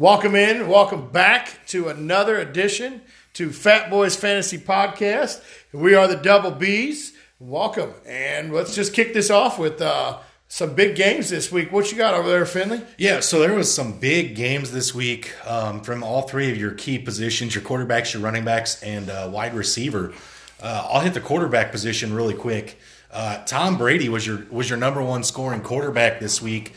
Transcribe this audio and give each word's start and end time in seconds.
Welcome 0.00 0.34
in, 0.34 0.66
welcome 0.66 1.10
back 1.10 1.66
to 1.66 1.88
another 1.88 2.38
edition 2.38 3.02
to 3.34 3.52
Fat 3.52 3.90
Boys 3.90 4.16
Fantasy 4.16 4.56
Podcast. 4.56 5.42
We 5.74 5.94
are 5.94 6.08
the 6.08 6.16
Double 6.16 6.52
Bs. 6.52 7.12
Welcome, 7.38 7.92
and 8.06 8.50
let's 8.50 8.74
just 8.74 8.94
kick 8.94 9.12
this 9.12 9.28
off 9.28 9.58
with 9.58 9.82
uh, 9.82 10.20
some 10.48 10.74
big 10.74 10.96
games 10.96 11.28
this 11.28 11.52
week. 11.52 11.70
What 11.70 11.92
you 11.92 11.98
got 11.98 12.14
over 12.14 12.30
there, 12.30 12.46
Finley? 12.46 12.80
Yeah, 12.96 13.20
so 13.20 13.40
there 13.40 13.52
was 13.52 13.74
some 13.74 13.98
big 13.98 14.34
games 14.34 14.72
this 14.72 14.94
week 14.94 15.34
um, 15.46 15.82
from 15.82 16.02
all 16.02 16.22
three 16.22 16.50
of 16.50 16.56
your 16.56 16.72
key 16.72 16.98
positions: 16.98 17.54
your 17.54 17.62
quarterbacks, 17.62 18.14
your 18.14 18.22
running 18.22 18.46
backs, 18.46 18.82
and 18.82 19.10
uh, 19.10 19.28
wide 19.30 19.52
receiver. 19.52 20.14
Uh, 20.62 20.88
I'll 20.90 21.00
hit 21.00 21.12
the 21.12 21.20
quarterback 21.20 21.72
position 21.72 22.14
really 22.14 22.32
quick. 22.32 22.78
Uh, 23.12 23.44
Tom 23.44 23.76
Brady 23.76 24.08
was 24.08 24.26
your 24.26 24.46
was 24.50 24.70
your 24.70 24.78
number 24.78 25.02
one 25.02 25.24
scoring 25.24 25.60
quarterback 25.60 26.20
this 26.20 26.40
week 26.40 26.72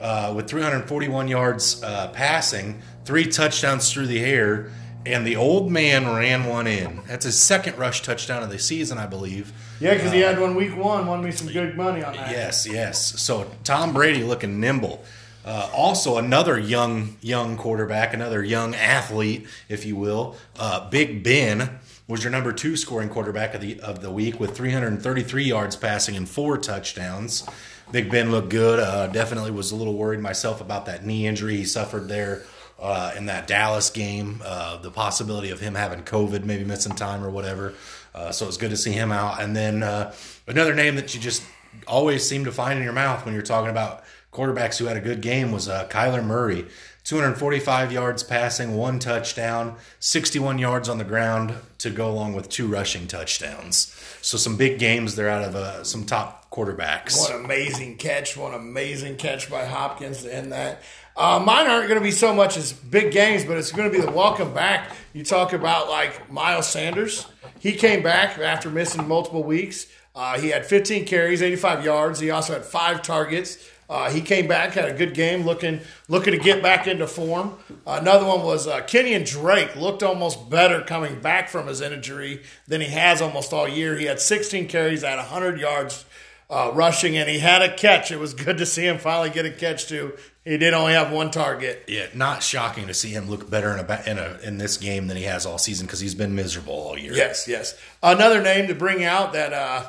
uh, 0.00 0.32
with 0.34 0.48
341 0.48 1.28
yards 1.28 1.82
uh, 1.82 2.08
passing, 2.08 2.82
three 3.04 3.26
touchdowns 3.26 3.92
through 3.92 4.06
the 4.06 4.24
air, 4.24 4.70
and 5.06 5.26
the 5.26 5.36
old 5.36 5.70
man 5.70 6.06
ran 6.06 6.44
one 6.44 6.66
in. 6.66 7.02
That's 7.06 7.24
his 7.24 7.40
second 7.40 7.78
rush 7.78 8.02
touchdown 8.02 8.42
of 8.42 8.50
the 8.50 8.58
season, 8.58 8.98
I 8.98 9.06
believe. 9.06 9.52
Yeah, 9.80 9.94
because 9.94 10.12
he 10.12 10.20
had 10.20 10.40
one 10.40 10.54
week 10.54 10.76
one, 10.76 11.06
won 11.06 11.22
me 11.22 11.30
some 11.30 11.48
good 11.48 11.76
money 11.76 12.02
on 12.02 12.14
that. 12.14 12.30
Yes, 12.30 12.66
yes. 12.66 13.20
So 13.20 13.50
Tom 13.64 13.92
Brady 13.92 14.22
looking 14.22 14.60
nimble. 14.60 15.04
Uh, 15.44 15.68
also, 15.74 16.16
another 16.16 16.58
young 16.58 17.18
young 17.20 17.58
quarterback, 17.58 18.14
another 18.14 18.42
young 18.42 18.74
athlete, 18.74 19.46
if 19.68 19.84
you 19.84 19.94
will. 19.94 20.36
Uh, 20.58 20.88
Big 20.88 21.22
Ben 21.22 21.78
was 22.08 22.24
your 22.24 22.30
number 22.30 22.50
two 22.50 22.76
scoring 22.76 23.10
quarterback 23.10 23.54
of 23.54 23.60
the 23.60 23.78
of 23.80 24.00
the 24.00 24.10
week 24.10 24.40
with 24.40 24.56
333 24.56 25.44
yards 25.44 25.76
passing 25.76 26.16
and 26.16 26.26
four 26.26 26.56
touchdowns. 26.56 27.46
Big 27.92 28.10
Ben 28.10 28.30
looked 28.30 28.48
good. 28.48 28.80
Uh, 28.80 29.06
definitely 29.08 29.50
was 29.50 29.70
a 29.70 29.76
little 29.76 29.94
worried 29.94 30.20
myself 30.20 30.60
about 30.60 30.86
that 30.86 31.04
knee 31.04 31.26
injury 31.26 31.56
he 31.56 31.64
suffered 31.64 32.08
there 32.08 32.42
uh, 32.78 33.12
in 33.16 33.26
that 33.26 33.46
Dallas 33.46 33.90
game. 33.90 34.42
Uh, 34.44 34.78
the 34.78 34.90
possibility 34.90 35.50
of 35.50 35.60
him 35.60 35.74
having 35.74 36.02
COVID, 36.02 36.44
maybe 36.44 36.64
missing 36.64 36.94
time 36.94 37.24
or 37.24 37.30
whatever. 37.30 37.74
Uh, 38.14 38.30
so 38.32 38.44
it 38.44 38.48
was 38.48 38.56
good 38.56 38.70
to 38.70 38.76
see 38.76 38.92
him 38.92 39.12
out. 39.12 39.40
And 39.40 39.54
then 39.54 39.82
uh, 39.82 40.14
another 40.46 40.74
name 40.74 40.96
that 40.96 41.14
you 41.14 41.20
just 41.20 41.42
always 41.86 42.26
seem 42.26 42.44
to 42.44 42.52
find 42.52 42.78
in 42.78 42.84
your 42.84 42.92
mouth 42.92 43.24
when 43.24 43.34
you're 43.34 43.42
talking 43.42 43.70
about 43.70 44.04
quarterbacks 44.32 44.78
who 44.78 44.86
had 44.86 44.96
a 44.96 45.00
good 45.00 45.20
game 45.20 45.52
was 45.52 45.68
uh, 45.68 45.86
Kyler 45.88 46.24
Murray. 46.24 46.66
245 47.04 47.92
yards 47.92 48.22
passing, 48.22 48.76
one 48.76 48.98
touchdown, 48.98 49.76
61 50.00 50.58
yards 50.58 50.88
on 50.88 50.96
the 50.96 51.04
ground 51.04 51.54
to 51.78 51.90
go 51.90 52.08
along 52.08 52.32
with 52.32 52.48
two 52.48 52.66
rushing 52.66 53.06
touchdowns. 53.06 53.94
So 54.22 54.38
some 54.38 54.56
big 54.56 54.78
games 54.78 55.14
there 55.14 55.28
out 55.28 55.44
of 55.44 55.54
uh, 55.54 55.84
some 55.84 56.06
top 56.06 56.50
quarterbacks. 56.50 57.20
One 57.20 57.44
amazing 57.44 57.98
catch! 57.98 58.38
one 58.38 58.54
amazing 58.54 59.16
catch 59.16 59.50
by 59.50 59.66
Hopkins 59.66 60.22
to 60.22 60.34
end 60.34 60.52
that. 60.52 60.82
Uh, 61.14 61.40
mine 61.44 61.66
aren't 61.66 61.88
going 61.88 62.00
to 62.00 62.04
be 62.04 62.10
so 62.10 62.34
much 62.34 62.56
as 62.56 62.72
big 62.72 63.12
games, 63.12 63.44
but 63.44 63.58
it's 63.58 63.70
going 63.70 63.90
to 63.90 63.96
be 63.96 64.02
the 64.02 64.10
welcome 64.10 64.54
back. 64.54 64.90
You 65.12 65.24
talk 65.24 65.52
about 65.52 65.90
like 65.90 66.32
Miles 66.32 66.68
Sanders. 66.68 67.26
He 67.60 67.72
came 67.72 68.02
back 68.02 68.38
after 68.38 68.70
missing 68.70 69.06
multiple 69.06 69.44
weeks. 69.44 69.86
Uh, 70.14 70.38
he 70.38 70.48
had 70.48 70.64
15 70.64 71.04
carries, 71.06 71.42
85 71.42 71.84
yards. 71.84 72.20
He 72.20 72.30
also 72.30 72.54
had 72.54 72.64
five 72.64 73.02
targets. 73.02 73.58
Uh, 73.94 74.10
he 74.10 74.20
came 74.20 74.48
back, 74.48 74.72
had 74.72 74.88
a 74.88 74.92
good 74.92 75.14
game, 75.14 75.44
looking 75.44 75.80
looking 76.08 76.32
to 76.32 76.38
get 76.38 76.60
back 76.60 76.88
into 76.88 77.06
form. 77.06 77.54
Uh, 77.86 77.98
another 78.00 78.26
one 78.26 78.42
was 78.42 78.66
uh, 78.66 78.80
Kenyan 78.80 79.24
Drake 79.24 79.76
looked 79.76 80.02
almost 80.02 80.50
better 80.50 80.80
coming 80.80 81.20
back 81.20 81.48
from 81.48 81.68
his 81.68 81.80
injury 81.80 82.42
than 82.66 82.80
he 82.80 82.88
has 82.88 83.22
almost 83.22 83.52
all 83.52 83.68
year. 83.68 83.96
He 83.96 84.06
had 84.06 84.18
16 84.18 84.66
carries 84.66 85.04
at 85.04 85.18
100 85.18 85.60
yards 85.60 86.04
uh, 86.50 86.72
rushing, 86.74 87.16
and 87.16 87.28
he 87.28 87.38
had 87.38 87.62
a 87.62 87.72
catch. 87.72 88.10
It 88.10 88.18
was 88.18 88.34
good 88.34 88.58
to 88.58 88.66
see 88.66 88.84
him 88.84 88.98
finally 88.98 89.30
get 89.30 89.46
a 89.46 89.50
catch 89.52 89.86
too. 89.86 90.14
He 90.44 90.58
did 90.58 90.74
only 90.74 90.94
have 90.94 91.12
one 91.12 91.30
target. 91.30 91.84
Yeah, 91.86 92.06
not 92.14 92.42
shocking 92.42 92.88
to 92.88 92.94
see 92.94 93.10
him 93.10 93.30
look 93.30 93.48
better 93.48 93.76
in 93.76 93.78
a 93.78 94.02
in 94.10 94.18
a 94.18 94.38
in 94.42 94.58
this 94.58 94.76
game 94.76 95.06
than 95.06 95.16
he 95.16 95.22
has 95.22 95.46
all 95.46 95.56
season 95.56 95.86
because 95.86 96.00
he's 96.00 96.16
been 96.16 96.34
miserable 96.34 96.74
all 96.74 96.98
year. 96.98 97.12
Yes, 97.12 97.46
yes. 97.46 97.80
Another 98.02 98.42
name 98.42 98.66
to 98.66 98.74
bring 98.74 99.04
out 99.04 99.34
that 99.34 99.52
uh, 99.52 99.84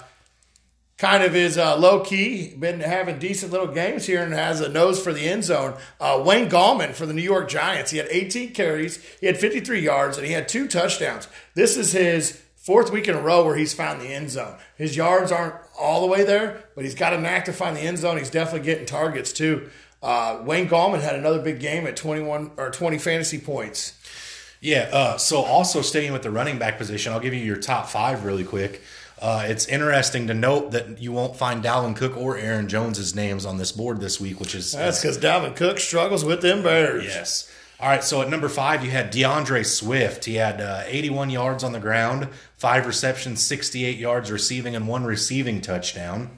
kind 0.98 1.24
of 1.24 1.36
is 1.36 1.58
uh, 1.58 1.78
low 1.78 2.00
key, 2.00 2.56
been 2.56 2.80
having 2.80 3.20
decent 3.20 3.52
little 3.52 3.68
games 3.68 4.06
here 4.06 4.24
and 4.24 4.34
has 4.34 4.62
a 4.62 4.70
nose 4.70 5.02
for 5.02 5.12
the 5.12 5.28
end 5.28 5.44
zone. 5.44 5.76
Uh, 6.00 6.22
Wayne 6.26 6.50
Gallman 6.50 6.94
for 6.94 7.06
the 7.06 7.14
New 7.14 7.22
York 7.22 7.50
Giants. 7.50 7.92
He 7.92 7.98
had 7.98 8.08
18 8.10 8.54
carries, 8.54 9.04
he 9.20 9.28
had 9.28 9.38
53 9.38 9.82
yards, 9.82 10.18
and 10.18 10.26
he 10.26 10.34
had 10.34 10.48
two 10.48 10.68
touchdowns. 10.68 11.28
This 11.54 11.76
is 11.76 11.92
his 11.92 12.42
fourth 12.56 12.92
week 12.92 13.08
in 13.08 13.16
a 13.16 13.22
row 13.22 13.46
where 13.46 13.58
he's 13.58 13.74
found 13.74 14.02
the 14.02 14.08
end 14.08 14.32
zone. 14.32 14.56
His 14.78 14.96
yards 14.96 15.32
aren't 15.32 15.56
all 15.78 16.02
the 16.02 16.08
way 16.08 16.24
there, 16.24 16.64
but 16.76 16.84
he's 16.84 16.96
got 16.96 17.14
a 17.14 17.20
knack 17.20 17.46
to 17.46 17.54
find 17.54 17.76
the 17.76 17.82
end 17.82 17.98
zone. 17.98 18.18
He's 18.18 18.32
definitely 18.32 18.66
getting 18.66 18.86
targets 18.86 19.34
too. 19.34 19.70
Uh, 20.02 20.42
Wayne 20.44 20.68
Gallman 20.70 21.02
had 21.02 21.16
another 21.16 21.42
big 21.42 21.60
game 21.60 21.86
at 21.88 21.96
21 21.96 22.52
or 22.58 22.72
20 22.72 22.98
fantasy 23.00 23.40
points. 23.40 23.94
Yeah. 24.62 24.90
Uh, 24.92 25.18
so 25.18 25.44
also 25.44 25.82
staying 25.82 26.14
with 26.14 26.24
the 26.24 26.32
running 26.32 26.58
back 26.58 26.78
position, 26.78 27.14
I'll 27.14 27.20
give 27.20 27.34
you 27.34 27.44
your 27.44 27.58
top 27.58 27.88
five 27.88 28.24
really 28.24 28.44
quick. 28.44 28.82
Uh, 29.26 29.44
it's 29.48 29.66
interesting 29.66 30.28
to 30.28 30.36
note 30.36 30.70
that 30.70 31.02
you 31.02 31.12
won't 31.12 31.36
find 31.36 31.64
Dalvin 31.64 31.96
Cook 31.96 32.16
or 32.16 32.38
Aaron 32.38 32.70
Jones's 32.70 33.16
names 33.16 33.44
on 33.44 33.58
this 33.58 33.72
board 33.72 34.00
this 34.00 34.22
week, 34.22 34.40
which 34.40 34.54
is 34.54 34.74
That's 34.74 35.02
because 35.02 35.18
Dalvin 35.18 35.56
Cook 35.56 35.80
struggles 35.80 36.24
with 36.24 36.44
them 36.44 36.62
Bears. 36.62 37.06
yes. 37.06 37.52
All 37.80 37.90
right, 37.90 38.04
so 38.04 38.22
at 38.22 38.30
number 38.30 38.48
five, 38.48 38.86
you 38.86 38.92
had 38.92 39.12
DeAndre 39.12 39.66
Swift. 39.66 40.26
He 40.26 40.36
had 40.36 40.62
uh, 40.62 40.84
81 40.86 41.32
yards 41.32 41.64
on 41.64 41.72
the 41.72 41.80
ground, 41.80 42.28
five 42.56 42.86
receptions, 42.86 43.44
68 43.44 43.98
yards 43.98 44.32
receiving, 44.32 44.76
and 44.76 44.88
one 44.88 45.06
receiving 45.06 45.60
touchdown. 45.60 46.38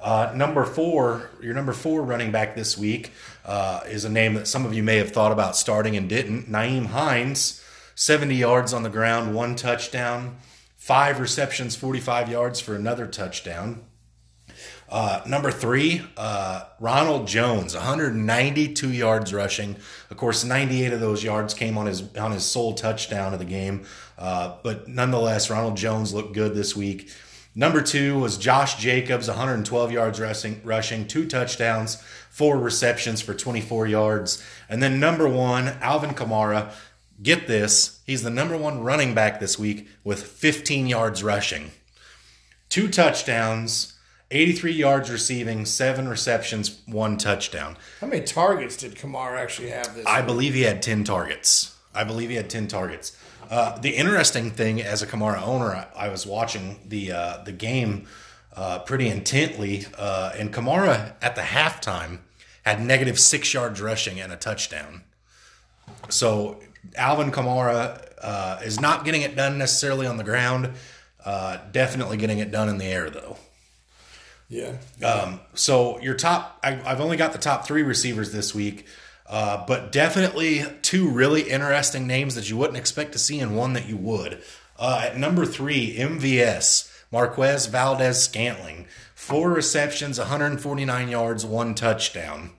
Uh, 0.00 0.32
number 0.34 0.64
four, 0.64 1.28
your 1.42 1.52
number 1.52 1.74
four 1.74 2.02
running 2.02 2.32
back 2.32 2.56
this 2.56 2.78
week 2.78 3.12
uh, 3.44 3.80
is 3.86 4.06
a 4.06 4.10
name 4.10 4.32
that 4.32 4.48
some 4.48 4.64
of 4.64 4.72
you 4.72 4.82
may 4.82 4.96
have 4.96 5.10
thought 5.10 5.30
about 5.30 5.58
starting 5.58 5.94
and 5.94 6.08
didn't. 6.08 6.50
Nyheim 6.50 6.86
Hines, 6.86 7.62
70 7.96 8.34
yards 8.34 8.72
on 8.72 8.82
the 8.82 8.88
ground, 8.88 9.34
one 9.34 9.56
touchdown, 9.56 10.36
five 10.84 11.18
receptions, 11.18 11.74
45 11.74 12.28
yards 12.28 12.60
for 12.60 12.74
another 12.74 13.06
touchdown. 13.06 13.82
Uh, 14.86 15.22
number 15.26 15.50
three, 15.50 16.02
uh, 16.18 16.64
Ronald 16.78 17.26
Jones, 17.26 17.74
192 17.74 18.92
yards 18.92 19.32
rushing. 19.32 19.76
Of 20.10 20.18
course, 20.18 20.44
98 20.44 20.92
of 20.92 21.00
those 21.00 21.24
yards 21.24 21.54
came 21.54 21.78
on 21.78 21.86
his 21.86 22.14
on 22.16 22.32
his 22.32 22.44
sole 22.44 22.74
touchdown 22.74 23.32
of 23.32 23.38
the 23.38 23.46
game. 23.46 23.86
Uh, 24.18 24.56
but 24.62 24.86
nonetheless, 24.86 25.48
Ronald 25.48 25.78
Jones 25.78 26.12
looked 26.12 26.34
good 26.34 26.54
this 26.54 26.76
week. 26.76 27.10
Number 27.54 27.80
two 27.80 28.18
was 28.18 28.36
Josh 28.36 28.76
Jacobs, 28.76 29.26
112 29.26 29.90
yards 29.90 30.20
rushing, 30.20 30.60
rushing, 30.64 31.06
two 31.06 31.26
touchdowns, 31.26 31.96
four 32.28 32.58
receptions 32.58 33.22
for 33.22 33.32
24 33.32 33.86
yards. 33.86 34.44
And 34.68 34.82
then 34.82 35.00
number 35.00 35.26
one, 35.26 35.68
Alvin 35.80 36.10
Kamara. 36.10 36.74
Get 37.22 37.46
this, 37.46 38.00
he's 38.06 38.22
the 38.22 38.30
number 38.30 38.56
one 38.56 38.82
running 38.82 39.14
back 39.14 39.40
this 39.40 39.58
week 39.58 39.88
with 40.02 40.22
15 40.22 40.86
yards 40.86 41.22
rushing, 41.22 41.70
two 42.68 42.88
touchdowns, 42.88 43.94
83 44.30 44.72
yards 44.72 45.10
receiving, 45.10 45.64
seven 45.64 46.08
receptions, 46.08 46.82
one 46.86 47.16
touchdown. 47.16 47.76
How 48.00 48.08
many 48.08 48.24
targets 48.24 48.76
did 48.76 48.96
Kamara 48.96 49.38
actually 49.38 49.68
have 49.70 49.94
this? 49.94 50.04
I 50.06 50.22
believe 50.22 50.54
he 50.54 50.62
had 50.62 50.82
10 50.82 51.04
targets. 51.04 51.76
I 51.94 52.02
believe 52.02 52.30
he 52.30 52.36
had 52.36 52.50
10 52.50 52.66
targets. 52.66 53.16
Uh, 53.48 53.78
the 53.78 53.90
interesting 53.90 54.50
thing 54.50 54.82
as 54.82 55.02
a 55.02 55.06
Kamara 55.06 55.40
owner, 55.42 55.70
I, 55.70 56.06
I 56.06 56.08
was 56.08 56.26
watching 56.26 56.80
the 56.86 57.12
uh, 57.12 57.44
the 57.44 57.52
game 57.52 58.06
uh, 58.56 58.80
pretty 58.80 59.08
intently, 59.08 59.86
uh, 59.98 60.32
and 60.36 60.52
Kamara 60.52 61.12
at 61.20 61.34
the 61.34 61.42
halftime 61.42 62.20
had 62.64 62.80
negative 62.80 63.20
six 63.20 63.52
yards 63.52 63.80
rushing 63.80 64.18
and 64.18 64.32
a 64.32 64.36
touchdown. 64.36 65.02
So 66.08 66.60
Alvin 66.96 67.30
Kamara 67.30 68.02
uh, 68.20 68.60
is 68.64 68.80
not 68.80 69.04
getting 69.04 69.22
it 69.22 69.36
done 69.36 69.58
necessarily 69.58 70.06
on 70.06 70.16
the 70.16 70.24
ground. 70.24 70.72
Uh, 71.24 71.58
definitely 71.72 72.16
getting 72.16 72.38
it 72.38 72.50
done 72.50 72.68
in 72.68 72.78
the 72.78 72.84
air 72.84 73.10
though. 73.10 73.36
Yeah. 74.48 74.76
Um, 75.02 75.40
so 75.54 75.98
your 76.00 76.14
top, 76.14 76.58
I, 76.62 76.80
I've 76.84 77.00
only 77.00 77.16
got 77.16 77.32
the 77.32 77.38
top 77.38 77.66
three 77.66 77.82
receivers 77.82 78.30
this 78.32 78.54
week, 78.54 78.86
uh, 79.26 79.64
but 79.66 79.90
definitely 79.90 80.64
two 80.82 81.08
really 81.08 81.42
interesting 81.42 82.06
names 82.06 82.34
that 82.34 82.50
you 82.50 82.56
wouldn't 82.56 82.76
expect 82.76 83.12
to 83.12 83.18
see, 83.18 83.40
and 83.40 83.56
one 83.56 83.72
that 83.72 83.88
you 83.88 83.96
would. 83.96 84.42
Uh, 84.78 85.06
at 85.06 85.18
number 85.18 85.46
three, 85.46 85.96
MVS 85.96 86.90
Marquez 87.10 87.66
Valdes 87.66 88.20
Scantling, 88.20 88.86
four 89.14 89.50
receptions, 89.50 90.18
149 90.18 91.08
yards, 91.08 91.46
one 91.46 91.74
touchdown. 91.74 92.50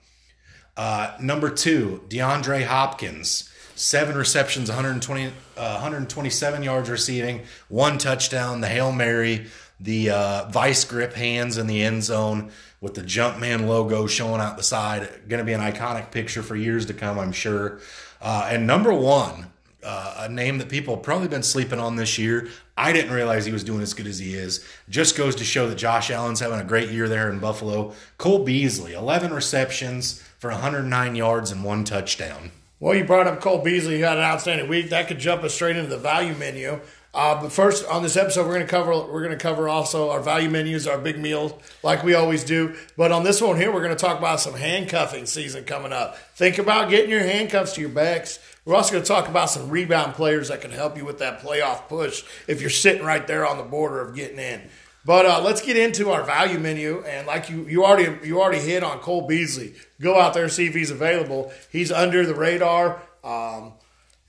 Uh, 0.76 1.14
number 1.20 1.50
two, 1.50 2.02
DeAndre 2.08 2.64
Hopkins, 2.64 3.50
seven 3.76 4.16
receptions, 4.16 4.68
120, 4.68 5.26
uh, 5.26 5.30
127 5.56 6.62
yards 6.62 6.90
receiving, 6.90 7.42
one 7.68 7.98
touchdown, 7.98 8.60
the 8.60 8.68
Hail 8.68 8.90
Mary, 8.90 9.46
the 9.78 10.10
uh, 10.10 10.48
vice 10.48 10.84
grip 10.84 11.12
hands 11.12 11.58
in 11.58 11.66
the 11.66 11.82
end 11.82 12.02
zone 12.02 12.50
with 12.80 12.94
the 12.94 13.02
Jumpman 13.02 13.66
logo 13.66 14.06
showing 14.06 14.40
out 14.40 14.56
the 14.56 14.62
side. 14.62 15.08
Going 15.28 15.38
to 15.38 15.44
be 15.44 15.52
an 15.52 15.60
iconic 15.60 16.10
picture 16.10 16.42
for 16.42 16.56
years 16.56 16.86
to 16.86 16.94
come, 16.94 17.18
I'm 17.18 17.32
sure. 17.32 17.80
Uh, 18.20 18.48
and 18.50 18.66
number 18.66 18.92
one, 18.92 19.46
uh, 19.84 20.16
a 20.20 20.28
name 20.28 20.58
that 20.58 20.68
people 20.68 20.96
probably 20.96 21.28
been 21.28 21.42
sleeping 21.42 21.78
on 21.78 21.96
this 21.96 22.18
year. 22.18 22.48
I 22.76 22.92
didn't 22.92 23.12
realize 23.12 23.46
he 23.46 23.52
was 23.52 23.64
doing 23.64 23.82
as 23.82 23.94
good 23.94 24.06
as 24.06 24.18
he 24.18 24.34
is. 24.34 24.64
Just 24.88 25.16
goes 25.16 25.36
to 25.36 25.44
show 25.44 25.68
that 25.68 25.76
Josh 25.76 26.10
Allen's 26.10 26.40
having 26.40 26.58
a 26.58 26.64
great 26.64 26.90
year 26.90 27.08
there 27.08 27.30
in 27.30 27.38
Buffalo. 27.38 27.92
Cole 28.18 28.44
Beasley, 28.44 28.94
11 28.94 29.32
receptions 29.32 30.22
for 30.38 30.50
109 30.50 31.14
yards 31.14 31.50
and 31.50 31.62
one 31.62 31.84
touchdown. 31.84 32.50
Well, 32.78 32.94
you 32.94 33.04
brought 33.04 33.26
up 33.26 33.40
Cole 33.40 33.62
Beasley. 33.62 33.94
He 33.94 34.00
had 34.02 34.18
an 34.18 34.24
outstanding 34.24 34.68
week. 34.68 34.90
That 34.90 35.08
could 35.08 35.18
jump 35.18 35.42
us 35.44 35.54
straight 35.54 35.76
into 35.76 35.88
the 35.88 35.96
value 35.96 36.34
menu. 36.34 36.78
Uh, 37.14 37.40
but 37.40 37.50
first, 37.50 37.86
on 37.86 38.02
this 38.02 38.18
episode, 38.18 38.46
we're 38.46 38.52
going 38.52 38.66
to 38.66 38.70
cover 38.70 38.90
we're 38.90 39.24
going 39.24 39.30
to 39.30 39.42
cover 39.42 39.66
also 39.66 40.10
our 40.10 40.20
value 40.20 40.50
menus, 40.50 40.86
our 40.86 40.98
big 40.98 41.18
meals, 41.18 41.54
like 41.82 42.02
we 42.02 42.12
always 42.12 42.44
do. 42.44 42.76
But 42.94 43.12
on 43.12 43.24
this 43.24 43.40
one 43.40 43.56
here, 43.56 43.72
we're 43.72 43.82
going 43.82 43.96
to 43.96 44.00
talk 44.00 44.18
about 44.18 44.40
some 44.40 44.52
handcuffing 44.52 45.24
season 45.24 45.64
coming 45.64 45.94
up. 45.94 46.18
Think 46.34 46.58
about 46.58 46.90
getting 46.90 47.08
your 47.08 47.22
handcuffs 47.22 47.72
to 47.76 47.80
your 47.80 47.88
backs. 47.88 48.38
We're 48.66 48.74
also 48.74 48.92
going 48.92 49.04
to 49.04 49.08
talk 49.08 49.28
about 49.28 49.48
some 49.48 49.70
rebound 49.70 50.12
players 50.12 50.48
that 50.48 50.60
can 50.60 50.70
help 50.70 50.98
you 50.98 51.06
with 51.06 51.20
that 51.20 51.40
playoff 51.40 51.88
push 51.88 52.24
if 52.46 52.60
you're 52.60 52.68
sitting 52.68 53.06
right 53.06 53.26
there 53.26 53.46
on 53.46 53.56
the 53.56 53.64
border 53.64 54.02
of 54.02 54.14
getting 54.14 54.38
in. 54.38 54.68
But 55.06 55.24
uh, 55.24 55.40
let's 55.40 55.62
get 55.62 55.76
into 55.76 56.10
our 56.10 56.24
value 56.24 56.58
menu, 56.58 57.04
and 57.06 57.28
like 57.28 57.48
you, 57.48 57.64
you 57.68 57.84
already 57.84 58.26
you 58.26 58.42
already 58.42 58.58
hit 58.58 58.82
on 58.82 58.98
Cole 58.98 59.28
Beasley. 59.28 59.74
Go 60.00 60.18
out 60.20 60.34
there 60.34 60.48
see 60.48 60.66
if 60.66 60.74
he's 60.74 60.90
available. 60.90 61.52
He's 61.70 61.92
under 61.92 62.26
the 62.26 62.34
radar. 62.34 63.00
Um, 63.22 63.74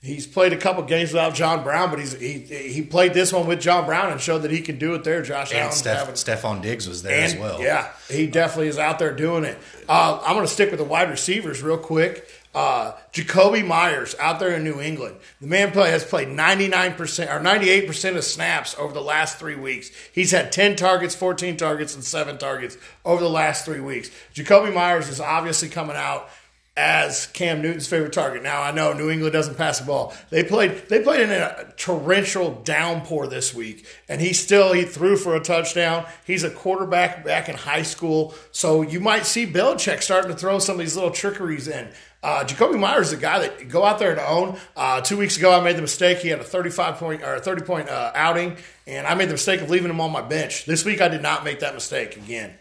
He's 0.00 0.28
played 0.28 0.52
a 0.52 0.56
couple 0.56 0.84
games 0.84 1.10
without 1.10 1.34
John 1.34 1.64
Brown, 1.64 1.90
but 1.90 1.98
he's 1.98 2.12
he 2.12 2.38
he 2.38 2.82
played 2.82 3.14
this 3.14 3.32
one 3.32 3.48
with 3.48 3.60
John 3.60 3.84
Brown 3.84 4.12
and 4.12 4.20
showed 4.20 4.42
that 4.42 4.52
he 4.52 4.60
can 4.60 4.78
do 4.78 4.94
it 4.94 5.02
there. 5.02 5.22
Josh 5.22 5.50
And 5.50 5.58
Allen 5.58 5.72
Steph, 5.72 6.08
Stefon 6.14 6.62
Diggs 6.62 6.86
was 6.86 7.02
there 7.02 7.12
and, 7.12 7.24
as 7.24 7.36
well. 7.36 7.60
Yeah, 7.60 7.90
he 8.08 8.28
definitely 8.28 8.68
is 8.68 8.78
out 8.78 9.00
there 9.00 9.12
doing 9.12 9.42
it. 9.42 9.58
Uh, 9.88 10.20
I'm 10.24 10.36
going 10.36 10.46
to 10.46 10.52
stick 10.52 10.70
with 10.70 10.78
the 10.78 10.84
wide 10.84 11.10
receivers 11.10 11.64
real 11.64 11.78
quick. 11.78 12.30
Uh, 12.58 12.92
Jakobi 13.12 13.64
Meyers 13.64 14.16
out 14.18 14.40
there 14.40 14.50
in 14.50 14.64
New 14.64 14.80
England. 14.80 15.14
The 15.40 15.46
man 15.46 15.70
play 15.70 15.92
has 15.92 16.02
played 16.02 16.26
99% 16.26 16.98
or 17.32 17.38
98% 17.38 18.16
of 18.16 18.24
snaps 18.24 18.74
over 18.76 18.92
the 18.92 19.00
last 19.00 19.38
three 19.38 19.54
weeks. 19.54 19.92
He's 20.12 20.32
had 20.32 20.50
10 20.50 20.74
targets, 20.74 21.14
14 21.14 21.56
targets, 21.56 21.94
and 21.94 22.02
7 22.02 22.36
targets 22.36 22.76
over 23.04 23.22
the 23.22 23.30
last 23.30 23.64
three 23.64 23.78
weeks. 23.78 24.10
Jakobi 24.34 24.74
Meyers 24.74 25.08
is 25.08 25.20
obviously 25.20 25.68
coming 25.68 25.94
out 25.94 26.30
as 26.78 27.26
Cam 27.26 27.60
Newton's 27.60 27.88
favorite 27.88 28.12
target. 28.12 28.42
Now 28.42 28.62
I 28.62 28.70
know 28.70 28.92
New 28.92 29.10
England 29.10 29.32
doesn't 29.32 29.56
pass 29.56 29.80
the 29.80 29.86
ball. 29.86 30.14
They 30.30 30.44
played 30.44 30.88
they 30.88 31.00
played 31.00 31.22
in 31.22 31.30
a 31.30 31.72
torrential 31.76 32.62
downpour 32.62 33.26
this 33.26 33.52
week, 33.52 33.84
and 34.08 34.20
he 34.20 34.32
still 34.32 34.72
he 34.72 34.84
threw 34.84 35.16
for 35.16 35.34
a 35.34 35.40
touchdown. 35.40 36.06
He's 36.24 36.44
a 36.44 36.50
quarterback 36.50 37.24
back 37.24 37.48
in 37.48 37.56
high 37.56 37.82
school, 37.82 38.32
so 38.52 38.82
you 38.82 39.00
might 39.00 39.26
see 39.26 39.44
Belichick 39.44 40.02
starting 40.02 40.30
to 40.30 40.36
throw 40.36 40.60
some 40.60 40.74
of 40.74 40.78
these 40.78 40.94
little 40.94 41.10
trickeries 41.10 41.66
in. 41.66 41.88
Uh, 42.28 42.44
Jakobi 42.44 42.78
Meyers 42.78 43.06
is 43.06 43.14
a 43.14 43.16
guy 43.16 43.38
that 43.38 43.70
go 43.70 43.86
out 43.86 43.98
there 43.98 44.10
and 44.10 44.20
own. 44.20 44.58
Uh, 44.76 45.00
two 45.00 45.16
weeks 45.16 45.38
ago, 45.38 45.50
I 45.50 45.64
made 45.64 45.76
the 45.76 45.80
mistake. 45.80 46.18
He 46.18 46.28
had 46.28 46.40
a 46.40 46.44
35 46.44 46.96
point 46.96 47.22
or 47.22 47.40
30 47.40 47.62
point 47.62 47.88
uh, 47.88 48.12
outing, 48.14 48.58
and 48.86 49.06
I 49.06 49.14
made 49.14 49.30
the 49.30 49.32
mistake 49.32 49.62
of 49.62 49.70
leaving 49.70 49.88
him 49.88 49.98
on 49.98 50.12
my 50.12 50.20
bench. 50.20 50.66
This 50.66 50.84
week, 50.84 51.00
I 51.00 51.08
did 51.08 51.22
not 51.22 51.42
make 51.42 51.60
that 51.60 51.72
mistake 51.72 52.18
again. 52.18 52.52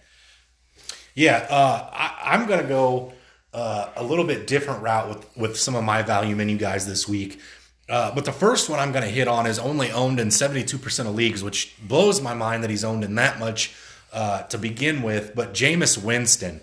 Yeah, 1.16 1.46
uh, 1.50 1.90
I, 1.92 2.34
I'm 2.34 2.48
going 2.48 2.62
to 2.62 2.68
go 2.68 3.12
uh, 3.54 3.90
a 3.98 4.06
little 4.06 4.24
bit 4.24 4.48
different 4.48 4.84
route 4.84 5.10
with, 5.10 5.38
with 5.38 5.58
some 5.58 5.76
of 5.76 5.84
my 5.84 6.02
value 6.02 6.38
menu 6.38 6.58
guys 6.58 6.88
this 6.88 7.06
week. 7.06 7.42
Uh, 7.90 8.16
but 8.16 8.24
the 8.24 8.32
first 8.32 8.70
one 8.70 8.80
I'm 8.80 8.94
going 8.94 9.04
to 9.04 9.12
hit 9.12 9.28
on 9.28 9.46
is 9.46 9.60
only 9.60 9.92
owned 9.92 10.22
in 10.22 10.30
72% 10.30 11.00
of 11.02 11.14
leagues, 11.14 11.44
which 11.44 11.76
blows 11.86 12.22
my 12.22 12.34
mind 12.34 12.64
that 12.64 12.70
he's 12.70 12.86
owned 12.86 13.04
in 13.04 13.16
that 13.16 13.38
much 13.38 13.76
to 14.14 14.58
begin 14.58 15.02
with. 15.02 15.36
But 15.36 15.54
Jameis 15.54 16.02
Winston. 16.02 16.62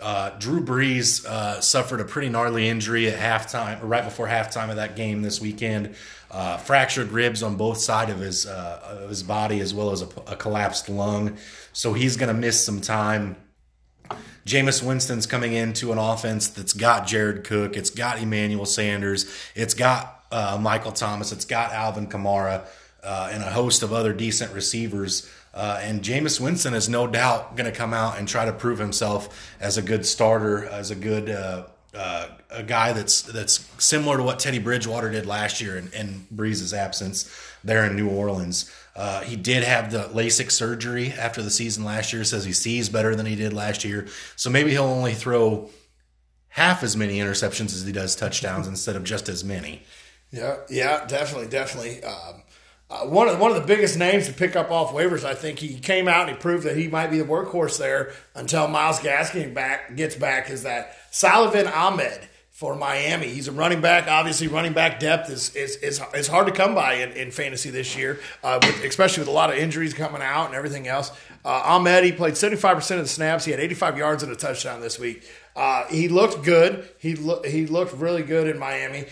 Uh, 0.00 0.30
Drew 0.38 0.60
Brees 0.60 1.24
uh, 1.24 1.60
suffered 1.60 2.00
a 2.00 2.04
pretty 2.04 2.28
gnarly 2.28 2.68
injury 2.68 3.08
at 3.08 3.18
halftime, 3.18 3.82
or 3.82 3.86
right 3.86 4.04
before 4.04 4.26
halftime 4.26 4.70
of 4.70 4.76
that 4.76 4.96
game 4.96 5.22
this 5.22 5.40
weekend. 5.40 5.94
Uh, 6.30 6.56
fractured 6.56 7.12
ribs 7.12 7.42
on 7.42 7.56
both 7.56 7.78
sides 7.78 8.10
of 8.10 8.18
his 8.18 8.44
uh, 8.44 8.98
of 9.02 9.08
his 9.08 9.22
body, 9.22 9.60
as 9.60 9.72
well 9.72 9.92
as 9.92 10.02
a, 10.02 10.08
a 10.26 10.36
collapsed 10.36 10.88
lung. 10.88 11.36
So 11.72 11.92
he's 11.92 12.16
going 12.16 12.34
to 12.34 12.38
miss 12.38 12.64
some 12.64 12.80
time. 12.80 13.36
Jameis 14.44 14.82
Winston's 14.82 15.26
coming 15.26 15.54
into 15.54 15.90
an 15.90 15.98
offense 15.98 16.48
that's 16.48 16.74
got 16.74 17.06
Jared 17.06 17.44
Cook, 17.44 17.76
it's 17.76 17.88
got 17.88 18.20
Emmanuel 18.20 18.66
Sanders, 18.66 19.32
it's 19.54 19.72
got 19.72 20.24
uh, 20.30 20.58
Michael 20.60 20.92
Thomas, 20.92 21.32
it's 21.32 21.46
got 21.46 21.72
Alvin 21.72 22.08
Kamara, 22.08 22.66
uh, 23.02 23.30
and 23.32 23.42
a 23.42 23.50
host 23.50 23.82
of 23.82 23.92
other 23.92 24.12
decent 24.12 24.52
receivers. 24.52 25.30
Uh, 25.54 25.78
and 25.82 26.02
Jameis 26.02 26.40
Winston 26.40 26.74
is 26.74 26.88
no 26.88 27.06
doubt 27.06 27.56
going 27.56 27.70
to 27.70 27.76
come 27.76 27.94
out 27.94 28.18
and 28.18 28.26
try 28.26 28.44
to 28.44 28.52
prove 28.52 28.78
himself 28.78 29.54
as 29.60 29.78
a 29.78 29.82
good 29.82 30.04
starter, 30.04 30.66
as 30.66 30.90
a 30.90 30.96
good 30.96 31.30
uh, 31.30 31.66
uh, 31.94 32.26
a 32.50 32.62
guy 32.62 32.92
that's 32.92 33.22
that's 33.22 33.68
similar 33.78 34.16
to 34.16 34.22
what 34.24 34.40
Teddy 34.40 34.58
Bridgewater 34.58 35.10
did 35.10 35.26
last 35.26 35.60
year 35.60 35.76
in, 35.76 35.92
in 35.92 36.26
Brees's 36.34 36.74
absence 36.74 37.30
there 37.62 37.84
in 37.84 37.94
New 37.94 38.08
Orleans. 38.08 38.70
Uh, 38.96 39.22
he 39.22 39.36
did 39.36 39.62
have 39.62 39.90
the 39.92 40.04
LASIK 40.12 40.50
surgery 40.50 41.12
after 41.12 41.42
the 41.42 41.50
season 41.50 41.84
last 41.84 42.12
year. 42.12 42.24
Says 42.24 42.44
he 42.44 42.52
sees 42.52 42.88
better 42.88 43.14
than 43.14 43.26
he 43.26 43.36
did 43.36 43.52
last 43.52 43.84
year, 43.84 44.08
so 44.34 44.50
maybe 44.50 44.70
he'll 44.70 44.84
only 44.84 45.14
throw 45.14 45.70
half 46.48 46.82
as 46.82 46.96
many 46.96 47.18
interceptions 47.18 47.74
as 47.74 47.84
he 47.84 47.92
does 47.92 48.14
touchdowns 48.16 48.66
instead 48.66 48.96
of 48.96 49.04
just 49.04 49.28
as 49.28 49.44
many. 49.44 49.82
Yeah, 50.30 50.56
yeah, 50.68 51.04
definitely, 51.06 51.48
definitely. 51.48 52.02
Um, 52.02 52.42
uh, 52.90 53.06
one 53.06 53.28
of 53.28 53.40
one 53.40 53.50
of 53.50 53.56
the 53.56 53.66
biggest 53.66 53.98
names 53.98 54.26
to 54.26 54.32
pick 54.32 54.56
up 54.56 54.70
off 54.70 54.92
waivers, 54.92 55.24
I 55.24 55.34
think 55.34 55.58
he 55.58 55.78
came 55.78 56.06
out 56.06 56.28
and 56.28 56.36
he 56.36 56.36
proved 56.36 56.64
that 56.64 56.76
he 56.76 56.88
might 56.88 57.10
be 57.10 57.18
the 57.18 57.24
workhorse 57.24 57.78
there 57.78 58.12
until 58.34 58.68
Myles 58.68 59.00
Gaskin 59.00 59.54
back 59.54 59.96
gets 59.96 60.14
back. 60.14 60.50
Is 60.50 60.62
that 60.64 60.96
Salvon 61.10 61.66
Ahmed 61.66 62.28
for 62.50 62.76
Miami? 62.76 63.28
He's 63.28 63.48
a 63.48 63.52
running 63.52 63.80
back. 63.80 64.06
Obviously, 64.06 64.48
running 64.48 64.74
back 64.74 65.00
depth 65.00 65.30
is 65.30 65.54
is 65.56 65.76
is, 65.76 66.00
is 66.14 66.28
hard 66.28 66.46
to 66.46 66.52
come 66.52 66.74
by 66.74 66.94
in, 66.94 67.12
in 67.12 67.30
fantasy 67.30 67.70
this 67.70 67.96
year, 67.96 68.20
uh, 68.42 68.58
with, 68.62 68.84
especially 68.84 69.22
with 69.22 69.28
a 69.28 69.32
lot 69.32 69.50
of 69.50 69.56
injuries 69.56 69.94
coming 69.94 70.22
out 70.22 70.46
and 70.46 70.54
everything 70.54 70.86
else. 70.86 71.10
Uh, 71.44 71.62
Ahmed 71.64 72.04
he 72.04 72.12
played 72.12 72.36
seventy 72.36 72.60
five 72.60 72.76
percent 72.76 73.00
of 73.00 73.06
the 73.06 73.10
snaps. 73.10 73.44
He 73.44 73.50
had 73.50 73.60
eighty 73.60 73.74
five 73.74 73.96
yards 73.96 74.22
and 74.22 74.30
a 74.30 74.36
touchdown 74.36 74.80
this 74.80 74.98
week. 74.98 75.28
Uh, 75.56 75.86
he 75.86 76.08
looked 76.08 76.44
good. 76.44 76.88
He 76.98 77.14
looked 77.16 77.46
he 77.46 77.66
looked 77.66 77.94
really 77.94 78.22
good 78.22 78.46
in 78.46 78.58
Miami. 78.58 79.06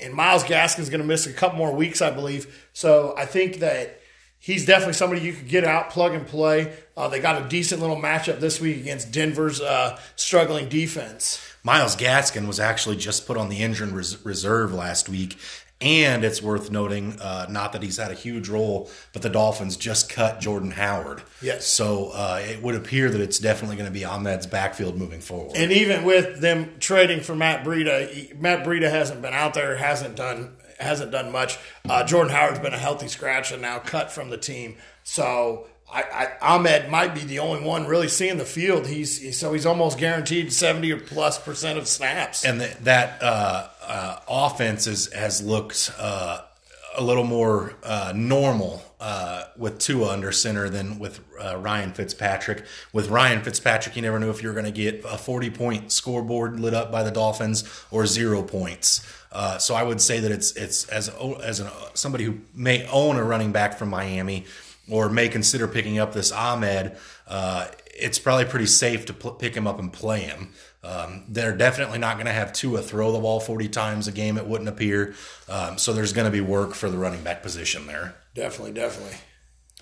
And 0.00 0.14
Myles 0.14 0.44
Gaskin's 0.44 0.90
going 0.90 1.00
to 1.00 1.06
miss 1.06 1.26
a 1.26 1.32
couple 1.32 1.58
more 1.58 1.74
weeks, 1.74 2.02
I 2.02 2.10
believe. 2.10 2.68
So 2.72 3.14
I 3.16 3.26
think 3.26 3.58
that 3.60 4.00
he's 4.38 4.66
definitely 4.66 4.94
somebody 4.94 5.22
you 5.22 5.32
could 5.32 5.48
get 5.48 5.64
out, 5.64 5.90
plug 5.90 6.12
and 6.12 6.26
play. 6.26 6.74
Uh, 6.96 7.08
they 7.08 7.20
got 7.20 7.42
a 7.42 7.48
decent 7.48 7.80
little 7.80 7.96
matchup 7.96 8.40
this 8.40 8.60
week 8.60 8.76
against 8.76 9.10
Denver's 9.10 9.60
uh, 9.60 9.98
struggling 10.16 10.68
defense. 10.68 11.40
Myles 11.62 11.96
Gaskin 11.96 12.46
was 12.46 12.60
actually 12.60 12.96
just 12.96 13.26
put 13.26 13.38
on 13.38 13.48
the 13.48 13.62
injured 13.62 13.88
res- 13.88 14.22
reserve 14.24 14.74
last 14.74 15.08
week. 15.08 15.38
And 15.80 16.24
it's 16.24 16.40
worth 16.40 16.70
noting, 16.70 17.20
uh, 17.20 17.46
not 17.50 17.72
that 17.72 17.82
he's 17.82 17.98
had 17.98 18.10
a 18.10 18.14
huge 18.14 18.48
role, 18.48 18.90
but 19.12 19.22
the 19.22 19.28
Dolphins 19.28 19.76
just 19.76 20.08
cut 20.08 20.40
Jordan 20.40 20.70
Howard. 20.70 21.22
Yes. 21.42 21.66
So 21.66 22.10
uh, 22.14 22.40
it 22.42 22.62
would 22.62 22.74
appear 22.74 23.10
that 23.10 23.20
it's 23.20 23.38
definitely 23.38 23.76
going 23.76 23.88
to 23.88 23.92
be 23.92 24.04
Ahmed's 24.04 24.46
backfield 24.46 24.96
moving 24.96 25.20
forward. 25.20 25.56
And 25.56 25.72
even 25.72 26.04
with 26.04 26.40
them 26.40 26.76
trading 26.78 27.20
for 27.20 27.34
Matt 27.34 27.64
Breida, 27.64 28.38
Matt 28.38 28.64
Breida 28.64 28.88
hasn't 28.88 29.20
been 29.20 29.34
out 29.34 29.54
there, 29.54 29.76
hasn't 29.76 30.16
done 30.16 30.56
hasn't 30.78 31.12
done 31.12 31.30
much. 31.30 31.58
Uh, 31.88 32.04
Jordan 32.04 32.32
Howard's 32.32 32.58
been 32.58 32.74
a 32.74 32.78
healthy 32.78 33.08
scratch 33.08 33.52
and 33.52 33.62
now 33.62 33.78
cut 33.78 34.10
from 34.10 34.30
the 34.30 34.36
team. 34.36 34.76
So 35.02 35.66
I, 35.94 36.02
I, 36.42 36.54
Ahmed 36.56 36.90
might 36.90 37.14
be 37.14 37.20
the 37.20 37.38
only 37.38 37.62
one 37.62 37.86
really 37.86 38.08
seeing 38.08 38.36
the 38.36 38.44
field. 38.44 38.88
He's 38.88 39.38
so 39.38 39.52
he's 39.52 39.64
almost 39.64 39.96
guaranteed 39.96 40.52
seventy 40.52 40.90
or 40.92 40.98
plus 40.98 41.38
percent 41.38 41.78
of 41.78 41.86
snaps. 41.86 42.44
and 42.44 42.60
that 42.60 42.84
that 42.84 43.22
uh, 43.22 43.68
uh, 43.86 44.18
offense 44.28 44.88
is, 44.88 45.12
has 45.12 45.40
looked 45.40 45.92
uh, 45.98 46.40
a 46.96 47.02
little 47.02 47.24
more 47.24 47.74
uh, 47.84 48.12
normal 48.14 48.82
uh, 48.98 49.44
with 49.56 49.78
Tua 49.78 50.08
under 50.08 50.32
center 50.32 50.68
than 50.68 50.98
with 50.98 51.20
uh, 51.40 51.56
Ryan 51.58 51.92
Fitzpatrick. 51.92 52.64
With 52.92 53.08
Ryan 53.08 53.42
Fitzpatrick, 53.42 53.94
you 53.94 54.02
never 54.02 54.18
knew 54.18 54.30
if 54.30 54.42
you 54.42 54.48
were 54.48 54.54
going 54.54 54.64
to 54.64 54.72
get 54.72 55.04
a 55.04 55.16
40 55.16 55.50
point 55.50 55.92
scoreboard 55.92 56.58
lit 56.58 56.74
up 56.74 56.90
by 56.90 57.04
the 57.04 57.12
Dolphins 57.12 57.62
or 57.92 58.06
zero 58.06 58.42
points. 58.42 59.06
Uh, 59.30 59.58
so 59.58 59.76
I 59.76 59.84
would 59.84 60.00
say 60.00 60.18
that 60.18 60.32
it's 60.32 60.56
it's 60.56 60.88
as 60.88 61.08
as 61.42 61.60
an, 61.60 61.68
somebody 61.94 62.24
who 62.24 62.38
may 62.52 62.84
own 62.88 63.16
a 63.16 63.22
running 63.22 63.52
back 63.52 63.78
from 63.78 63.90
Miami 63.90 64.44
or 64.90 65.08
may 65.08 65.28
consider 65.28 65.68
picking 65.68 65.98
up 65.98 66.12
this 66.12 66.32
Ahmed. 66.32 66.96
Uh, 67.26 67.68
it's 67.96 68.18
probably 68.18 68.44
pretty 68.44 68.66
safe 68.66 69.06
to 69.06 69.12
pl- 69.12 69.32
pick 69.32 69.54
him 69.54 69.66
up 69.66 69.78
and 69.78 69.92
play 69.92 70.20
him. 70.20 70.52
Um, 70.82 71.24
they're 71.28 71.56
definitely 71.56 71.98
not 71.98 72.16
going 72.16 72.26
to 72.26 72.32
have 72.32 72.52
Tua 72.52 72.82
throw 72.82 73.12
the 73.12 73.18
ball 73.18 73.40
40 73.40 73.68
times 73.68 74.06
a 74.06 74.12
game, 74.12 74.36
it 74.36 74.46
wouldn't 74.46 74.68
appear. 74.68 75.14
Um, 75.48 75.78
so 75.78 75.92
there's 75.92 76.12
going 76.12 76.26
to 76.26 76.30
be 76.30 76.42
work 76.42 76.74
for 76.74 76.90
the 76.90 76.98
running 76.98 77.22
back 77.22 77.42
position 77.42 77.86
there. 77.86 78.14
Definitely, 78.34 78.72
definitely. 78.72 79.16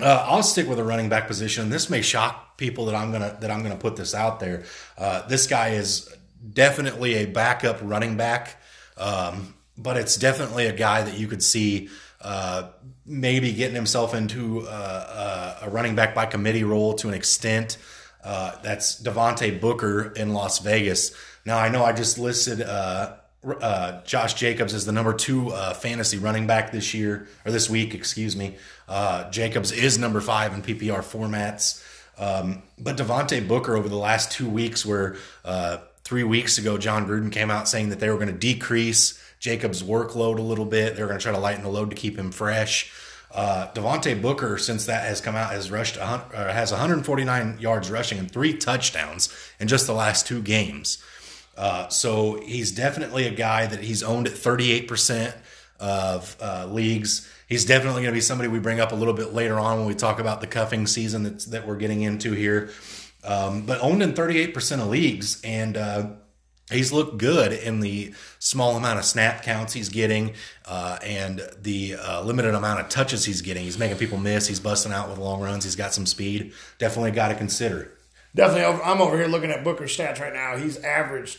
Uh, 0.00 0.25
I'll 0.28 0.42
stick 0.42 0.68
with 0.68 0.78
the 0.78 0.85
running 0.85 1.09
back 1.09 1.26
position. 1.26 1.71
This 1.71 1.90
may 1.90 2.02
shock 2.02 2.56
people 2.56 2.87
that 2.87 2.94
I'm 2.94 3.12
gonna 3.12 3.37
that 3.40 3.50
I'm 3.50 3.62
gonna 3.62 3.76
put 3.76 3.97
this 3.97 4.14
out 4.14 4.40
there. 4.40 4.64
Uh, 4.97 5.26
this 5.26 5.47
guy 5.47 5.71
is 5.71 6.09
definitely 6.52 7.14
a 7.16 7.26
backup 7.26 7.78
running 7.82 8.16
back, 8.16 8.56
um, 8.97 9.54
but 9.76 9.99
it's 9.99 10.16
definitely 10.16 10.66
a 10.66 10.73
guy 10.73 11.02
that 11.02 11.18
you 11.18 11.26
could 11.26 11.42
see 11.42 11.90
uh, 12.23 12.69
maybe 13.05 13.52
getting 13.52 13.75
himself 13.75 14.14
into 14.14 14.67
uh, 14.67 15.59
a 15.62 15.71
running 15.71 15.95
back 15.95 16.14
by 16.14 16.26
committee 16.26 16.64
role 16.64 16.95
to 16.95 17.09
an 17.09 17.14
extent. 17.14 17.76
Uh, 18.25 18.52
that's 18.62 19.02
Devontae 19.02 19.61
Booker 19.61 20.12
in 20.12 20.33
Las 20.33 20.61
Vegas. 20.61 21.14
Now 21.45 21.59
I 21.59 21.69
know 21.69 21.85
I 21.85 21.93
just 21.93 22.19
listed 22.19 22.62
uh, 22.62 23.17
Josh 24.05 24.35
Jacobs 24.35 24.73
as 24.75 24.87
the 24.87 24.93
number 24.93 25.12
two 25.12 25.50
fantasy 25.75 26.19
running 26.19 26.47
back 26.47 26.71
this 26.71 26.95
year 26.95 27.26
or 27.45 27.50
this 27.50 27.69
week, 27.69 27.95
excuse 27.95 28.37
me. 28.37 28.57
Jacobs 29.31 29.73
is 29.73 29.99
number 29.99 30.21
five 30.21 30.55
in 30.55 30.62
PPR 30.62 31.00
formats. 31.00 31.83
Um, 32.19 32.62
but 32.79 32.97
Devontae 32.97 33.47
Booker 33.47 33.76
over 33.76 33.88
the 33.88 33.97
last 33.97 34.33
two 34.33 34.49
weeks, 34.49 34.85
where 34.85 35.17
uh, 35.45 35.79
three 36.05 36.25
weeks 36.25 36.59
ago, 36.59 36.79
Jon 36.79 37.07
Gruden 37.07 37.33
came 37.33 37.50
out 37.50 37.69
saying 37.69 37.88
that 37.88 38.00
they 38.00 38.11
were 38.11 38.17
going 38.17 38.29
to 38.29 38.33
decrease 38.33 39.19
Jacobs' 39.43 39.83
workload 39.83 40.39
a 40.39 40.43
little 40.43 40.65
bit. 40.65 40.95
They're 40.95 41.09
going 41.09 41.19
to 41.19 41.23
try 41.23 41.33
to 41.33 41.39
lighten 41.39 41.65
the 41.65 41.69
load 41.69 41.91
to 41.91 41.97
keep 41.97 42.17
him 42.17 42.31
fresh. 42.31 42.93
Uh, 43.35 43.67
Devontae 43.75 44.23
Booker, 44.23 44.57
since 44.57 44.87
that 44.87 45.05
has 45.05 45.21
come 45.21 45.35
out, 45.35 45.51
has 45.51 45.69
rushed 45.69 45.97
has 45.97 46.71
149 46.71 47.59
yards 47.59 47.91
rushing 47.91 48.21
and 48.21 48.31
three 48.31 48.57
touchdowns 48.57 49.35
in 49.59 49.67
just 49.67 49.89
the 49.89 49.95
last 49.95 50.29
two 50.29 50.41
games. 50.41 51.03
Uh, 51.57 51.89
so 51.89 52.41
he's 52.41 52.71
definitely 52.71 53.27
a 53.27 53.33
guy 53.33 53.67
that 53.67 53.81
he's 53.81 54.05
owned 54.05 54.29
at 54.29 54.35
38% 54.35 55.35
of 55.81 56.37
uh, 56.41 56.67
leagues. 56.71 57.29
He's 57.49 57.65
definitely 57.65 58.03
going 58.03 58.15
to 58.15 58.17
be 58.17 58.21
somebody 58.21 58.49
we 58.49 58.61
bring 58.61 58.79
up 58.79 58.93
a 58.93 58.95
little 58.95 59.13
bit 59.13 59.35
later 59.35 59.59
on 59.59 59.79
when 59.79 59.89
we 59.89 59.95
talk 59.95 60.21
about 60.21 60.41
the 60.41 60.47
cuffing 60.47 60.87
season 60.87 61.25
that 61.49 61.67
we're 61.67 61.77
getting 61.77 62.03
into 62.03 62.33
here. 62.33 62.71
Um, 63.25 63.67
but 63.67 63.81
owned 63.81 64.05
in 64.05 64.13
38% 64.13 64.81
of 64.81 64.89
leagues, 64.89 65.41
and 65.43 65.77
uh, 65.77 66.11
he's 66.73 66.93
looked 66.93 67.19
good 67.19 67.52
in 67.52 67.81
the 67.81 68.12
small 68.38 68.76
amount 68.76 68.99
of 68.99 69.05
snap 69.05 69.43
counts 69.43 69.73
he's 69.73 69.88
getting 69.88 70.35
uh, 70.67 70.99
and 71.05 71.41
the 71.61 71.95
uh, 71.95 72.23
limited 72.23 72.55
amount 72.55 72.81
of 72.81 72.88
touches 72.88 73.25
he's 73.25 73.43
getting. 73.43 73.64
He's 73.64 73.79
making 73.79 73.99
people 73.99 74.19
miss. 74.19 74.47
He's 74.47 74.61
busting 74.61 74.93
out 74.93 75.09
with 75.09 75.19
long 75.19 75.41
runs. 75.41 75.64
He's 75.64 75.76
got 75.76 75.93
some 75.95 76.07
speed. 76.07 76.52
Definitely 76.79 77.12
got 77.12 77.29
to 77.29 77.35
consider. 77.35 77.93
Definitely, 78.35 78.83
I'm 78.83 79.02
over 79.02 79.17
here 79.17 79.26
looking 79.26 79.50
at 79.50 79.62
Booker's 79.62 79.97
stats 79.97 80.19
right 80.19 80.33
now. 80.33 80.57
He's 80.57 80.79
averaged 80.79 81.38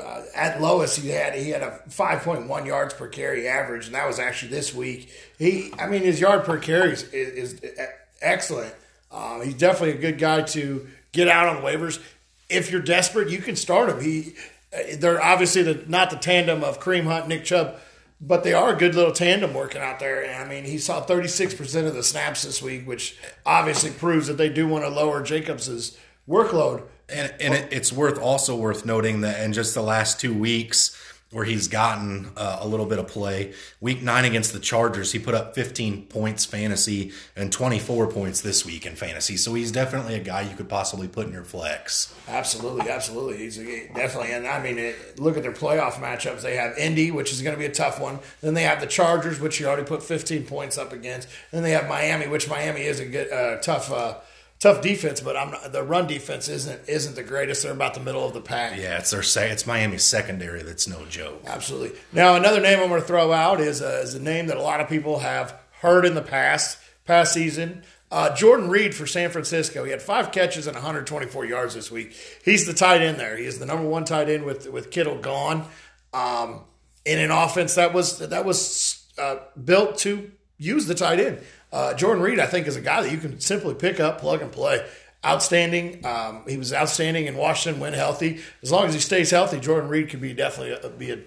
uh, 0.00 0.22
at 0.34 0.60
lowest 0.60 0.98
he 0.98 1.08
had 1.10 1.34
he 1.34 1.50
had 1.50 1.62
a 1.62 1.80
5.1 1.88 2.66
yards 2.66 2.94
per 2.94 3.08
carry 3.08 3.48
average, 3.48 3.86
and 3.86 3.94
that 3.94 4.06
was 4.06 4.18
actually 4.18 4.50
this 4.50 4.74
week. 4.74 5.10
He, 5.38 5.72
I 5.78 5.86
mean, 5.86 6.02
his 6.02 6.20
yard 6.20 6.44
per 6.44 6.58
carry 6.58 6.92
is, 6.92 7.04
is, 7.12 7.54
is 7.60 7.78
excellent. 8.20 8.74
Um, 9.10 9.42
he's 9.42 9.54
definitely 9.54 9.98
a 9.98 10.00
good 10.00 10.18
guy 10.18 10.42
to 10.42 10.86
get 11.12 11.28
out 11.28 11.54
on 11.54 11.62
waivers. 11.62 12.00
If 12.52 12.70
you're 12.70 12.82
desperate, 12.82 13.30
you 13.30 13.38
can 13.38 13.56
start 13.56 13.88
him. 13.88 14.00
He, 14.00 14.34
they're 14.96 15.22
obviously 15.22 15.62
the, 15.62 15.84
not 15.88 16.10
the 16.10 16.16
tandem 16.16 16.62
of 16.64 16.80
Kareem 16.80 17.04
Hunt, 17.04 17.28
Nick 17.28 17.44
Chubb, 17.44 17.76
but 18.20 18.44
they 18.44 18.54
are 18.54 18.72
a 18.72 18.76
good 18.76 18.94
little 18.94 19.12
tandem 19.12 19.52
working 19.52 19.82
out 19.82 19.98
there. 19.98 20.24
And 20.24 20.42
I 20.42 20.48
mean, 20.48 20.64
he 20.64 20.78
saw 20.78 21.04
36% 21.04 21.86
of 21.86 21.94
the 21.94 22.02
snaps 22.02 22.42
this 22.44 22.62
week, 22.62 22.86
which 22.86 23.16
obviously 23.44 23.90
proves 23.90 24.28
that 24.28 24.36
they 24.36 24.48
do 24.48 24.66
want 24.66 24.84
to 24.84 24.90
lower 24.90 25.22
Jacobs's 25.22 25.98
workload. 26.28 26.82
And, 27.08 27.34
and 27.40 27.54
it, 27.54 27.72
it's 27.72 27.92
worth 27.92 28.18
also 28.18 28.56
worth 28.56 28.86
noting 28.86 29.22
that 29.22 29.42
in 29.42 29.52
just 29.52 29.74
the 29.74 29.82
last 29.82 30.20
two 30.20 30.32
weeks, 30.32 30.96
where 31.32 31.44
he's 31.44 31.66
gotten 31.66 32.30
uh, 32.36 32.58
a 32.60 32.68
little 32.68 32.86
bit 32.86 32.98
of 32.98 33.08
play. 33.08 33.52
Week 33.80 34.02
nine 34.02 34.24
against 34.24 34.52
the 34.52 34.60
Chargers, 34.60 35.12
he 35.12 35.18
put 35.18 35.34
up 35.34 35.54
15 35.54 36.06
points 36.06 36.44
fantasy 36.44 37.10
and 37.34 37.50
24 37.50 38.08
points 38.08 38.42
this 38.42 38.64
week 38.64 38.84
in 38.84 38.94
fantasy. 38.94 39.36
So 39.36 39.54
he's 39.54 39.72
definitely 39.72 40.14
a 40.14 40.20
guy 40.20 40.42
you 40.42 40.54
could 40.54 40.68
possibly 40.68 41.08
put 41.08 41.26
in 41.26 41.32
your 41.32 41.42
flex. 41.44 42.14
Absolutely, 42.28 42.90
absolutely. 42.90 43.38
He's 43.38 43.58
a, 43.58 43.88
definitely, 43.94 44.32
and 44.32 44.46
I 44.46 44.62
mean, 44.62 44.78
it, 44.78 45.18
look 45.18 45.36
at 45.36 45.42
their 45.42 45.52
playoff 45.52 45.94
matchups. 45.94 46.42
They 46.42 46.56
have 46.56 46.76
Indy, 46.76 47.10
which 47.10 47.32
is 47.32 47.40
going 47.40 47.54
to 47.54 47.58
be 47.58 47.66
a 47.66 47.72
tough 47.72 47.98
one. 47.98 48.18
Then 48.42 48.54
they 48.54 48.64
have 48.64 48.80
the 48.80 48.86
Chargers, 48.86 49.40
which 49.40 49.58
you 49.58 49.66
already 49.66 49.84
put 49.84 50.02
15 50.02 50.44
points 50.44 50.76
up 50.76 50.92
against. 50.92 51.28
Then 51.50 51.62
they 51.62 51.70
have 51.70 51.88
Miami, 51.88 52.28
which 52.28 52.48
Miami 52.48 52.82
is 52.82 53.00
a 53.00 53.06
good, 53.06 53.32
uh, 53.32 53.56
tough. 53.62 53.90
Uh, 53.90 54.16
tough 54.62 54.80
defense, 54.80 55.20
but 55.20 55.36
I'm 55.36 55.50
not, 55.50 55.72
the 55.72 55.82
run 55.82 56.06
defense 56.06 56.48
isn't 56.48 56.88
isn't 56.88 57.16
the 57.16 57.24
greatest. 57.24 57.64
They're 57.64 57.72
about 57.72 57.94
the 57.94 58.00
middle 58.00 58.24
of 58.24 58.32
the 58.32 58.40
pack. 58.40 58.78
Yeah, 58.78 58.98
it's 58.98 59.10
their 59.10 59.22
say 59.22 59.50
it's 59.50 59.66
Miami's 59.66 60.04
secondary 60.04 60.62
that's 60.62 60.86
no 60.86 61.04
joke. 61.06 61.42
Absolutely. 61.46 61.98
Now 62.12 62.36
another 62.36 62.60
name 62.60 62.78
I'm 62.80 62.88
going 62.88 63.00
to 63.00 63.06
throw 63.06 63.32
out 63.32 63.60
is 63.60 63.80
a, 63.80 63.98
is 63.98 64.14
a 64.14 64.22
name 64.22 64.46
that 64.46 64.56
a 64.56 64.62
lot 64.62 64.80
of 64.80 64.88
people 64.88 65.18
have 65.18 65.58
heard 65.80 66.06
in 66.06 66.14
the 66.14 66.22
past 66.22 66.78
past 67.04 67.34
season. 67.34 67.82
Uh, 68.12 68.34
Jordan 68.36 68.68
Reed 68.68 68.94
for 68.94 69.06
San 69.06 69.30
Francisco. 69.30 69.84
He 69.84 69.90
had 69.90 70.02
five 70.02 70.32
catches 70.32 70.66
and 70.66 70.76
124 70.76 71.46
yards 71.46 71.74
this 71.74 71.90
week. 71.90 72.14
He's 72.44 72.66
the 72.66 72.74
tight 72.74 73.00
end 73.00 73.18
there. 73.18 73.36
He 73.38 73.46
is 73.46 73.58
the 73.58 73.66
number 73.66 73.88
one 73.88 74.04
tight 74.04 74.28
end 74.28 74.44
with 74.44 74.68
with 74.68 74.92
Kittle 74.92 75.18
gone. 75.18 75.66
Um, 76.14 76.60
in 77.04 77.18
an 77.18 77.32
offense 77.32 77.74
that 77.74 77.92
was 77.92 78.18
that 78.18 78.44
was 78.44 79.04
uh, 79.18 79.36
built 79.64 79.98
to 79.98 80.30
use 80.56 80.86
the 80.86 80.94
tight 80.94 81.18
end. 81.18 81.40
Uh, 81.72 81.94
Jordan 81.94 82.22
Reed, 82.22 82.38
I 82.38 82.46
think, 82.46 82.66
is 82.66 82.76
a 82.76 82.80
guy 82.80 83.02
that 83.02 83.10
you 83.10 83.18
can 83.18 83.40
simply 83.40 83.74
pick 83.74 83.98
up, 83.98 84.20
plug 84.20 84.42
and 84.42 84.52
play. 84.52 84.86
Outstanding. 85.24 86.04
Um, 86.04 86.42
he 86.48 86.56
was 86.56 86.72
outstanding 86.72 87.26
in 87.26 87.36
Washington 87.36 87.80
when 87.80 87.92
healthy. 87.92 88.40
As 88.62 88.70
long 88.70 88.86
as 88.86 88.94
he 88.94 89.00
stays 89.00 89.30
healthy, 89.30 89.60
Jordan 89.60 89.88
Reed 89.88 90.10
could 90.10 90.20
be 90.20 90.34
definitely 90.34 90.72
a, 90.72 90.90
be 90.90 91.10
a, 91.12 91.18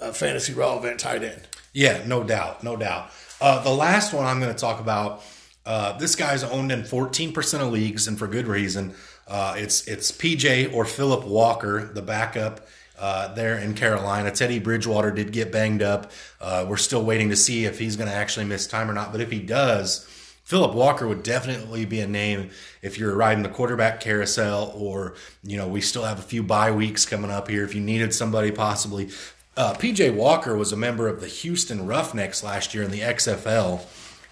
a 0.00 0.12
fantasy 0.12 0.52
relevant 0.52 1.00
tight 1.00 1.24
end. 1.24 1.42
Yeah, 1.72 2.02
no 2.06 2.22
doubt, 2.22 2.62
no 2.62 2.76
doubt. 2.76 3.10
Uh, 3.40 3.62
the 3.62 3.70
last 3.70 4.12
one 4.12 4.24
I'm 4.24 4.40
going 4.40 4.54
to 4.54 4.58
talk 4.58 4.80
about. 4.80 5.22
Uh, 5.64 5.98
this 5.98 6.14
guy's 6.14 6.44
owned 6.44 6.70
in 6.70 6.82
14% 6.82 7.60
of 7.60 7.72
leagues, 7.72 8.06
and 8.06 8.18
for 8.18 8.28
good 8.28 8.46
reason. 8.46 8.94
Uh, 9.26 9.54
it's 9.56 9.88
it's 9.88 10.12
PJ 10.12 10.72
or 10.72 10.84
Phillip 10.84 11.24
Walker, 11.24 11.84
the 11.84 12.02
backup 12.02 12.65
uh, 12.98 13.34
there 13.34 13.58
in 13.58 13.74
Carolina. 13.74 14.30
Teddy 14.30 14.58
Bridgewater 14.58 15.10
did 15.10 15.32
get 15.32 15.52
banged 15.52 15.82
up. 15.82 16.10
Uh, 16.40 16.64
we're 16.68 16.76
still 16.76 17.04
waiting 17.04 17.30
to 17.30 17.36
see 17.36 17.64
if 17.64 17.78
he's 17.78 17.96
going 17.96 18.08
to 18.08 18.14
actually 18.14 18.46
miss 18.46 18.66
time 18.66 18.90
or 18.90 18.94
not. 18.94 19.12
But 19.12 19.20
if 19.20 19.30
he 19.30 19.40
does, 19.40 20.06
Phillip 20.44 20.74
Walker 20.74 21.08
would 21.08 21.24
definitely 21.24 21.84
be 21.84 21.98
a 21.98 22.06
name 22.06 22.50
if 22.80 22.98
you're 22.98 23.16
riding 23.16 23.42
the 23.42 23.48
quarterback 23.48 23.98
carousel, 23.98 24.72
or 24.76 25.14
you 25.42 25.56
know 25.56 25.66
we 25.66 25.80
still 25.80 26.04
have 26.04 26.20
a 26.20 26.22
few 26.22 26.42
bye 26.42 26.70
weeks 26.70 27.04
coming 27.04 27.32
up 27.32 27.48
here. 27.48 27.64
If 27.64 27.74
you 27.74 27.80
needed 27.80 28.14
somebody 28.14 28.52
possibly, 28.52 29.10
uh, 29.56 29.74
PJ 29.74 30.14
Walker 30.14 30.56
was 30.56 30.70
a 30.70 30.76
member 30.76 31.08
of 31.08 31.20
the 31.20 31.26
Houston 31.26 31.84
Roughnecks 31.84 32.44
last 32.44 32.74
year 32.74 32.84
in 32.84 32.92
the 32.92 33.00
XFL, 33.00 33.80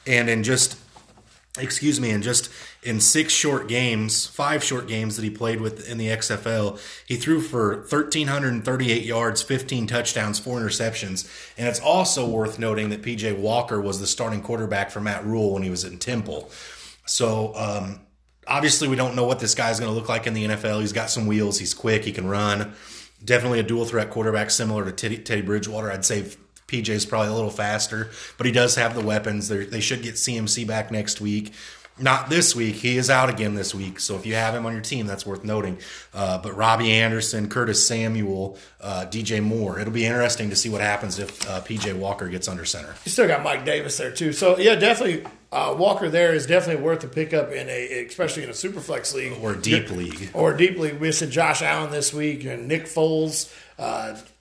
and 0.06 0.30
in 0.30 0.44
just 0.44 0.78
excuse 1.58 2.00
me, 2.00 2.10
in 2.10 2.20
just 2.20 2.50
in 2.82 3.00
six 3.00 3.32
short 3.32 3.68
games, 3.68 4.26
five 4.26 4.64
short 4.64 4.88
games 4.88 5.16
that 5.16 5.22
he 5.22 5.30
played 5.30 5.60
with 5.60 5.88
in 5.88 5.98
the 5.98 6.08
XFL, 6.08 6.80
he 7.06 7.16
threw 7.16 7.40
for 7.40 7.76
1,338 7.76 9.04
yards, 9.04 9.40
15 9.40 9.86
touchdowns, 9.86 10.38
four 10.40 10.58
interceptions. 10.58 11.28
And 11.56 11.68
it's 11.68 11.80
also 11.80 12.28
worth 12.28 12.58
noting 12.58 12.88
that 12.90 13.02
PJ 13.02 13.38
Walker 13.38 13.80
was 13.80 14.00
the 14.00 14.06
starting 14.06 14.42
quarterback 14.42 14.90
for 14.90 15.00
Matt 15.00 15.24
Rhule 15.24 15.52
when 15.52 15.62
he 15.62 15.70
was 15.70 15.84
in 15.84 15.98
Temple. 15.98 16.50
So, 17.06 17.54
um, 17.54 18.00
obviously, 18.48 18.88
we 18.88 18.96
don't 18.96 19.14
know 19.14 19.24
what 19.24 19.38
this 19.38 19.54
guy's 19.54 19.78
going 19.78 19.92
to 19.92 19.98
look 19.98 20.08
like 20.08 20.26
in 20.26 20.34
the 20.34 20.44
NFL. 20.46 20.80
He's 20.80 20.92
got 20.92 21.08
some 21.08 21.26
wheels, 21.26 21.58
he's 21.60 21.74
quick, 21.74 22.04
he 22.04 22.12
can 22.12 22.26
run. 22.26 22.74
Definitely 23.24 23.60
a 23.60 23.64
dual 23.64 23.84
threat 23.84 24.10
quarterback 24.10 24.50
similar 24.50 24.84
to 24.84 24.92
Teddy, 24.92 25.18
Teddy 25.18 25.42
Bridgewater. 25.42 25.90
I'd 25.90 26.04
say 26.04 26.32
PJ's 26.68 27.06
probably 27.06 27.28
a 27.28 27.34
little 27.34 27.50
faster, 27.50 28.10
but 28.36 28.46
he 28.46 28.52
does 28.52 28.74
have 28.76 28.94
the 28.94 29.04
weapons. 29.04 29.48
They're, 29.48 29.64
they 29.64 29.80
should 29.80 30.02
get 30.02 30.14
CMC 30.14 30.66
back 30.66 30.90
next 30.90 31.20
week. 31.20 31.52
Not 31.96 32.28
this 32.28 32.56
week. 32.56 32.74
He 32.74 32.96
is 32.96 33.08
out 33.08 33.30
again 33.30 33.54
this 33.54 33.72
week. 33.72 34.00
So 34.00 34.16
if 34.16 34.26
you 34.26 34.34
have 34.34 34.52
him 34.52 34.66
on 34.66 34.72
your 34.72 34.82
team, 34.82 35.06
that's 35.06 35.24
worth 35.24 35.44
noting. 35.44 35.78
Uh, 36.12 36.38
but 36.38 36.56
Robbie 36.56 36.90
Anderson, 36.90 37.48
Curtis 37.48 37.86
Samuel, 37.86 38.58
uh, 38.80 39.06
DJ 39.08 39.40
Moore. 39.40 39.78
It'll 39.78 39.92
be 39.92 40.04
interesting 40.04 40.50
to 40.50 40.56
see 40.56 40.68
what 40.68 40.80
happens 40.80 41.20
if 41.20 41.48
uh, 41.48 41.60
PJ 41.60 41.96
Walker 41.96 42.28
gets 42.28 42.48
under 42.48 42.64
center. 42.64 42.92
You 43.04 43.12
still 43.12 43.28
got 43.28 43.44
Mike 43.44 43.64
Davis 43.64 43.96
there 43.96 44.10
too. 44.10 44.32
So 44.32 44.58
yeah, 44.58 44.74
definitely 44.74 45.24
uh, 45.52 45.76
Walker 45.78 46.08
there 46.08 46.34
is 46.34 46.46
definitely 46.46 46.82
worth 46.82 47.04
a 47.04 47.08
pickup 47.08 47.52
in 47.52 47.68
a, 47.68 48.06
especially 48.06 48.42
in 48.42 48.48
a 48.48 48.54
superflex 48.54 49.14
league 49.14 49.34
or 49.40 49.54
deep 49.54 49.88
league 49.90 50.30
or 50.34 50.52
deep 50.52 50.76
league. 50.76 50.98
We 50.98 51.12
said 51.12 51.30
Josh 51.30 51.62
Allen 51.62 51.92
this 51.92 52.12
week 52.12 52.44
and 52.44 52.66
Nick 52.66 52.86
Foles. 52.86 53.54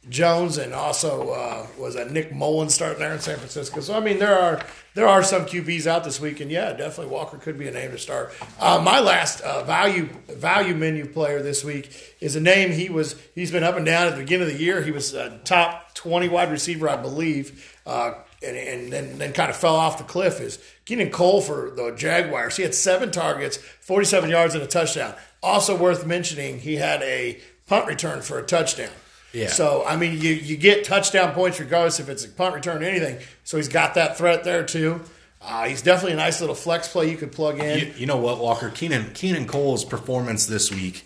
Jones 0.10 0.58
and 0.58 0.74
also 0.74 1.30
uh, 1.30 1.68
was 1.80 1.96
a 1.96 2.06
Nick 2.06 2.34
Mullen 2.34 2.70
starting 2.70 3.00
there 3.00 3.14
in 3.14 3.20
San 3.20 3.38
Francisco. 3.38 3.80
So 3.80 3.96
I 3.96 4.02
mean, 4.02 4.20
there 4.20 4.38
are 4.38 4.62
there 4.96 5.08
are 5.08 5.24
some 5.24 5.46
QBs 5.46 5.88
out 5.88 6.04
this 6.04 6.20
week, 6.20 6.42
and 6.42 6.52
yeah, 6.52 6.74
definitely 6.74 7.14
Walker 7.14 7.38
could 7.38 7.58
be 7.58 7.68
a 7.68 7.72
name 7.72 7.92
to 7.92 7.98
start. 7.98 8.34
Uh, 8.60 8.82
my 8.84 9.00
last 9.00 9.42
uh, 9.42 9.64
value 9.64 10.10
value 10.28 10.76
menu 10.76 11.06
player 11.08 11.42
this 11.42 11.64
week 11.64 12.16
is 12.20 12.36
a 12.36 12.42
name 12.42 12.72
he 12.72 12.90
was 12.90 13.16
he's 13.34 13.52
been 13.52 13.64
up 13.64 13.78
and 13.78 13.86
down 13.86 14.08
at 14.08 14.12
the 14.12 14.22
beginning 14.22 14.48
of 14.48 14.54
the 14.54 14.62
year. 14.62 14.82
He 14.82 14.92
was 14.92 15.14
a 15.14 15.38
top 15.46 15.94
twenty 15.94 16.28
wide 16.28 16.52
receiver, 16.52 16.90
I 16.90 16.98
believe. 16.98 17.80
Uh, 17.86 18.16
and, 18.46 18.58
and 18.58 18.92
then, 18.92 19.18
then 19.20 19.32
kind 19.32 19.50
of 19.50 19.56
fell 19.56 19.76
off 19.76 19.98
the 19.98 20.04
cliff 20.04 20.42
is 20.42 20.60
Keelan 20.86 21.14
Cole 21.14 21.40
for 21.40 21.72
the 21.72 21.92
Jaguars. 21.96 22.58
He 22.58 22.64
had 22.64 22.76
seven 22.76 23.10
targets, 23.10 23.56
47 23.56 24.30
yards, 24.30 24.54
and 24.54 24.62
a 24.62 24.68
touchdown. 24.68 25.16
Also 25.42 25.78
worth 25.78 26.06
mentioning, 26.06 26.60
he 26.60 26.76
had 26.76 27.02
a 27.04 27.40
punt 27.68 27.88
return 27.88 28.22
for 28.22 28.38
a 28.38 28.44
touchdown. 28.44 28.92
Yeah. 29.34 29.50
So 29.50 29.84
I 29.86 29.96
mean, 29.98 30.22
you 30.22 30.32
you 30.32 30.56
get 30.56 30.86
touchdown 30.86 31.34
points 31.34 31.60
regardless 31.60 32.00
if 32.00 32.08
it's 32.08 32.24
a 32.24 32.30
punt 32.30 32.56
return 32.56 32.84
or 32.84 32.86
anything. 32.86 33.20
So 33.44 33.58
he's 33.58 33.68
got 33.68 33.96
that 33.96 34.18
threat 34.18 34.44
there 34.44 34.64
too. 34.64 35.02
Uh, 35.42 35.66
he's 35.66 35.82
definitely 35.82 36.14
a 36.14 36.18
nice 36.18 36.40
little 36.40 36.56
flex 36.56 36.88
play 36.88 37.10
you 37.12 37.18
could 37.18 37.34
plug 37.34 37.60
in. 37.60 37.80
You, 37.80 37.94
you 37.98 38.06
know 38.06 38.18
what, 38.18 38.40
Walker? 38.40 38.70
Keenan 38.70 39.12
Keenan 39.14 39.46
Cole's 39.46 39.84
performance 39.84 40.46
this 40.46 40.72
week, 40.72 41.06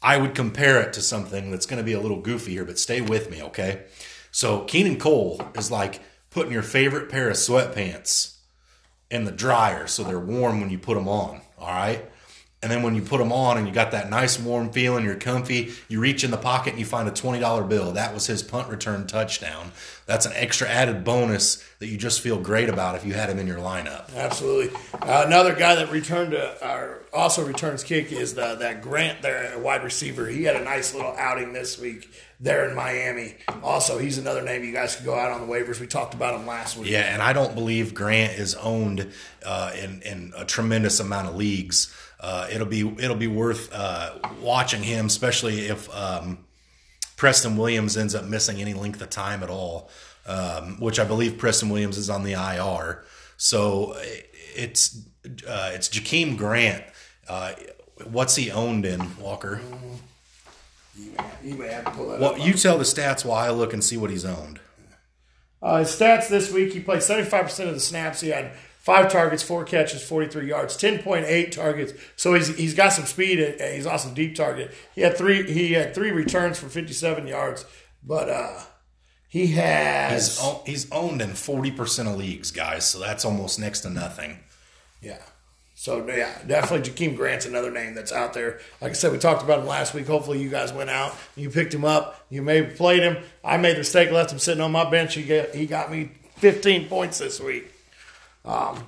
I 0.00 0.18
would 0.18 0.34
compare 0.34 0.80
it 0.82 0.92
to 0.92 1.02
something 1.02 1.50
that's 1.50 1.66
going 1.66 1.78
to 1.78 1.84
be 1.84 1.94
a 1.94 2.00
little 2.00 2.20
goofy 2.20 2.52
here, 2.52 2.64
but 2.64 2.78
stay 2.78 3.00
with 3.00 3.30
me, 3.30 3.42
okay? 3.42 3.84
So 4.30 4.60
Keenan 4.64 4.98
Cole 4.98 5.40
is 5.56 5.70
like 5.70 6.00
putting 6.30 6.52
your 6.52 6.62
favorite 6.62 7.08
pair 7.08 7.28
of 7.28 7.36
sweatpants 7.36 8.36
in 9.10 9.24
the 9.24 9.32
dryer 9.32 9.86
so 9.86 10.04
they're 10.04 10.20
warm 10.20 10.60
when 10.60 10.70
you 10.70 10.78
put 10.78 10.94
them 10.94 11.08
on. 11.08 11.40
All 11.58 11.68
right. 11.68 12.04
And 12.62 12.72
then 12.72 12.82
when 12.82 12.94
you 12.94 13.02
put 13.02 13.18
them 13.18 13.32
on 13.32 13.58
and 13.58 13.68
you 13.68 13.72
got 13.72 13.90
that 13.90 14.08
nice 14.08 14.40
warm 14.40 14.70
feeling, 14.72 15.04
you're 15.04 15.14
comfy, 15.14 15.72
you 15.88 16.00
reach 16.00 16.24
in 16.24 16.30
the 16.30 16.38
pocket 16.38 16.70
and 16.70 16.80
you 16.80 16.86
find 16.86 17.06
a 17.06 17.12
$20 17.12 17.68
bill. 17.68 17.92
That 17.92 18.14
was 18.14 18.26
his 18.26 18.42
punt 18.42 18.68
return 18.68 19.06
touchdown. 19.06 19.72
That's 20.06 20.24
an 20.24 20.32
extra 20.34 20.66
added 20.66 21.04
bonus 21.04 21.62
that 21.80 21.88
you 21.88 21.98
just 21.98 22.22
feel 22.22 22.40
great 22.40 22.68
about 22.70 22.94
if 22.94 23.04
you 23.04 23.12
had 23.12 23.28
him 23.28 23.38
in 23.38 23.46
your 23.46 23.58
lineup. 23.58 24.14
Absolutely. 24.16 24.74
Uh, 24.94 25.24
another 25.26 25.54
guy 25.54 25.74
that 25.74 25.90
returned 25.92 26.32
or 26.32 27.04
also 27.12 27.44
returns 27.44 27.84
kick 27.84 28.10
is 28.10 28.34
the, 28.34 28.54
that 28.56 28.80
Grant 28.80 29.20
there, 29.20 29.58
wide 29.58 29.84
receiver. 29.84 30.26
He 30.26 30.44
had 30.44 30.56
a 30.56 30.64
nice 30.64 30.94
little 30.94 31.14
outing 31.18 31.52
this 31.52 31.78
week 31.78 32.08
there 32.40 32.68
in 32.68 32.74
Miami. 32.74 33.36
Also, 33.62 33.98
he's 33.98 34.18
another 34.18 34.42
name 34.42 34.64
you 34.64 34.72
guys 34.72 34.96
can 34.96 35.04
go 35.04 35.14
out 35.14 35.32
on 35.32 35.46
the 35.46 35.52
waivers. 35.52 35.80
We 35.80 35.86
talked 35.86 36.14
about 36.14 36.38
him 36.38 36.46
last 36.46 36.76
week. 36.76 36.90
Yeah, 36.90 37.00
and 37.00 37.22
I 37.22 37.32
don't 37.32 37.54
believe 37.54 37.94
Grant 37.94 38.38
is 38.38 38.54
owned 38.54 39.12
uh, 39.44 39.72
in 39.80 40.02
in 40.02 40.32
a 40.36 40.44
tremendous 40.44 41.00
amount 41.00 41.28
of 41.28 41.36
leagues. 41.36 41.94
Uh, 42.20 42.48
it'll 42.50 42.66
be 42.66 42.80
it'll 42.98 43.16
be 43.16 43.26
worth 43.26 43.70
uh, 43.72 44.14
watching 44.40 44.82
him, 44.82 45.06
especially 45.06 45.66
if 45.66 45.94
um, 45.94 46.38
Preston 47.16 47.56
Williams 47.56 47.96
ends 47.96 48.14
up 48.14 48.24
missing 48.24 48.60
any 48.60 48.74
length 48.74 49.00
of 49.02 49.10
time 49.10 49.42
at 49.42 49.50
all, 49.50 49.90
um, 50.26 50.80
which 50.80 50.98
I 50.98 51.04
believe 51.04 51.36
Preston 51.38 51.68
Williams 51.68 51.98
is 51.98 52.08
on 52.10 52.24
the 52.24 52.32
IR. 52.32 53.04
So 53.36 53.96
it's 54.54 54.96
uh, 55.46 55.70
it's 55.74 55.88
Jakeem 55.88 56.36
Grant. 56.38 56.84
Uh, 57.28 57.52
what's 58.10 58.36
he 58.36 58.50
owned 58.50 58.86
in 58.86 59.16
Walker? 59.18 59.60
You 61.44 61.54
may 61.54 61.68
have 61.68 61.84
to 61.84 61.90
pull 61.90 62.08
that 62.08 62.20
Well, 62.20 62.32
up. 62.34 62.40
you 62.44 62.54
tell 62.54 62.78
the 62.78 62.84
stats 62.84 63.24
while 63.24 63.38
I 63.44 63.50
look 63.50 63.72
and 63.74 63.84
see 63.84 63.96
what 63.98 64.10
he's 64.10 64.24
owned. 64.24 64.60
Uh, 65.62 65.78
his 65.80 65.88
stats 65.88 66.28
this 66.28 66.50
week, 66.52 66.72
he 66.72 66.80
played 66.80 67.00
75% 67.00 67.68
of 67.68 67.74
the 67.74 67.80
snaps. 67.80 68.20
He 68.20 68.28
had 68.28 68.52
five 68.86 69.10
targets, 69.10 69.42
four 69.42 69.64
catches, 69.64 70.00
43 70.00 70.48
yards, 70.48 70.76
10.8 70.78 71.50
targets. 71.50 71.92
So 72.14 72.34
he's, 72.34 72.56
he's 72.56 72.72
got 72.72 72.92
some 72.92 73.04
speed 73.04 73.40
and 73.40 73.74
he's 73.74 73.84
also 73.84 74.10
deep 74.14 74.36
target. 74.36 74.72
He 74.94 75.00
had 75.00 75.18
three 75.18 75.52
he 75.52 75.72
had 75.72 75.92
three 75.92 76.12
returns 76.12 76.56
for 76.56 76.68
57 76.68 77.26
yards, 77.26 77.66
but 78.04 78.30
uh, 78.30 78.60
he 79.28 79.48
has 79.48 80.38
He's, 80.64 80.90
owned 80.92 81.20
in 81.20 81.30
40% 81.30 82.06
of 82.08 82.16
leagues, 82.16 82.52
guys, 82.52 82.86
so 82.86 83.00
that's 83.00 83.24
almost 83.24 83.58
next 83.58 83.80
to 83.80 83.90
nothing. 83.90 84.38
yeah. 85.02 85.18
So 85.78 86.06
yeah, 86.08 86.32
definitely 86.46 86.90
Jakeem 86.90 87.16
Grant's 87.16 87.44
another 87.44 87.70
name 87.70 87.94
that's 87.94 88.10
out 88.10 88.32
there. 88.32 88.60
Like 88.80 88.92
I 88.92 88.94
said, 88.94 89.12
we 89.12 89.18
talked 89.18 89.42
about 89.42 89.58
him 89.60 89.66
last 89.66 89.92
week. 89.92 90.06
Hopefully, 90.06 90.40
you 90.40 90.48
guys 90.48 90.72
went 90.72 90.88
out, 90.88 91.14
you 91.36 91.50
picked 91.50 91.74
him 91.74 91.84
up, 91.84 92.24
you 92.30 92.40
maybe 92.40 92.72
played 92.72 93.02
him. 93.02 93.18
I 93.44 93.58
made 93.58 93.74
the 93.74 93.80
mistake, 93.80 94.10
left 94.10 94.32
him 94.32 94.38
sitting 94.38 94.62
on 94.62 94.72
my 94.72 94.88
bench. 94.88 95.14
He 95.14 95.22
got 95.24 95.54
he 95.54 95.66
got 95.66 95.92
me 95.92 96.12
15 96.36 96.88
points 96.88 97.18
this 97.18 97.40
week. 97.40 97.70
Um, 98.46 98.86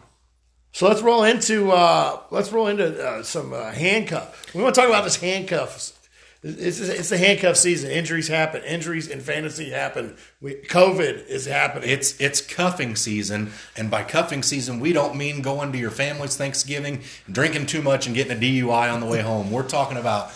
so 0.73 0.87
let's 0.87 1.03
roll 1.03 1.25
into 1.25 1.73
uh, 1.73 2.21
let's 2.31 2.53
roll 2.53 2.69
into 2.69 3.05
uh, 3.05 3.23
some 3.23 3.53
uh, 3.53 3.73
handcuff. 3.73 4.55
We 4.55 4.63
want 4.63 4.75
to 4.75 4.81
talk 4.81 4.89
about 4.89 5.05
this 5.05 5.17
handcuffs. 5.17 5.95
It's, 6.41 6.79
it's 6.79 7.09
the 7.09 7.19
handcuff 7.19 7.57
season. 7.57 7.91
Injuries 7.91 8.29
happen. 8.29 8.63
Injuries 8.63 9.09
in 9.09 9.21
fantasy 9.21 9.71
happen. 9.71 10.17
We, 10.41 10.55
COVID 10.55 11.27
is 11.27 11.47
happening. 11.47 11.91
It's 11.91 12.19
it's 12.21 12.41
cuffing 12.41 12.95
season, 12.95 13.51
and 13.77 13.91
by 13.91 14.05
cuffing 14.05 14.45
season, 14.45 14.79
we 14.79 14.93
don't 14.93 15.17
mean 15.17 15.43
going 15.43 15.73
to 15.73 15.79
your 15.79 15.91
family's 15.91 16.37
Thanksgiving, 16.37 17.03
drinking 17.31 17.67
too 17.67 17.83
much, 17.83 18.07
and 18.07 18.15
getting 18.15 18.37
a 18.37 18.41
DUI 18.41 18.93
on 18.93 19.01
the 19.01 19.07
way 19.07 19.21
home. 19.21 19.51
We're 19.51 19.67
talking 19.67 19.97
about 19.97 20.31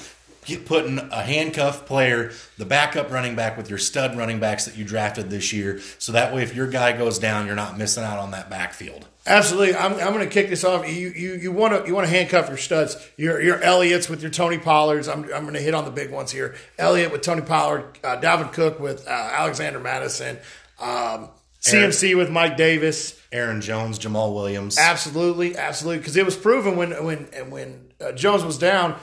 putting 0.65 0.99
a 0.99 1.23
handcuff 1.23 1.87
player, 1.87 2.33
the 2.59 2.65
backup 2.65 3.11
running 3.11 3.37
back, 3.37 3.57
with 3.57 3.69
your 3.71 3.79
stud 3.79 4.17
running 4.17 4.41
backs 4.41 4.65
that 4.65 4.77
you 4.77 4.85
drafted 4.85 5.31
this 5.31 5.53
year, 5.53 5.81
so 5.99 6.13
that 6.13 6.35
way, 6.35 6.43
if 6.43 6.55
your 6.55 6.67
guy 6.67 6.97
goes 6.97 7.19
down, 7.19 7.47
you're 7.47 7.55
not 7.55 7.79
missing 7.79 8.03
out 8.03 8.19
on 8.19 8.33
that 8.33 8.51
backfield. 8.51 9.07
Absolutely, 9.25 9.77
I'm, 9.77 9.93
I'm 9.93 10.13
going 10.13 10.29
to 10.29 10.33
kick 10.33 10.49
this 10.49 10.65
off. 10.65 10.89
You 10.89 11.11
you 11.11 11.35
you 11.35 11.53
want 11.53 11.81
to 11.81 11.89
you 11.89 11.95
want 11.95 12.09
to 12.09 12.13
handcuff 12.13 12.49
your 12.49 12.57
studs. 12.57 12.97
Your 13.17 13.41
your 13.41 13.63
Elliott's 13.63 14.09
with 14.09 14.21
your 14.21 14.33
Tony 14.33 14.59
Pollards. 14.59 15.09
I'm 15.09 15.23
I'm 15.33 15.43
going 15.43 15.55
to 15.55 15.61
hit 15.61 15.75
on 15.75 15.85
the 15.85 15.93
big 15.93 16.11
ones 16.11 16.33
here. 16.33 16.57
Elliott 16.77 17.13
with 17.13 17.23
Tony 17.23 17.43
Pollard, 17.43 17.99
uh, 18.03 18.17
Dalvin 18.17 18.53
Cook 18.53 18.81
with 18.81 19.07
uh, 19.07 19.11
Alexander 19.11 19.79
Mattison, 19.79 20.39
um, 20.81 21.29
CMC 21.61 22.17
with 22.17 22.31
Mike 22.31 22.57
Davis. 22.57 23.21
Aaron 23.31 23.61
Jones, 23.61 24.01
Jamaal 24.01 24.35
Williams. 24.35 24.77
Absolutely, 24.77 25.57
absolutely, 25.57 25.99
because 25.99 26.17
it 26.17 26.25
was 26.25 26.37
proven 26.37 26.77
when 26.77 26.91
when 27.05 27.27
when 27.51 27.93
uh, 28.01 28.11
Jones 28.13 28.45
was 28.45 28.59
down. 28.59 28.97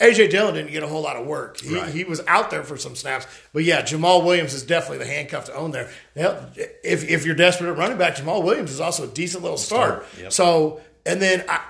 AJ 0.00 0.30
Dillon 0.30 0.54
didn't 0.54 0.70
get 0.70 0.82
a 0.84 0.86
whole 0.86 1.02
lot 1.02 1.16
of 1.16 1.26
work. 1.26 1.60
He, 1.60 1.74
Right. 1.74 1.92
he 1.92 2.04
was 2.04 2.20
out 2.28 2.50
there 2.50 2.62
for 2.62 2.76
some 2.76 2.94
snaps, 2.94 3.26
but 3.52 3.64
yeah, 3.64 3.82
Jamaal 3.82 4.24
Williams 4.24 4.54
is 4.54 4.62
definitely 4.62 4.98
the 4.98 5.06
handcuff 5.10 5.46
to 5.46 5.54
own 5.54 5.72
there. 5.72 5.90
Hell, 6.14 6.50
If 6.84 7.08
if 7.10 7.26
you're 7.26 7.34
desperate 7.34 7.70
at 7.70 7.76
running 7.76 7.98
back, 7.98 8.14
Jamaal 8.16 8.44
Williams 8.44 8.70
is 8.70 8.80
also 8.80 9.04
a 9.04 9.08
decent 9.08 9.42
little 9.42 9.58
start. 9.58 10.06
Start, 10.08 10.22
yep. 10.22 10.32
So, 10.32 10.80
and 11.04 11.20
then 11.20 11.44
I, 11.48 11.60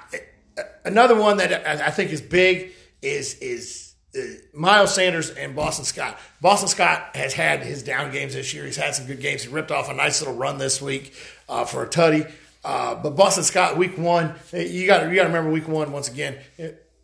another 0.85 1.17
one 1.17 1.38
that 1.38 1.67
I 1.67 1.91
think 1.91 2.12
is 2.12 2.21
big 2.21 2.73
is 3.01 3.35
is 3.37 3.95
uh, 4.17 4.21
Miles 4.53 4.95
Sanders 4.95 5.31
and 5.31 5.57
Boston 5.57 5.85
Scott. 5.87 6.19
Boston 6.43 6.69
Scott 6.69 7.14
has 7.17 7.33
had 7.33 7.62
his 7.62 7.83
down 7.83 8.11
games 8.12 8.35
this 8.35 8.53
year. 8.53 8.64
He's 8.67 8.77
had 8.77 8.95
some 8.95 9.07
good 9.07 9.21
games. 9.21 9.43
He 9.45 9.49
ripped 9.53 9.71
off 9.71 9.88
a 9.88 9.95
nice 9.95 10.21
little 10.21 10.37
run 10.37 10.59
this 10.59 10.83
week 10.83 11.14
uh, 11.49 11.64
for 11.64 11.83
a 11.83 11.87
tutty. 11.88 12.31
Uh, 12.64 12.95
but 12.97 13.11
Boston 13.17 13.45
Scott, 13.45 13.77
week 13.79 13.97
one, 13.97 14.35
you 14.53 14.87
got 14.87 15.09
you 15.09 15.14
got 15.14 15.23
to 15.23 15.29
remember 15.29 15.51
week 15.51 15.67
one 15.69 15.93
once 15.93 16.09
again. 16.09 16.37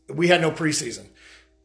We 0.09 0.29
had 0.29 0.41
no 0.43 0.51
preseason. 0.51 1.07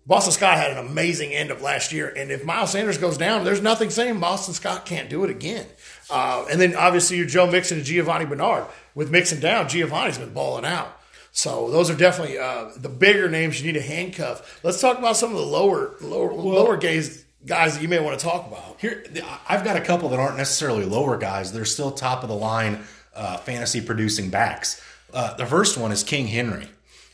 Boston 0.09 0.33
Scott 0.33 0.57
had 0.57 0.71
an 0.71 0.79
amazing 0.79 1.33
end 1.33 1.51
of 1.51 1.61
last 1.61 1.91
year, 1.93 2.11
and 2.17 2.31
if 2.31 2.43
Miles 2.43 2.71
Sanders 2.71 2.97
goes 2.97 3.15
down, 3.15 3.45
there's 3.45 3.61
nothing 3.61 3.91
saying 3.91 4.19
Boston 4.19 4.55
Scott 4.55 4.83
can't 4.83 5.07
do 5.07 5.23
it 5.23 5.29
again. 5.29 5.67
Uh, 6.09 6.47
and 6.49 6.59
then 6.59 6.75
obviously 6.75 7.17
your 7.17 7.27
Joe 7.27 7.45
Mixon 7.45 7.77
and 7.77 7.85
Giovani 7.85 8.25
Bernard. 8.25 8.65
With 8.95 9.11
Mixon 9.11 9.39
down, 9.39 9.69
Giovani's 9.69 10.17
been 10.17 10.33
balling 10.33 10.65
out. 10.65 10.99
So 11.31 11.69
those 11.69 11.91
are 11.91 11.95
definitely 11.95 12.39
uh, 12.39 12.71
the 12.75 12.89
bigger 12.89 13.29
names 13.29 13.61
you 13.61 13.71
need 13.71 13.79
to 13.79 13.85
handcuff. 13.85 14.59
Let's 14.63 14.81
talk 14.81 14.97
about 14.97 15.15
some 15.15 15.29
of 15.29 15.37
the 15.37 15.45
lower 15.45 15.93
lower 16.01 16.33
lower 16.33 16.75
guys 16.75 17.23
guys 17.45 17.75
that 17.75 17.83
you 17.83 17.87
may 17.87 17.99
want 17.99 18.19
to 18.19 18.25
talk 18.25 18.47
about. 18.47 18.77
Here, 18.79 19.05
I've 19.47 19.63
got 19.63 19.77
a 19.77 19.81
couple 19.81 20.09
that 20.09 20.19
aren't 20.19 20.37
necessarily 20.37 20.85
lower 20.85 21.17
guys. 21.17 21.53
They're 21.53 21.65
still 21.65 21.91
top 21.91 22.23
of 22.23 22.29
the 22.29 22.35
line 22.35 22.79
uh, 23.15 23.37
fantasy 23.37 23.79
producing 23.79 24.31
backs. 24.31 24.81
Uh, 25.13 25.35
the 25.35 25.45
first 25.45 25.77
one 25.77 25.91
is 25.91 26.03
King 26.03 26.25
Henry. 26.25 26.67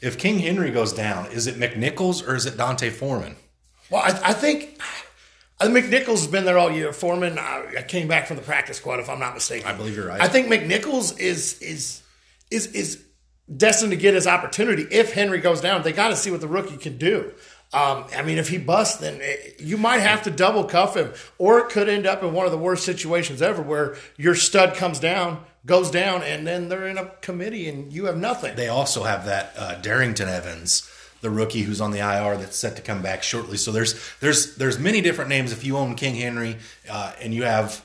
If 0.06 0.20
King 0.20 0.38
Henry 0.40 0.70
goes 0.70 0.94
down, 0.94 1.32
is 1.32 1.48
it 1.48 1.56
McNichols 1.56 2.28
or 2.28 2.36
is 2.36 2.46
it 2.46 2.58
D'Onta 2.58 2.92
Foreman? 2.92 3.36
Well, 3.90 4.02
I, 4.02 4.30
I 4.30 4.34
think 4.34 4.80
I 5.60 5.68
think 5.68 5.86
McNichols 5.86 6.20
has 6.20 6.28
been 6.28 6.46
there 6.46 6.60
all 6.60 6.72
year. 6.72 6.94
Foreman, 6.94 7.40
I, 7.40 7.66
I 7.80 7.82
came 7.82 8.08
back 8.08 8.28
from 8.28 8.38
the 8.38 8.44
practice 8.44 8.78
squad, 8.78 9.00
if 9.00 9.10
I'm 9.10 9.20
not 9.20 9.34
mistaken. 9.34 9.68
I 9.68 9.74
believe 9.74 9.96
you're 9.96 10.08
right. 10.08 10.22
I 10.22 10.28
think 10.28 10.48
McNichols 10.48 11.20
is 11.20 11.60
is 11.60 12.04
is 12.52 12.68
is 12.68 13.04
destined 13.56 13.92
to 13.92 13.98
get 13.98 14.14
his 14.14 14.28
opportunity 14.28 14.84
if 14.92 15.14
Henry 15.14 15.40
goes 15.40 15.60
down. 15.60 15.82
They 15.82 15.92
got 15.92 16.10
to 16.10 16.16
see 16.16 16.30
what 16.30 16.42
the 16.42 16.48
rookie 16.48 16.78
can 16.78 16.98
do. 16.98 17.32
Um, 17.76 18.06
I 18.16 18.22
mean, 18.22 18.38
if 18.38 18.48
he 18.48 18.58
busts, 18.58 19.00
then 19.00 19.20
it, 19.20 19.60
you 19.60 19.76
might 19.76 19.98
have 19.98 20.24
to 20.24 20.32
double 20.32 20.64
cuff 20.64 20.96
him, 20.96 21.12
or 21.38 21.60
it 21.60 21.70
could 21.70 21.90
end 21.90 22.08
up 22.08 22.24
in 22.24 22.32
one 22.32 22.46
of 22.46 22.54
the 22.54 22.58
worst 22.58 22.86
situations 22.86 23.42
ever, 23.42 23.62
where 23.62 23.98
your 24.16 24.34
stud 24.34 24.76
comes 24.76 24.98
down, 24.98 25.44
goes 25.66 25.92
down, 25.92 26.24
and 26.24 26.48
then 26.48 26.70
they're 26.70 26.88
in 26.88 26.98
a 26.98 27.08
committee 27.20 27.68
and 27.68 27.92
you 27.92 28.06
have 28.06 28.16
nothing. 28.16 28.56
They 28.56 28.70
also 28.70 29.04
have 29.04 29.26
that 29.26 29.54
uh, 29.58 29.76
Darrynton 29.82 30.28
Evans, 30.28 30.90
the 31.20 31.30
rookie 31.30 31.64
who's 31.64 31.82
on 31.82 31.92
the 31.92 32.00
IR 32.00 32.38
that's 32.38 32.56
set 32.56 32.78
to 32.78 32.82
come 32.82 33.02
back 33.02 33.24
shortly. 33.24 33.58
So 33.58 33.74
there's 33.74 34.00
there's 34.22 34.56
there's 34.56 34.80
many 34.80 35.02
different 35.02 35.30
names. 35.30 35.52
If 35.52 35.66
you 35.66 35.76
own 35.76 35.96
King 35.96 36.16
Henry 36.16 36.56
uh, 36.90 37.12
and 37.20 37.34
you 37.34 37.44
have 37.44 37.85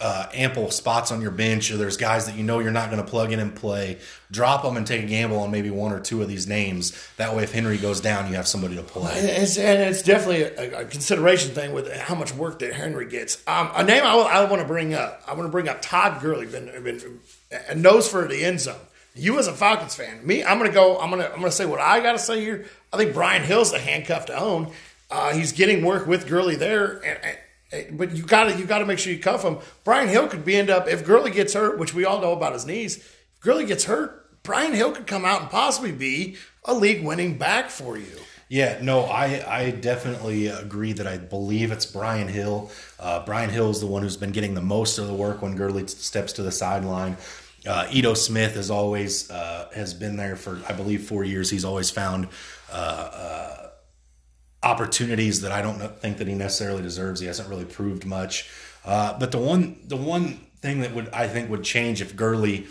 uh, 0.00 0.26
ample 0.34 0.70
spots 0.70 1.10
on 1.10 1.22
your 1.22 1.30
bench, 1.30 1.70
or 1.70 1.78
there's 1.78 1.96
guys 1.96 2.26
that 2.26 2.36
you 2.36 2.42
know 2.42 2.58
you're 2.58 2.70
not 2.70 2.90
going 2.90 3.02
to 3.02 3.08
plug 3.08 3.32
in 3.32 3.40
and 3.40 3.54
play, 3.54 3.98
drop 4.30 4.62
them 4.62 4.76
and 4.76 4.86
take 4.86 5.02
a 5.02 5.06
gamble 5.06 5.38
on 5.38 5.50
maybe 5.50 5.70
one 5.70 5.92
or 5.92 6.00
two 6.00 6.20
of 6.20 6.28
these 6.28 6.46
names. 6.46 6.92
That 7.16 7.34
way, 7.34 7.44
if 7.44 7.52
Henry 7.52 7.78
goes 7.78 8.00
down, 8.00 8.28
you 8.28 8.34
have 8.34 8.46
somebody 8.46 8.76
to 8.76 8.82
play. 8.82 9.12
It's, 9.14 9.56
and 9.56 9.82
it's 9.82 10.02
definitely 10.02 10.42
a, 10.42 10.82
a 10.82 10.84
consideration 10.84 11.54
thing 11.54 11.72
with 11.72 11.90
how 11.92 12.14
much 12.14 12.34
work 12.34 12.58
that 12.58 12.74
Henry 12.74 13.06
gets. 13.06 13.42
Um, 13.48 13.70
a 13.74 13.82
name 13.82 14.04
I, 14.04 14.14
I 14.14 14.50
want 14.50 14.60
to 14.60 14.68
bring 14.68 14.92
up. 14.92 15.22
I 15.26 15.32
want 15.32 15.46
to 15.46 15.52
bring 15.52 15.68
up 15.68 15.80
Todd 15.80 16.20
Gurley. 16.20 16.46
Been, 16.46 16.66
been 16.82 17.20
a 17.68 17.74
nose 17.74 18.08
for 18.08 18.26
the 18.28 18.44
end 18.44 18.60
zone. 18.60 18.76
You 19.14 19.38
as 19.38 19.46
a 19.46 19.54
Falcons 19.54 19.94
fan, 19.94 20.26
me, 20.26 20.44
I'm 20.44 20.58
gonna 20.58 20.70
go. 20.70 20.98
I'm 20.98 21.08
gonna 21.08 21.24
I'm 21.24 21.40
gonna 21.40 21.50
say 21.50 21.64
what 21.64 21.80
I 21.80 22.00
got 22.00 22.12
to 22.12 22.18
say 22.18 22.40
here. 22.40 22.66
I 22.92 22.98
think 22.98 23.14
Brian 23.14 23.42
Hill's 23.42 23.72
the 23.72 23.78
handcuff 23.78 24.26
to 24.26 24.38
own. 24.38 24.72
Uh, 25.10 25.32
he's 25.32 25.52
getting 25.52 25.82
work 25.82 26.06
with 26.06 26.26
Gurley 26.26 26.56
there, 26.56 26.96
and, 26.96 27.18
and, 27.24 27.38
but 27.92 28.12
you 28.12 28.22
got 28.22 28.44
to 28.44 28.58
you 28.58 28.64
got 28.64 28.78
to 28.78 28.86
make 28.86 28.98
sure 28.98 29.12
you 29.12 29.18
cuff 29.18 29.42
him. 29.42 29.58
Brian 29.84 30.08
Hill 30.08 30.28
could 30.28 30.44
be 30.44 30.56
end 30.56 30.70
up 30.70 30.88
if 30.88 31.04
Gurley 31.04 31.30
gets 31.30 31.54
hurt, 31.54 31.78
which 31.78 31.94
we 31.94 32.04
all 32.04 32.20
know 32.20 32.32
about 32.32 32.52
his 32.52 32.66
knees. 32.66 32.98
If 32.98 33.40
Gurley 33.40 33.66
gets 33.66 33.84
hurt, 33.84 34.42
Brian 34.42 34.72
Hill 34.72 34.92
could 34.92 35.06
come 35.06 35.24
out 35.24 35.42
and 35.42 35.50
possibly 35.50 35.92
be 35.92 36.36
a 36.64 36.74
league 36.74 37.04
winning 37.04 37.36
back 37.36 37.70
for 37.70 37.96
you. 37.96 38.16
Yeah, 38.48 38.78
no, 38.80 39.00
I, 39.02 39.44
I 39.48 39.70
definitely 39.72 40.46
agree 40.46 40.92
that 40.92 41.06
I 41.06 41.18
believe 41.18 41.72
it's 41.72 41.84
Brian 41.84 42.28
Hill. 42.28 42.70
Uh, 43.00 43.24
Brian 43.24 43.50
Hill 43.50 43.70
is 43.70 43.80
the 43.80 43.88
one 43.88 44.02
who's 44.02 44.16
been 44.16 44.30
getting 44.30 44.54
the 44.54 44.62
most 44.62 44.98
of 44.98 45.08
the 45.08 45.14
work 45.14 45.42
when 45.42 45.56
Gurley 45.56 45.84
steps 45.88 46.32
to 46.34 46.44
the 46.44 46.52
sideline. 46.52 47.16
Uh, 47.66 47.88
Ito 47.90 48.14
Smith 48.14 48.54
has 48.54 48.70
always 48.70 49.28
uh, 49.32 49.68
has 49.74 49.92
been 49.94 50.16
there 50.16 50.36
for 50.36 50.60
I 50.68 50.72
believe 50.72 51.02
four 51.08 51.24
years. 51.24 51.50
He's 51.50 51.64
always 51.64 51.90
found 51.90 52.28
uh, 52.70 52.74
uh, 52.76 53.65
opportunities 54.62 55.40
that 55.42 55.52
I 55.52 55.62
don't 55.62 55.78
think 56.00 56.18
that 56.18 56.26
he 56.26 56.34
necessarily 56.34 56.82
deserves. 56.82 57.20
He 57.20 57.26
hasn't 57.26 57.48
really 57.48 57.64
proved 57.64 58.04
much. 58.04 58.50
Uh, 58.84 59.18
but 59.18 59.32
the 59.32 59.38
one 59.38 59.80
the 59.86 59.96
one 59.96 60.46
thing 60.60 60.80
that 60.80 60.94
would 60.94 61.08
I 61.12 61.28
think 61.28 61.50
would 61.50 61.64
change 61.64 62.00
if 62.00 62.16
Gurley 62.16 62.66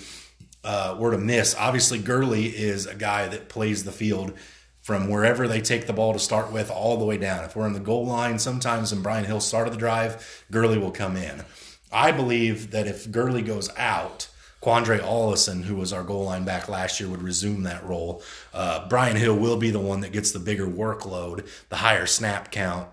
uh, 0.64 0.96
were 1.00 1.12
to 1.12 1.18
miss. 1.18 1.56
Obviously, 1.56 2.00
Gurley 2.00 2.48
is 2.48 2.86
a 2.86 2.96
guy 2.96 3.28
that 3.28 3.50
plays 3.50 3.84
the 3.84 3.92
field 3.92 4.34
from 4.82 5.10
wherever 5.10 5.48
they 5.48 5.62
take 5.62 5.88
the 5.88 5.94
ball 5.94 6.14
to 6.14 6.20
start 6.20 6.52
with 6.52 6.70
all 6.70 6.98
the 6.98 7.06
way 7.06 7.18
down. 7.18 7.44
If 7.44 7.56
we're 7.56 7.68
in 7.68 7.74
the 7.74 7.80
goal 7.80 8.06
line, 8.06 8.38
sometimes 8.38 8.94
when 8.94 9.02
Brian 9.02 9.26
Hill 9.26 9.40
started 9.40 9.74
the 9.74 9.78
drive, 9.78 10.46
Gurley 10.52 10.78
will 10.78 10.92
come 10.92 11.18
in. 11.18 11.44
I 11.92 12.12
believe 12.12 12.72
that 12.72 12.88
if 12.88 13.10
Gurley 13.12 13.42
goes 13.42 13.70
out, 13.78 14.28
Qadree 14.66 15.00
Ollison, 15.00 15.64
who 15.64 15.76
was 15.76 15.94
our 15.94 16.04
goal 16.04 16.24
line 16.24 16.44
back 16.44 16.68
last 16.68 17.00
year, 17.00 17.08
would 17.08 17.22
resume 17.22 17.64
that 17.64 17.86
role. 17.86 18.24
Uh, 18.52 18.90
Brian 18.90 19.16
Hill 19.16 19.36
will 19.36 19.58
be 19.58 19.70
the 19.70 19.80
one 19.80 20.00
that 20.00 20.12
gets 20.12 20.32
the 20.32 20.40
bigger 20.40 20.66
workload, 20.66 21.48
the 21.70 21.76
higher 21.76 22.08
snap 22.08 22.52
count. 22.52 22.90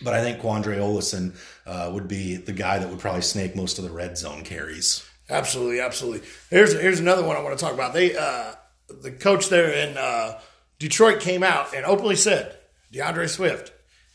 But 0.00 0.14
I 0.14 0.22
think 0.22 0.40
Qadree 0.40 0.78
Ollison 0.78 1.36
uh, 1.66 1.90
would 1.92 2.08
be 2.08 2.36
the 2.36 2.54
guy 2.54 2.78
that 2.78 2.88
would 2.88 3.00
probably 3.00 3.20
snake 3.20 3.54
most 3.54 3.76
of 3.76 3.84
the 3.84 3.90
red 3.90 4.16
zone 4.16 4.44
carries. 4.44 5.06
Absolutely, 5.28 5.78
absolutely. 5.80 6.26
Here's 6.48 6.72
here's 6.72 7.00
another 7.00 7.22
one 7.22 7.36
I 7.36 7.42
want 7.42 7.58
to 7.58 7.62
talk 7.62 7.74
about. 7.74 7.92
They 7.92 8.16
uh, 8.16 8.54
the 8.88 9.12
coach 9.12 9.50
there 9.50 9.70
in 9.70 9.98
uh, 9.98 10.40
Detroit 10.78 11.20
came 11.20 11.42
out 11.42 11.74
and 11.74 11.84
openly 11.84 12.16
said, 12.16 12.56
DeAndre 12.94 13.28
Swift, 13.28 13.72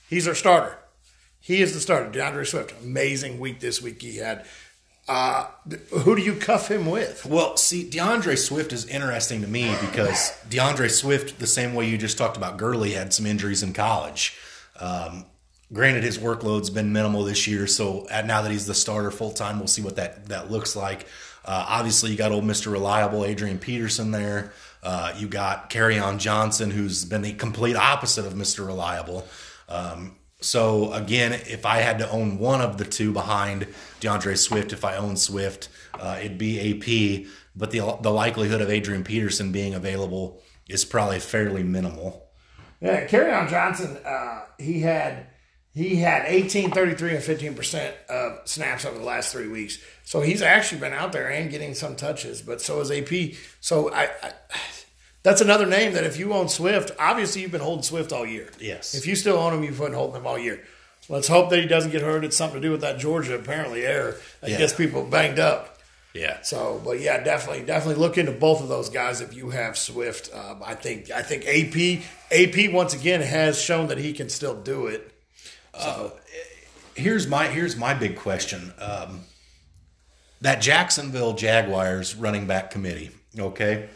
he's 0.10 0.28
our 0.28 0.36
starter. 0.36 0.80
He 1.40 1.62
is 1.62 1.76
the 1.76 1.80
starter. 1.80 2.10
DeAndre 2.10 2.48
Swift, 2.48 2.74
amazing 2.82 3.40
week 3.40 3.60
this 3.60 3.80
week 3.80 4.02
he 4.02 4.18
had. 4.18 4.48
Uh, 5.10 5.48
who 6.04 6.16
do 6.16 6.22
you 6.22 6.36
cuff 6.36 6.70
him 6.70 6.86
with? 6.86 7.26
Well, 7.26 7.58
see, 7.58 7.84
DeAndre 7.90 8.38
Swift 8.38 8.72
is 8.72 8.86
interesting 8.86 9.42
to 9.42 9.48
me 9.48 9.76
because 9.82 10.32
DeAndre 10.48 10.92
Swift, 10.92 11.40
the 11.40 11.48
same 11.48 11.74
way 11.74 11.90
you 11.90 11.98
just 11.98 12.16
talked 12.16 12.38
about 12.38 12.58
Gurley, 12.58 12.92
had 12.92 13.12
some 13.12 13.26
injuries 13.26 13.64
in 13.64 13.74
college. 13.74 14.38
Um, 14.80 15.26
granted, 15.74 16.04
his 16.04 16.20
workload's 16.20 16.70
been 16.70 16.94
minimal 16.94 17.24
this 17.24 17.48
year, 17.48 17.66
so 17.66 18.06
now 18.24 18.44
that 18.44 18.52
he's 18.52 18.68
the 18.68 18.76
starter 18.76 19.10
full 19.10 19.32
time, 19.32 19.58
we'll 19.58 19.68
see 19.68 19.82
what 19.82 19.96
that 19.96 20.28
that 20.28 20.52
looks 20.52 20.76
like. 20.76 21.08
Uh, 21.44 21.66
obviously, 21.68 22.12
you 22.12 22.16
got 22.16 22.32
old 22.32 22.46
Mister 22.46 22.70
Reliable 22.70 23.26
Adrian 23.26 23.58
Peterson 23.58 24.12
there. 24.12 24.54
Uh, 24.84 25.12
you 25.18 25.28
got 25.28 25.76
on 25.76 26.20
Johnson, 26.20 26.70
who's 26.70 27.04
been 27.04 27.24
the 27.24 27.34
complete 27.34 27.76
opposite 27.76 28.28
of 28.28 28.34
Mr. 28.34 28.66
Reliable. 28.66 29.28
Um, 29.68 30.18
so 30.42 30.94
again, 30.94 31.34
if 31.34 31.66
I 31.66 31.78
had 31.78 32.00
to 32.00 32.10
own 32.10 32.38
one 32.38 32.62
of 32.62 32.78
the 32.78 32.86
two 32.86 33.12
behind 33.12 33.68
DeAndre 34.00 34.38
Swift, 34.38 34.74
if 34.74 34.86
I 34.86 34.98
own 34.98 35.18
Swift, 35.18 35.70
uh, 36.00 36.18
it'd 36.20 36.38
be 36.38 36.60
AP. 36.60 37.28
But 37.56 37.72
the 37.72 37.98
the 38.02 38.12
likelihood 38.12 38.62
of 38.62 38.70
Adrian 38.70 39.04
Peterson 39.04 39.52
being 39.52 39.74
available 39.74 40.42
is 40.68 40.86
probably 40.86 41.20
fairly 41.20 41.64
minimal. 41.64 42.30
Yeah, 42.82 43.40
on 43.42 43.50
Johnson, 43.50 43.98
uh, 44.06 44.46
he 44.58 44.82
had 44.82 45.28
he 45.74 45.98
had 45.98 46.24
18, 46.26 46.72
33, 46.72 47.16
and 47.16 47.24
15 47.24 47.54
percent 47.56 47.96
of 48.10 48.48
snaps 48.48 48.86
over 48.86 48.98
the 48.98 49.04
last 49.04 49.32
three 49.32 49.48
weeks. 49.48 49.78
So 50.04 50.22
he's 50.22 50.42
actually 50.42 50.82
been 50.82 50.94
out 50.94 51.12
there 51.12 51.30
and 51.30 51.52
getting 51.52 51.74
some 51.74 51.96
touches, 51.96 52.42
but 52.42 52.62
so 52.62 52.80
is 52.80 52.92
AP. 52.92 53.36
So 53.60 53.92
I, 53.92 54.10
I 54.24 54.34
that's 55.22 55.42
another 55.42 55.66
name 55.66 55.94
that 55.94 56.06
if 56.06 56.18
you 56.18 56.34
own 56.34 56.48
Swift, 56.48 56.92
obviously 56.98 57.42
you've 57.42 57.52
been 57.52 57.62
holding 57.62 57.84
Swift 57.84 58.14
all 58.14 58.26
year. 58.26 58.50
Yes. 58.60 58.94
If 58.96 59.06
you 59.06 59.16
still 59.16 59.38
own 59.38 59.54
him, 59.54 59.64
you've 59.64 59.78
been 59.78 59.94
holding 59.94 60.16
him 60.16 60.26
all 60.26 60.40
year. 60.40 60.64
Let's 61.10 61.28
hope 61.28 61.50
that 61.50 61.60
he 61.60 61.66
doesn't 61.66 61.92
get 61.92 62.02
hurt. 62.02 62.24
It's 62.24 62.38
something 62.38 62.62
to 62.62 62.68
do 62.68 62.72
with 62.72 62.82
that 62.82 63.00
Georgia 63.00 63.36
apparently 63.36 63.86
air 63.86 64.16
that 64.42 64.52
yeah. 64.52 64.58
gets 64.58 64.74
people 64.74 65.04
banged 65.04 65.40
up. 65.40 65.78
Yeah. 66.14 66.42
So, 66.42 66.82
but 66.84 67.00
yeah, 67.00 67.24
definitely, 67.24 67.66
definitely 67.66 68.02
look 68.02 68.18
into 68.18 68.32
both 68.32 68.62
of 68.62 68.68
those 68.68 68.90
guys 68.90 69.22
if 69.22 69.36
you 69.36 69.50
have 69.50 69.78
Swift. 69.78 70.34
Um, 70.34 70.62
I 70.66 70.76
think, 70.76 71.12
I 71.12 71.22
think 71.22 71.46
AP, 71.46 72.04
AP 72.32 72.72
once 72.72 72.94
again 72.94 73.22
has 73.22 73.62
shown 73.62 73.88
that 73.88 73.98
he 73.98 74.14
can 74.14 74.30
still 74.30 74.56
do 74.56 74.88
it. 74.88 75.12
So. 75.74 76.14
Uh, 76.16 76.20
here's 77.00 77.28
my 77.28 77.48
here's 77.48 77.76
my 77.76 77.94
big 77.94 78.18
question. 78.18 78.74
Um, 78.80 79.22
that 80.42 80.62
Jacksonville 80.62 81.34
Jaguars 81.34 82.16
running 82.16 82.48
back 82.48 82.72
committee, 82.72 83.12
okay, 83.38 83.90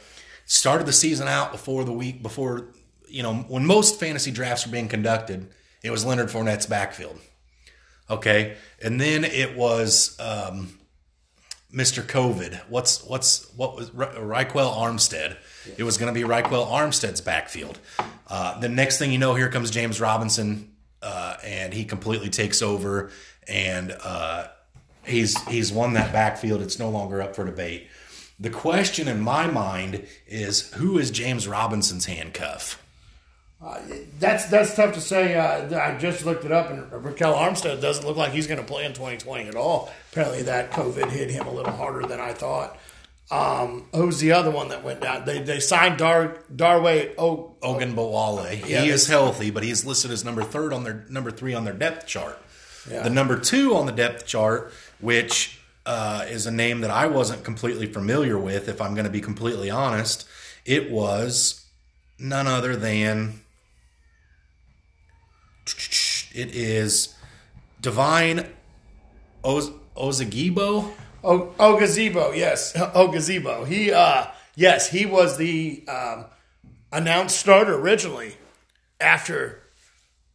started 0.45 0.88
the 0.88 0.93
season 0.93 1.28
out 1.28 1.52
before 1.52 1.84
the 1.84 1.93
week 1.93 2.23
before, 2.23 2.67
you 3.08 3.23
know, 3.23 3.36
when 3.36 3.65
most 3.65 3.99
fantasy 3.99 4.32
drafts 4.32 4.65
were 4.65 4.71
being 4.71 4.88
conducted, 4.88 5.47
it 5.84 5.91
was 5.91 6.06
Leonard 6.06 6.30
Fournette's 6.30 6.65
backfield, 6.65 7.19
okay, 8.10 8.56
and 8.82 9.00
then 9.00 9.24
it 9.24 9.56
was 9.56 10.17
um, 10.19 10.80
Mr. 11.74 12.02
COVID. 12.02 12.56
What's 12.69 13.04
what's 13.04 13.54
what 13.54 13.76
was 13.76 13.89
Ryquell 13.91 14.76
Armstead? 14.76 15.38
It 15.78 15.84
was 15.84 15.98
going 15.98 16.13
to 16.13 16.19
be 16.19 16.26
Ryquell 16.28 16.67
Armstead's 16.67 17.22
backfield. 17.22 17.80
Uh, 18.28 18.60
the 18.60 18.69
next 18.69 18.98
thing 18.98 19.12
you 19.12 19.17
know, 19.17 19.36
here 19.36 19.50
comes 19.50 19.69
James 19.69 20.02
Robinson, 20.02 20.74
uh, 21.02 21.36
and 21.43 21.74
he 21.74 21.86
completely 21.86 22.30
takes 22.30 22.62
over 22.62 23.12
and. 23.48 23.91
Uh, 24.04 24.48
he's 25.06 25.41
he's 25.48 25.72
won 25.72 25.93
that 25.93 26.12
backfield. 26.12 26.62
It's 26.62 26.80
no 26.80 26.89
longer 26.89 27.22
up 27.22 27.36
for 27.36 27.46
debate. 27.46 27.88
The 28.39 28.50
question 28.50 29.08
in 29.08 29.22
my 29.22 29.48
mind 29.48 30.06
is 30.28 30.72
who 30.74 30.98
is 30.98 31.12
James 31.12 31.48
Robinson's 31.48 32.06
handcuff? 32.06 32.83
Uh, 33.63 33.80
that's 34.19 34.47
that's 34.47 34.76
tough 34.76 34.93
to 34.93 35.02
say. 35.02 35.36
Uh, 35.36 35.80
I 35.80 35.97
just 35.97 36.26
looked 36.26 36.43
it 36.43 36.52
up, 36.52 36.69
and 36.69 36.84
Ryquell 36.91 37.36
Armstead 37.36 37.82
doesn't 37.82 38.06
look 38.06 38.17
like 38.17 38.32
he's 38.32 38.47
going 38.47 38.60
to 38.60 38.65
play 38.65 38.86
in 38.86 38.93
2020 38.93 39.47
at 39.47 39.56
all. 39.56 39.91
Apparently, 40.12 40.41
that 40.43 40.71
COVID 40.71 41.10
hit 41.10 41.30
him 41.30 41.47
a 41.47 41.52
little 41.52 41.71
harder 41.71 42.06
than 42.06 42.19
I 42.19 42.34
thought. 42.34 42.78
Um, 43.32 43.86
who's 43.95 44.19
the 44.19 44.34
other 44.34 44.52
one 44.52 44.67
that 44.69 44.84
went 44.84 44.99
down? 45.02 45.26
They 45.26 45.41
they 45.41 45.60
signed 45.60 45.97
Dar 45.97 46.39
Dare 46.54 47.13
o- 47.17 47.56
Ogunbowale. 47.63 48.67
Yeah, 48.67 48.82
he 48.82 48.89
is 48.89 49.08
healthy, 49.08 49.49
but 49.49 49.63
he's 49.63 49.86
listed 49.86 50.12
as 50.12 50.26
number 50.26 50.43
third 50.43 50.73
on 50.73 50.84
their 50.84 51.06
number 51.10 51.32
three 51.32 51.54
on 51.54 51.63
their 51.63 51.73
depth 51.73 52.06
chart. 52.06 52.39
Yeah. 52.89 53.04
The 53.04 53.10
number 53.10 53.39
two 53.39 53.76
on 53.76 53.86
the 53.86 53.93
depth 53.93 54.26
chart 54.26 54.73
which 55.04 55.60
uh, 55.86 56.26
is 56.30 56.45
a 56.47 56.52
name 56.52 56.80
that 56.82 56.89
I 56.89 57.08
wasn't 57.08 57.43
completely 57.43 57.88
familiar 57.88 58.38
with, 58.38 58.69
if 58.69 58.82
I'm 58.82 58.93
going 58.93 59.06
to 59.06 59.12
be 59.12 59.19
completely 59.19 59.69
honest. 59.69 60.26
It 60.65 60.89
was 60.89 61.65
none 62.17 62.47
other 62.47 62.78
than 62.78 63.41
it 66.34 66.56
is 66.56 67.15
Devine 67.82 68.47
Oz- 69.43 69.71
Ozigbo. 69.95 70.91
Oh, 71.23 71.54
Ogazebo, 71.58 72.36
yes, 72.36 72.73
Ogazebo. 72.76 73.65
He, 73.65 73.91
uh, 73.91 74.26
yes, 74.56 74.89
he 74.89 75.06
was 75.06 75.38
the 75.38 75.84
um, 75.88 76.26
announced 76.91 77.38
starter 77.38 77.76
originally 77.76 78.36
after 78.99 79.63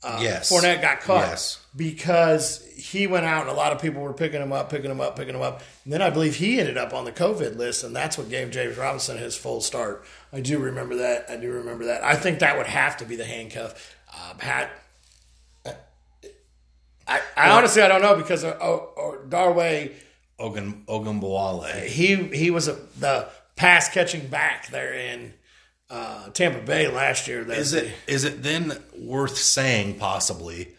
uh, 0.03 0.21
yes. 0.23 0.51
Fournette 0.51 0.81
got 0.81 1.01
caught 1.01 1.29
yes. 1.29 1.65
because 1.75 2.65
he 2.77 3.07
went 3.07 3.27
out 3.27 3.43
and 3.43 3.51
a 3.51 3.55
lot 3.55 3.73
of 3.73 3.81
people 3.81 4.01
were 4.01 4.13
picking 4.13 4.41
him 4.41 4.53
up, 4.53 4.71
picking 4.71 4.91
him 4.91 5.01
up, 5.01 5.17
picking 5.17 5.35
him 5.35 5.43
up. 5.43 5.63
And 5.85 5.93
then 5.93 6.01
I 6.01 6.11
believe 6.11 6.37
he 6.37 6.61
ended 6.61 6.79
up 6.79 6.95
on 6.95 7.05
the 7.05 7.13
COVID 7.13 7.57
list, 7.57 7.83
and 7.83 7.95
that's 7.95 8.17
what 8.17 8.29
gave 8.29 8.51
James 8.51 8.77
Robinson 8.77 9.19
his 9.19 9.37
full 9.37 9.61
start. 9.61 10.05
I 10.33 10.41
do 10.41 10.59
remember 10.59 10.97
that. 10.97 11.29
I 11.29 11.37
do 11.37 11.51
remember 11.51 11.87
that. 11.87 12.05
I 12.05 12.15
think 12.15 12.39
that 12.39 12.57
would 12.57 12.67
have 12.67 12.97
to 12.99 13.05
be 13.05 13.17
the 13.17 13.25
handcuff. 13.25 13.97
Uh, 14.15 14.35
Pat, 14.39 14.71
I, 17.09 17.21
I 17.37 17.51
honestly 17.51 17.83
I 17.83 17.89
don't 17.89 18.03
know 18.03 18.17
because 18.17 18.45
uh, 18.45 18.57
oh, 18.61 19.19
Dare 19.29 19.91
Ogun 20.39 20.85
Ogunbowale. 20.87 21.85
He 21.87 22.15
he 22.37 22.51
was 22.51 22.69
a, 22.69 22.75
the 22.99 23.29
pass 23.57 23.89
catching 23.89 24.29
back 24.29 24.69
there 24.69 24.93
in 24.93 25.35
uh, 25.91 26.29
Tampa 26.31 26.61
Bay 26.65 26.89
last 26.89 27.27
year. 27.27 27.51
Is 27.51 27.73
it 27.73 27.93
is 28.07 28.25
it 28.25 28.43
then 28.43 28.79
worth 28.97 29.37
saying 29.37 29.99
possibly 29.99 30.75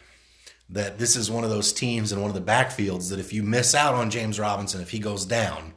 that 0.70 0.98
this 0.98 1.16
is 1.16 1.30
one 1.30 1.44
of 1.44 1.50
those 1.50 1.72
teams 1.72 2.12
in 2.12 2.20
one 2.20 2.30
of 2.30 2.34
the 2.34 2.52
backfields 2.52 3.10
that 3.10 3.18
if 3.18 3.32
you 3.32 3.42
miss 3.42 3.74
out 3.74 3.94
on 3.94 4.08
James 4.08 4.38
Robinson, 4.38 4.80
if 4.80 4.90
he 4.90 5.00
goes 5.00 5.24
down, 5.26 5.72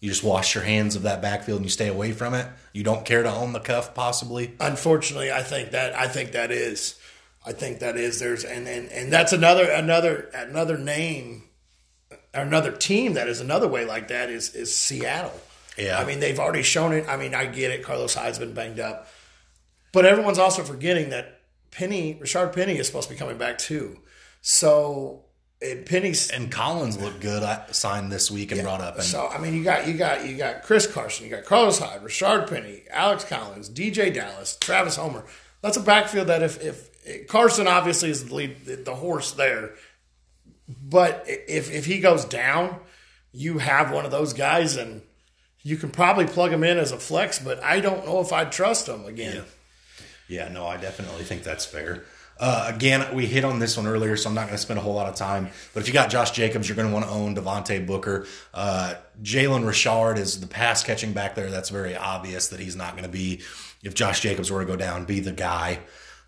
you 0.00 0.10
just 0.10 0.22
wash 0.22 0.54
your 0.54 0.64
hands 0.64 0.96
of 0.96 1.02
that 1.02 1.22
backfield 1.22 1.56
and 1.56 1.64
you 1.64 1.70
stay 1.70 1.88
away 1.88 2.12
from 2.12 2.34
it. 2.34 2.46
You 2.74 2.82
don't 2.82 3.06
care 3.06 3.22
to 3.22 3.32
own 3.32 3.54
the 3.54 3.60
cuff, 3.60 3.94
possibly. 3.94 4.52
Unfortunately, 4.60 5.32
I 5.32 5.42
think 5.42 5.70
that 5.70 5.98
I 5.98 6.08
think 6.08 6.32
that 6.32 6.50
is, 6.50 7.00
I 7.44 7.52
think 7.52 7.80
that 7.80 7.96
is 7.96 8.18
there's 8.18 8.44
and 8.44 8.66
and, 8.66 8.90
and 8.90 9.12
that's 9.12 9.32
another 9.32 9.70
another 9.70 10.30
another 10.34 10.78
name, 10.78 11.44
another 12.32 12.72
team 12.72 13.14
that 13.14 13.28
is 13.28 13.40
another 13.40 13.68
way 13.68 13.84
like 13.84 14.08
that 14.08 14.30
is 14.30 14.54
is 14.54 14.74
Seattle. 14.74 15.38
Yeah, 15.76 15.98
I 15.98 16.04
mean 16.04 16.20
they've 16.20 16.38
already 16.38 16.62
shown 16.62 16.92
it. 16.92 17.06
I 17.08 17.16
mean 17.16 17.34
I 17.34 17.46
get 17.46 17.70
it. 17.70 17.82
Carlos 17.82 18.14
Hyde's 18.14 18.38
been 18.38 18.54
banged 18.54 18.80
up, 18.80 19.08
but 19.92 20.06
everyone's 20.06 20.38
also 20.38 20.62
forgetting 20.62 21.10
that 21.10 21.40
Penny 21.70 22.14
Rashaad 22.14 22.54
Penny 22.54 22.78
is 22.78 22.86
supposed 22.86 23.08
to 23.08 23.14
be 23.14 23.18
coming 23.18 23.36
back 23.36 23.58
too. 23.58 23.98
So 24.40 25.24
and 25.60 25.86
Penny's 25.86 26.30
and 26.30 26.50
Collins 26.50 27.00
looked 27.00 27.20
good. 27.20 27.42
I 27.42 27.66
signed 27.70 28.12
this 28.12 28.30
week 28.30 28.52
and 28.52 28.58
yeah, 28.58 28.64
brought 28.64 28.80
up. 28.80 28.96
And, 28.96 29.04
so 29.04 29.28
I 29.28 29.38
mean, 29.38 29.54
you 29.54 29.64
got 29.64 29.86
you 29.86 29.94
got 29.94 30.26
you 30.26 30.36
got 30.36 30.62
Chris 30.62 30.86
Carson, 30.86 31.26
you 31.26 31.30
got 31.30 31.44
Carlos 31.44 31.78
Hyde, 31.78 32.02
Rashaad 32.02 32.48
Penny, 32.48 32.82
Alex 32.90 33.24
Collins, 33.24 33.70
DeeJay 33.70 34.14
Dallas, 34.14 34.56
Travis 34.60 34.96
Homer. 34.96 35.24
That's 35.62 35.76
a 35.76 35.82
backfield 35.82 36.28
that 36.28 36.42
if 36.42 36.62
if 36.62 36.90
Carson 37.28 37.66
obviously 37.66 38.10
is 38.10 38.26
the 38.26 38.34
lead, 38.34 38.84
the 38.84 38.94
horse 38.94 39.32
there, 39.32 39.74
but 40.68 41.24
if 41.26 41.72
if 41.72 41.86
he 41.86 42.00
goes 42.00 42.24
down, 42.24 42.80
you 43.32 43.58
have 43.58 43.90
one 43.90 44.04
of 44.04 44.10
those 44.10 44.32
guys 44.32 44.76
and 44.76 45.02
you 45.62 45.76
can 45.76 45.90
probably 45.90 46.26
plug 46.26 46.52
him 46.52 46.64
in 46.64 46.78
as 46.78 46.92
a 46.92 46.98
flex. 46.98 47.38
But 47.38 47.62
I 47.62 47.80
don't 47.80 48.06
know 48.06 48.20
if 48.20 48.32
I'd 48.32 48.52
trust 48.52 48.88
him 48.88 49.04
again. 49.04 49.44
Yeah, 50.28 50.46
yeah 50.46 50.48
no, 50.48 50.66
I 50.66 50.76
definitely 50.76 51.24
think 51.24 51.42
that's 51.42 51.66
fair. 51.66 52.04
Uh, 52.38 52.70
again, 52.74 53.14
we 53.14 53.26
hit 53.26 53.44
on 53.44 53.60
this 53.60 53.76
one 53.76 53.86
earlier, 53.86 54.16
so 54.16 54.28
I'm 54.28 54.34
not 54.34 54.46
going 54.46 54.56
to 54.56 54.62
spend 54.62 54.78
a 54.78 54.82
whole 54.82 54.94
lot 54.94 55.08
of 55.08 55.14
time. 55.14 55.50
But 55.72 55.80
if 55.80 55.86
you 55.86 55.92
got 55.92 56.10
Josh 56.10 56.32
Jacobs, 56.32 56.68
you're 56.68 56.74
going 56.74 56.88
to 56.88 56.92
want 56.92 57.06
to 57.06 57.12
own 57.12 57.36
Devontae 57.36 57.86
Booker. 57.86 58.26
Uh, 58.52 58.94
Jalen 59.22 59.64
Richard 59.64 60.18
is 60.18 60.40
the 60.40 60.48
pass 60.48 60.82
catching 60.82 61.12
back 61.12 61.36
there. 61.36 61.50
That's 61.50 61.68
very 61.68 61.96
obvious 61.96 62.48
that 62.48 62.58
he's 62.58 62.74
not 62.74 62.92
going 62.92 63.04
to 63.04 63.10
be, 63.10 63.42
if 63.84 63.94
Josh 63.94 64.20
Jacobs 64.20 64.50
were 64.50 64.60
to 64.60 64.66
go 64.66 64.74
down, 64.74 65.04
be 65.04 65.20
the 65.20 65.32
guy. 65.32 65.78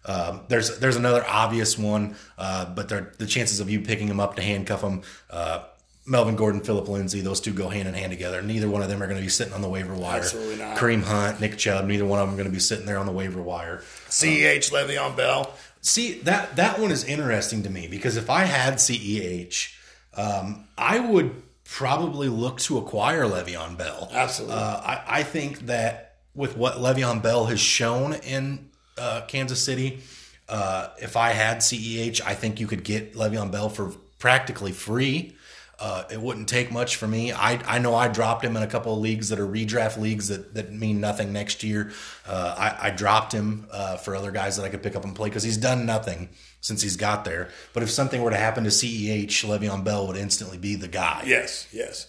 Um, 0.07 0.43
there's 0.49 0.79
there's 0.79 0.97
another 0.97 1.25
obvious 1.27 1.77
one, 1.77 2.17
uh, 2.39 2.67
but 2.67 2.89
the 2.89 3.27
chances 3.27 3.61
of 3.61 3.69
you 3.69 3.81
picking 3.81 4.09
him 4.09 4.21
up 4.21 4.37
to 4.37 4.43
handcuff 4.43 4.83
him, 4.83 5.03
uh, 5.31 5.65
Melvin 6.07 6.37
Gordon, 6.37 6.61
Philip 6.61 6.89
Lindsay, 6.89 7.21
those 7.21 7.41
two 7.41 7.53
go 7.53 7.69
hand 7.69 7.89
in 7.89 7.95
hand 7.95 8.13
together. 8.13 8.41
Neither 8.41 8.69
one 8.69 8.83
of 8.83 8.89
them 8.89 9.03
are 9.03 9.07
going 9.07 9.19
to 9.19 9.23
be 9.23 9.29
sitting 9.29 9.53
on 9.53 9.63
the 9.63 9.69
waiver 9.69 9.95
wire. 9.95 10.19
Absolutely 10.21 10.57
not. 10.57 10.77
Kareem 10.77 11.03
Hunt, 11.03 11.41
Nick 11.41 11.59
Chubb, 11.59 11.87
neither 11.87 12.05
one 12.05 12.21
of 12.21 12.29
them 12.29 12.35
are 12.35 12.39
going 12.39 12.49
to 12.49 12.55
be 12.55 12.61
sitting 12.61 12.87
there 12.87 12.99
on 12.99 13.07
the 13.07 13.13
waiver 13.13 13.43
wire. 13.43 13.79
CEH, 14.09 14.71
Le'Veon 14.71 15.17
Bell. 15.17 15.53
See 15.81 16.21
that 16.21 16.57
that 16.57 16.79
one 16.79 16.91
is 16.93 17.05
interesting 17.05 17.65
to 17.65 17.71
me 17.71 17.89
because 17.89 18.17
if 18.17 18.31
I 18.31 18.45
had 18.45 18.75
CEH, 18.75 19.75
um, 20.15 20.67
I 20.79 21.01
would 21.01 21.43
probably 21.65 22.29
look 22.29 22.59
to 22.61 22.79
acquire 22.79 23.25
Le'Veon 23.25 23.77
Bell. 23.77 24.09
Absolutely. 24.13 24.57
Uh, 24.57 24.77
I, 24.81 25.03
I 25.09 25.23
think 25.25 25.67
that 25.67 26.17
with 26.35 26.57
what 26.57 26.77
Le'Veon 26.77 27.23
Bell 27.23 27.47
has 27.47 27.61
shown 27.61 28.15
in 28.15 28.71
uh, 28.99 29.23
Kansas 29.29 29.63
City, 29.63 30.01
uh, 30.49 30.89
if 31.01 31.17
I 31.17 31.31
had 31.31 31.59
CEH, 31.59 32.21
I 32.23 32.35
think 32.35 32.61
you 32.61 32.67
could 32.67 32.85
get 32.85 33.15
Le'Veon 33.15 33.51
Bell 33.51 33.69
for 33.69 33.93
practically 34.19 34.73
free. 34.73 35.35
Uh, 35.79 36.05
it 36.11 36.19
wouldn't 36.19 36.49
take 36.49 36.73
much 36.73 36.97
for 36.97 37.07
me. 37.07 37.33
I, 37.33 37.61
I 37.67 37.79
know 37.79 37.95
I 37.95 38.09
dropped 38.09 38.43
him 38.43 38.57
in 38.57 38.63
a 38.63 38.67
couple 38.67 38.95
of 38.95 39.01
leagues 39.01 39.29
that 39.29 39.39
are 39.39 39.47
redraft 39.47 39.99
leagues 39.99 40.29
that, 40.29 40.55
that 40.55 40.73
mean 40.73 41.01
nothing 41.01 41.35
next 41.35 41.63
year. 41.63 41.93
Uh, 42.27 42.55
I, 42.57 42.89
I 42.89 42.91
dropped 42.91 43.33
him 43.33 43.67
uh, 43.71 43.99
for 43.99 44.17
other 44.17 44.31
guys 44.31 44.57
that 44.57 44.65
I 44.65 44.71
could 44.71 44.83
pick 44.83 44.97
up 44.97 45.05
and 45.05 45.15
play 45.15 45.29
because 45.29 45.43
he's 45.43 45.59
done 45.59 45.85
nothing 45.85 46.31
since 46.63 46.81
he's 46.81 46.97
got 46.97 47.27
there. 47.27 47.51
But 47.75 47.83
if 47.83 47.91
something 47.91 48.23
were 48.23 48.31
to 48.31 48.39
happen 48.39 48.65
to 48.65 48.71
CEH, 48.71 49.45
Le'Veon 49.45 49.85
Bell 49.85 50.07
would 50.07 50.17
instantly 50.17 50.57
be 50.57 50.77
the 50.77 50.89
guy. 50.89 51.25
Yes, 51.27 51.69
yes. 51.71 52.07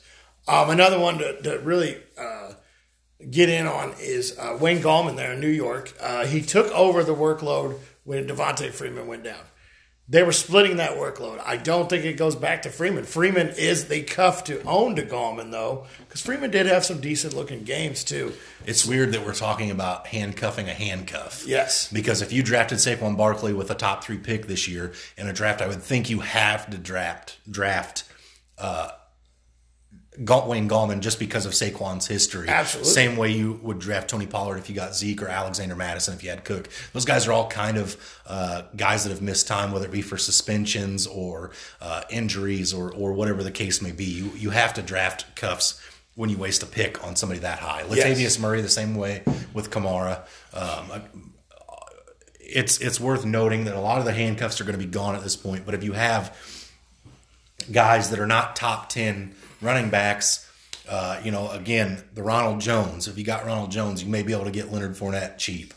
Um, 0.48 0.70
another 0.70 0.98
one 0.98 1.18
to, 1.18 1.42
to 1.42 1.60
really 1.60 1.98
uh, 2.18 2.54
get 3.30 3.50
in 3.50 3.68
on 3.68 3.94
is 4.00 4.38
uh, 4.38 4.58
Wayne 4.60 4.82
Gallman 4.82 5.16
there 5.16 5.34
in 5.34 5.40
New 5.40 5.48
York. 5.48 5.94
Uh, 6.00 6.26
he 6.26 6.42
took 6.42 6.72
over 6.72 7.04
the 7.04 7.16
workload 7.16 7.78
when 8.04 8.28
Devonta 8.28 8.72
Freeman 8.72 9.08
went 9.08 9.24
down. 9.24 9.42
They 10.10 10.24
were 10.24 10.32
splitting 10.32 10.78
that 10.78 10.92
workload. 10.92 11.42
I 11.46 11.58
don't 11.58 11.90
think 11.90 12.06
it 12.06 12.14
goes 12.14 12.34
back 12.34 12.62
to 12.62 12.70
Freeman. 12.70 13.04
Freeman 13.04 13.50
is 13.50 13.90
the 13.90 14.04
cuff 14.04 14.46
to 14.46 14.64
own 14.64 14.96
to 14.96 15.04
Gallman, 15.04 15.52
though, 15.52 15.86
because 16.00 16.22
Freeman 16.22 16.50
did 16.50 16.66
have 16.66 16.86
some 16.86 17.02
decent 17.02 17.34
looking 17.34 17.66
games, 17.66 18.06
too. 18.06 18.32
It's 18.66 18.86
weird 18.86 19.12
that 19.12 19.26
we're 19.26 19.34
talking 19.34 19.70
about 19.70 20.08
handcuffing 20.08 20.70
a 20.70 20.74
handcuff. 20.74 21.46
Yes. 21.46 21.92
Because 21.92 22.22
if 22.22 22.32
you 22.32 22.42
drafted 22.42 22.78
Saquon 22.78 23.18
Barkley 23.18 23.52
with 23.52 23.70
a 23.70 23.76
top 23.76 24.02
three 24.02 24.18
pick 24.18 24.48
this 24.48 24.66
year 24.66 24.94
in 25.18 25.28
a 25.28 25.34
draft, 25.34 25.62
I 25.62 25.68
would 25.68 25.84
think 25.84 26.10
you 26.10 26.22
have 26.22 26.70
to 26.70 26.78
draft 26.78 27.40
draft 27.52 28.06
uh, 28.58 28.92
Wayne 30.20 30.68
Gallman 30.68 31.02
just 31.02 31.20
because 31.20 31.46
of 31.46 31.54
Saquon's 31.54 32.08
history. 32.08 32.48
Absolutely. 32.50 32.92
Same 32.92 33.18
way 33.18 33.32
you 33.32 33.60
would 33.62 33.80
draft 33.80 34.10
Tony 34.10 34.26
Pollard 34.26 34.58
if 34.58 34.70
you 34.70 34.76
got 34.76 34.96
Zeke 34.96 35.22
or 35.22 35.28
Alexander 35.28 35.76
Mattison 35.76 36.14
if 36.14 36.24
you 36.24 36.30
had 36.30 36.44
Cook. 36.44 36.70
Those 36.94 37.06
guys 37.06 37.28
are 37.28 37.34
all 37.34 37.48
kind 37.48 37.78
of 37.78 37.98
uh, 38.26 38.64
guys 38.76 39.04
that 39.04 39.12
have 39.12 39.22
missed 39.22 39.48
time, 39.48 39.72
whether 39.72 39.86
it 39.86 39.92
be 39.92 40.02
for 40.02 40.18
suspensions 40.18 41.06
or 41.06 41.52
uh, 41.82 42.02
injuries 42.10 42.74
or, 42.74 42.92
or 42.94 43.14
whatever 43.14 43.44
the 43.44 43.52
case 43.52 43.82
may 43.82 43.92
be. 43.92 44.06
You, 44.06 44.32
you 44.36 44.50
have 44.50 44.74
to 44.76 44.82
draft 44.82 45.36
cuffs 45.36 45.82
when 46.16 46.32
you 46.32 46.38
waste 46.38 46.64
a 46.64 46.66
pick 46.66 47.04
on 47.04 47.16
somebody 47.16 47.42
that 47.42 47.60
high. 47.60 47.84
Latavius 47.84 48.20
yes. 48.20 48.40
Murray, 48.40 48.62
the 48.62 48.70
same 48.70 48.96
way 48.96 49.24
with 49.54 49.70
Kamara. 49.70 50.22
Um, 50.54 51.04
it's 52.40 52.80
it's 52.80 53.00
worth 53.00 53.26
noting 53.26 53.66
that 53.66 53.76
a 53.76 53.80
lot 53.80 54.00
of 54.00 54.06
the 54.06 54.14
handcuffs 54.14 54.60
are 54.60 54.64
going 54.64 54.80
to 54.80 54.84
be 54.84 54.90
gone 54.90 55.16
at 55.16 55.22
this 55.22 55.36
point. 55.36 55.66
But 55.66 55.76
if 55.76 55.84
you 55.84 55.94
have 55.94 56.36
guys 57.72 58.10
that 58.10 58.20
are 58.20 58.26
not 58.26 58.56
top 58.56 58.90
ten 58.90 59.36
running 59.62 59.90
backs, 59.90 60.50
uh, 60.90 61.20
you 61.24 61.32
know, 61.32 61.50
again, 61.52 62.04
the 62.14 62.24
Ronald 62.24 62.62
Jones. 62.62 63.08
If 63.08 63.18
you 63.18 63.24
got 63.24 63.46
Ronald 63.46 63.72
Jones, 63.72 64.04
you 64.04 64.10
may 64.10 64.24
be 64.24 64.34
able 64.34 64.46
to 64.46 64.52
get 64.52 64.72
Leonard 64.72 64.96
Fournette 64.96 65.38
cheap. 65.38 65.74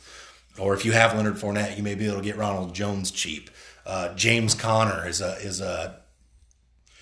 Or 0.59 0.75
if 0.75 0.85
you 0.85 0.93
have 0.93 1.15
Leonard 1.17 1.37
Fournette, 1.37 1.77
you 1.77 1.83
may 1.83 1.95
be 1.95 2.07
able 2.07 2.19
to 2.19 2.23
get 2.23 2.37
Ronald 2.37 2.75
Jones 2.75 3.11
cheap. 3.11 3.51
Uh, 3.87 4.15
James 4.15 4.55
Conner 4.55 5.09
is 5.09 5.21
a 5.21 5.37
is 5.37 5.61
a 5.61 6.01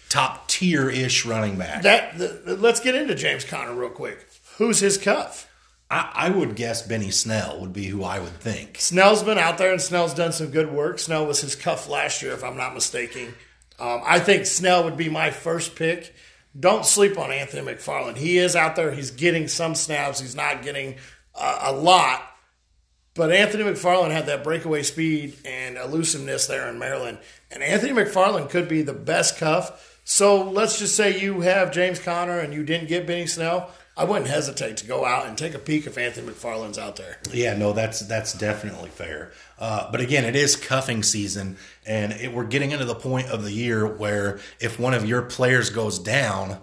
top 0.09 0.49
tier 0.49 0.89
ish 0.89 1.27
running 1.27 1.57
back. 1.57 1.83
That 1.83 2.17
the, 2.19 2.57
let's 2.59 2.81
get 2.81 2.95
into 2.95 3.15
James 3.15 3.45
Conner 3.45 3.75
real 3.75 3.91
quick. 3.91 4.27
Who's 4.57 4.81
his 4.81 4.97
cuff? 4.97 5.47
I, 5.91 6.11
I, 6.15 6.31
would 6.31 6.55
guess 6.55 6.87
Benny 6.87 7.11
Snell 7.11 7.61
would 7.61 7.73
be 7.73 7.87
who 7.87 8.05
I 8.05 8.19
would 8.19 8.41
think. 8.41 8.79
Snell's 8.79 9.23
been 9.23 9.39
out 9.39 9.57
there 9.57 9.73
and 9.73 9.81
Snell's 9.81 10.13
done 10.13 10.33
some 10.33 10.51
good 10.51 10.71
work. 10.71 10.99
Snell 10.99 11.27
was 11.27 11.41
his 11.41 11.55
cuff 11.57 11.89
last 11.89 12.21
year, 12.21 12.33
if 12.33 12.45
I'm 12.45 12.59
not 12.59 12.75
mistaken. 12.75 13.35
Um, 13.81 14.03
I 14.05 14.19
think 14.19 14.45
Snell 14.45 14.85
would 14.85 14.99
be 14.99 15.09
my 15.09 15.31
first 15.31 15.77
pick 15.77 16.13
don't 16.59 16.85
sleep 16.85 17.19
on 17.19 17.31
Anthony 17.31 17.63
McFarland. 17.63 18.17
He 18.17 18.39
is 18.39 18.57
out 18.57 18.77
there. 18.77 18.93
He's 18.93 19.11
getting 19.11 19.49
some 19.49 19.75
snaps. 19.75 20.21
He's 20.21 20.35
not 20.35 20.63
getting 20.63 20.97
uh, 21.35 21.59
a 21.63 21.73
lot. 21.73 22.23
But 23.15 23.33
Anthony 23.33 23.65
McFarland 23.65 24.13
had 24.13 24.27
that 24.27 24.45
breakaway 24.45 24.83
speed 24.83 25.37
and 25.45 25.77
elusiveness 25.77 26.47
there 26.47 26.69
in 26.69 26.79
Maryland. 26.79 27.19
And 27.51 27.63
Anthony 27.63 27.93
McFarland 27.93 28.51
could 28.51 28.69
be 28.69 28.83
the 28.83 28.93
best 28.93 29.39
cuff. 29.39 30.01
So 30.05 30.49
let's 30.51 30.79
just 30.79 30.97
say 30.97 31.21
you 31.21 31.41
have 31.41 31.73
James 31.73 31.99
Conner 31.99 32.39
and 32.39 32.55
you 32.55 32.63
didn't 32.63 32.89
get 32.89 33.07
Benny 33.07 33.27
Snell. 33.27 33.71
I 33.99 34.05
wouldn't 34.05 34.31
hesitate 34.31 34.77
to 34.77 34.87
go 34.87 35.05
out 35.05 35.27
and 35.27 35.37
take 35.37 35.55
a 35.55 35.59
peek 35.59 35.89
if 35.89 35.99
Anthony 35.99 36.29
McFarland's 36.29 36.79
out 36.79 36.95
there. 36.95 37.19
Yeah, 37.33 37.57
no, 37.57 37.73
that's 37.73 37.99
that's 38.01 38.33
definitely 38.33 38.91
fair. 38.91 39.33
Uh, 39.59 39.91
but 39.91 40.01
again, 40.01 40.25
it 40.25 40.37
is 40.37 40.55
cuffing 40.55 41.03
season, 41.03 41.57
and 41.85 42.13
it, 42.13 42.33
we're 42.33 42.45
getting 42.45 42.71
into 42.71 42.85
the 42.85 42.95
point 42.95 43.27
of 43.27 43.43
the 43.43 43.51
year 43.51 43.85
where 43.85 44.39
if 44.61 44.79
one 44.79 44.95
of 44.95 45.05
your 45.05 45.23
players 45.23 45.71
goes 45.71 45.99
down, 45.99 46.59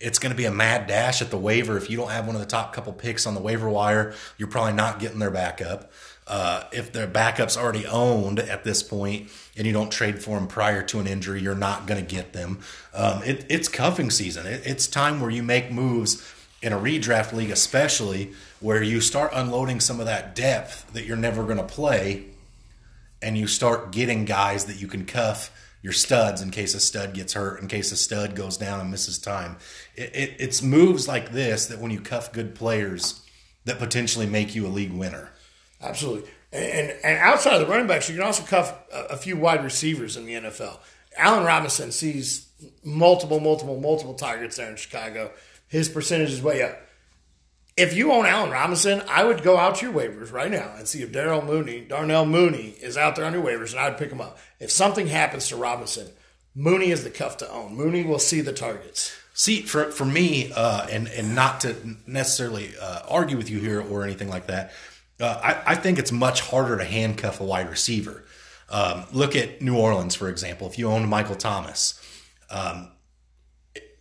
it's 0.00 0.18
going 0.18 0.32
to 0.32 0.36
be 0.36 0.46
a 0.46 0.52
mad 0.52 0.88
dash 0.88 1.22
at 1.22 1.30
the 1.30 1.38
waiver. 1.38 1.76
If 1.76 1.88
you 1.90 1.96
don't 1.96 2.10
have 2.10 2.26
one 2.26 2.34
of 2.34 2.40
the 2.40 2.46
top 2.46 2.72
couple 2.72 2.92
picks 2.92 3.24
on 3.24 3.34
the 3.34 3.40
waiver 3.40 3.68
wire, 3.68 4.14
you're 4.36 4.48
probably 4.48 4.72
not 4.72 4.98
getting 4.98 5.20
their 5.20 5.30
backup. 5.30 5.92
Uh, 6.26 6.64
if 6.72 6.92
their 6.92 7.06
backup's 7.06 7.56
already 7.56 7.86
owned 7.86 8.38
at 8.38 8.62
this 8.62 8.82
point 8.82 9.30
and 9.56 9.66
you 9.66 9.72
don't 9.72 9.90
trade 9.90 10.22
for 10.22 10.38
them 10.38 10.46
prior 10.46 10.82
to 10.82 11.00
an 11.00 11.06
injury, 11.06 11.40
you're 11.40 11.54
not 11.54 11.86
going 11.86 12.04
to 12.04 12.14
get 12.14 12.32
them. 12.34 12.58
Um, 12.92 13.22
it, 13.22 13.46
it's 13.48 13.66
cuffing 13.66 14.10
season. 14.10 14.46
It, 14.46 14.66
it's 14.66 14.86
time 14.86 15.20
where 15.20 15.30
you 15.30 15.42
make 15.42 15.72
moves 15.72 16.16
in 16.62 16.72
a 16.72 16.78
redraft 16.78 17.32
league, 17.32 17.50
especially 17.50 18.32
where 18.60 18.82
you 18.82 19.00
start 19.00 19.30
unloading 19.32 19.80
some 19.80 20.00
of 20.00 20.06
that 20.06 20.34
depth 20.34 20.92
that 20.92 21.04
you're 21.04 21.16
never 21.16 21.44
going 21.44 21.58
to 21.58 21.64
play, 21.64 22.26
and 23.22 23.36
you 23.36 23.46
start 23.46 23.92
getting 23.92 24.24
guys 24.24 24.66
that 24.66 24.80
you 24.80 24.86
can 24.86 25.04
cuff 25.04 25.50
your 25.82 25.92
studs 25.92 26.42
in 26.42 26.50
case 26.50 26.74
a 26.74 26.80
stud 26.80 27.14
gets 27.14 27.34
hurt, 27.34 27.60
in 27.60 27.68
case 27.68 27.92
a 27.92 27.96
stud 27.96 28.34
goes 28.34 28.56
down 28.56 28.80
and 28.80 28.90
misses 28.90 29.18
time. 29.18 29.56
It, 29.94 30.14
it, 30.14 30.36
it's 30.38 30.62
moves 30.62 31.06
like 31.06 31.30
this 31.32 31.66
that 31.66 31.78
when 31.78 31.90
you 31.90 32.00
cuff 32.00 32.32
good 32.32 32.54
players 32.54 33.22
that 33.64 33.78
potentially 33.78 34.26
make 34.26 34.54
you 34.54 34.66
a 34.66 34.68
league 34.68 34.92
winner. 34.92 35.30
Absolutely. 35.80 36.28
And, 36.52 36.94
and 37.04 37.18
outside 37.18 37.54
of 37.54 37.60
the 37.60 37.66
running 37.66 37.86
backs, 37.86 38.08
you 38.08 38.16
can 38.16 38.24
also 38.24 38.42
cuff 38.42 38.74
a, 38.92 39.12
a 39.12 39.16
few 39.16 39.36
wide 39.36 39.62
receivers 39.62 40.16
in 40.16 40.26
the 40.26 40.34
NFL. 40.34 40.78
Allen 41.16 41.44
Robinson 41.44 41.92
sees 41.92 42.48
multiple, 42.82 43.38
multiple, 43.38 43.80
multiple 43.80 44.14
targets 44.14 44.56
there 44.56 44.70
in 44.70 44.76
Chicago 44.76 45.30
his 45.68 45.88
percentage 45.88 46.30
is 46.30 46.42
way 46.42 46.62
up. 46.62 46.78
If 47.76 47.94
you 47.94 48.10
own 48.10 48.26
Allen 48.26 48.50
Robinson, 48.50 49.02
I 49.08 49.22
would 49.22 49.44
go 49.44 49.56
out 49.56 49.76
to 49.76 49.86
your 49.86 49.94
waivers 49.94 50.32
right 50.32 50.50
now 50.50 50.74
and 50.76 50.88
see 50.88 51.02
if 51.02 51.12
Darrell 51.12 51.42
Mooney, 51.42 51.82
Darnell 51.82 52.26
Mooney, 52.26 52.74
is 52.80 52.96
out 52.96 53.14
there 53.14 53.24
on 53.24 53.32
your 53.32 53.44
waivers, 53.44 53.70
and 53.70 53.78
I 53.78 53.88
would 53.88 53.98
pick 53.98 54.10
him 54.10 54.20
up. 54.20 54.38
If 54.58 54.72
something 54.72 55.06
happens 55.06 55.48
to 55.48 55.56
Robinson, 55.56 56.08
Mooney 56.56 56.90
is 56.90 57.04
the 57.04 57.10
cuff 57.10 57.36
to 57.36 57.48
own. 57.48 57.76
Mooney 57.76 58.02
will 58.02 58.18
see 58.18 58.40
the 58.40 58.52
targets. 58.52 59.16
See, 59.32 59.62
for 59.62 59.92
for 59.92 60.04
me, 60.04 60.50
uh, 60.52 60.88
and 60.90 61.06
and 61.06 61.36
not 61.36 61.60
to 61.60 61.76
necessarily 62.04 62.72
uh, 62.80 63.02
argue 63.08 63.36
with 63.36 63.48
you 63.48 63.60
here 63.60 63.80
or 63.80 64.02
anything 64.02 64.28
like 64.28 64.48
that, 64.48 64.72
uh, 65.20 65.40
I, 65.40 65.72
I, 65.72 65.74
think 65.76 66.00
it's 66.00 66.10
much 66.10 66.40
harder 66.40 66.76
to 66.76 66.84
handcuff 66.84 67.40
a 67.40 67.44
wide 67.44 67.70
receiver. 67.70 68.24
Um, 68.68 69.04
look 69.12 69.36
at 69.36 69.62
New 69.62 69.76
Orleans, 69.76 70.16
for 70.16 70.28
example. 70.28 70.66
If 70.66 70.76
you 70.76 70.88
owned 70.88 71.08
Michael 71.08 71.36
Thomas, 71.36 72.00
um, 72.50 72.90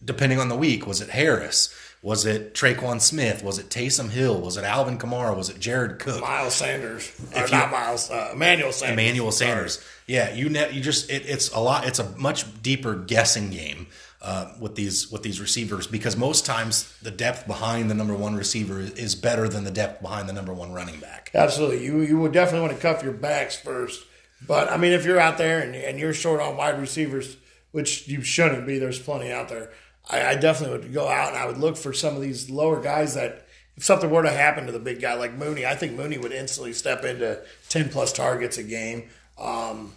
depending 0.03 0.39
on 0.39 0.49
the 0.49 0.57
week. 0.57 0.85
Was 0.87 1.01
it 1.01 1.09
Harris? 1.09 1.73
Was 2.03 2.25
it 2.25 2.53
Tre'Quan 2.53 3.01
Smith? 3.01 3.43
Was 3.43 3.57
it 3.57 3.69
Taysom 3.69 4.09
Hill? 4.09 4.39
Was 4.39 4.55
it 4.55 4.63
Alvin 4.63 4.97
Kamara? 4.99 5.35
Was 5.35 5.49
it 5.49 5.59
Jared 5.59 5.99
Cook? 5.99 6.21
Miles 6.21 6.53
Sanders? 6.53 7.11
If 7.35 7.51
not 7.51 7.71
Miles, 7.71 8.11
uh, 8.11 8.29
Emmanuel 8.33 8.71
Sanders. 8.71 8.93
Emmanuel 8.93 9.31
Sanders. 9.31 9.73
Sorry. 9.79 9.85
Yeah, 10.05 10.33
you 10.33 10.49
ne- 10.49 10.71
you 10.71 10.81
just 10.81 11.09
it, 11.09 11.25
it's 11.25 11.51
a 11.51 11.59
lot. 11.59 11.85
It's 11.87 11.99
a 11.99 12.09
much 12.17 12.61
deeper 12.61 12.95
guessing 12.95 13.49
game 13.49 13.87
uh, 14.21 14.53
with 14.59 14.75
these 14.75 15.11
with 15.11 15.23
these 15.23 15.41
receivers 15.41 15.87
because 15.87 16.15
most 16.15 16.45
times 16.45 16.93
the 17.01 17.11
depth 17.11 17.47
behind 17.47 17.89
the 17.89 17.95
number 17.95 18.15
one 18.15 18.35
receiver 18.35 18.79
is 18.79 19.15
better 19.15 19.49
than 19.49 19.63
the 19.63 19.71
depth 19.71 20.01
behind 20.01 20.29
the 20.29 20.33
number 20.33 20.53
one 20.53 20.71
running 20.71 20.99
back. 20.99 21.31
Absolutely, 21.33 21.83
you 21.83 22.01
you 22.01 22.17
would 22.19 22.31
definitely 22.31 22.67
want 22.67 22.79
to 22.79 22.81
cuff 22.81 23.03
your 23.03 23.13
backs 23.13 23.57
first. 23.57 24.05
But 24.47 24.71
I 24.71 24.77
mean, 24.77 24.93
if 24.93 25.03
you're 25.03 25.19
out 25.19 25.39
there 25.39 25.59
and, 25.59 25.75
and 25.75 25.99
you're 25.99 26.13
short 26.13 26.41
on 26.41 26.55
wide 26.57 26.79
receivers, 26.79 27.37
which 27.71 28.07
you 28.07 28.21
shouldn't 28.21 28.67
be, 28.67 28.77
there's 28.77 28.99
plenty 28.99 29.31
out 29.31 29.49
there 29.49 29.71
I, 30.09 30.29
I 30.31 30.35
definitely 30.35 30.77
would 30.79 30.93
go 30.93 31.07
out 31.07 31.29
and 31.29 31.37
I 31.37 31.45
would 31.45 31.57
look 31.57 31.77
for 31.77 31.93
some 31.93 32.15
of 32.15 32.21
these 32.21 32.49
lower 32.49 32.81
guys 32.81 33.13
that 33.15 33.47
if 33.75 33.83
something 33.83 34.09
were 34.09 34.23
to 34.23 34.31
happen 34.31 34.65
to 34.65 34.71
the 34.71 34.79
big 34.79 35.01
guy 35.01 35.13
like 35.13 35.33
Mooney, 35.33 35.65
I 35.65 35.75
think 35.75 35.93
Mooney 35.93 36.17
would 36.17 36.31
instantly 36.31 36.73
step 36.73 37.03
into 37.05 37.41
10 37.69 37.89
plus 37.89 38.11
targets 38.13 38.57
a 38.57 38.63
game. 38.63 39.09
um, 39.39 39.93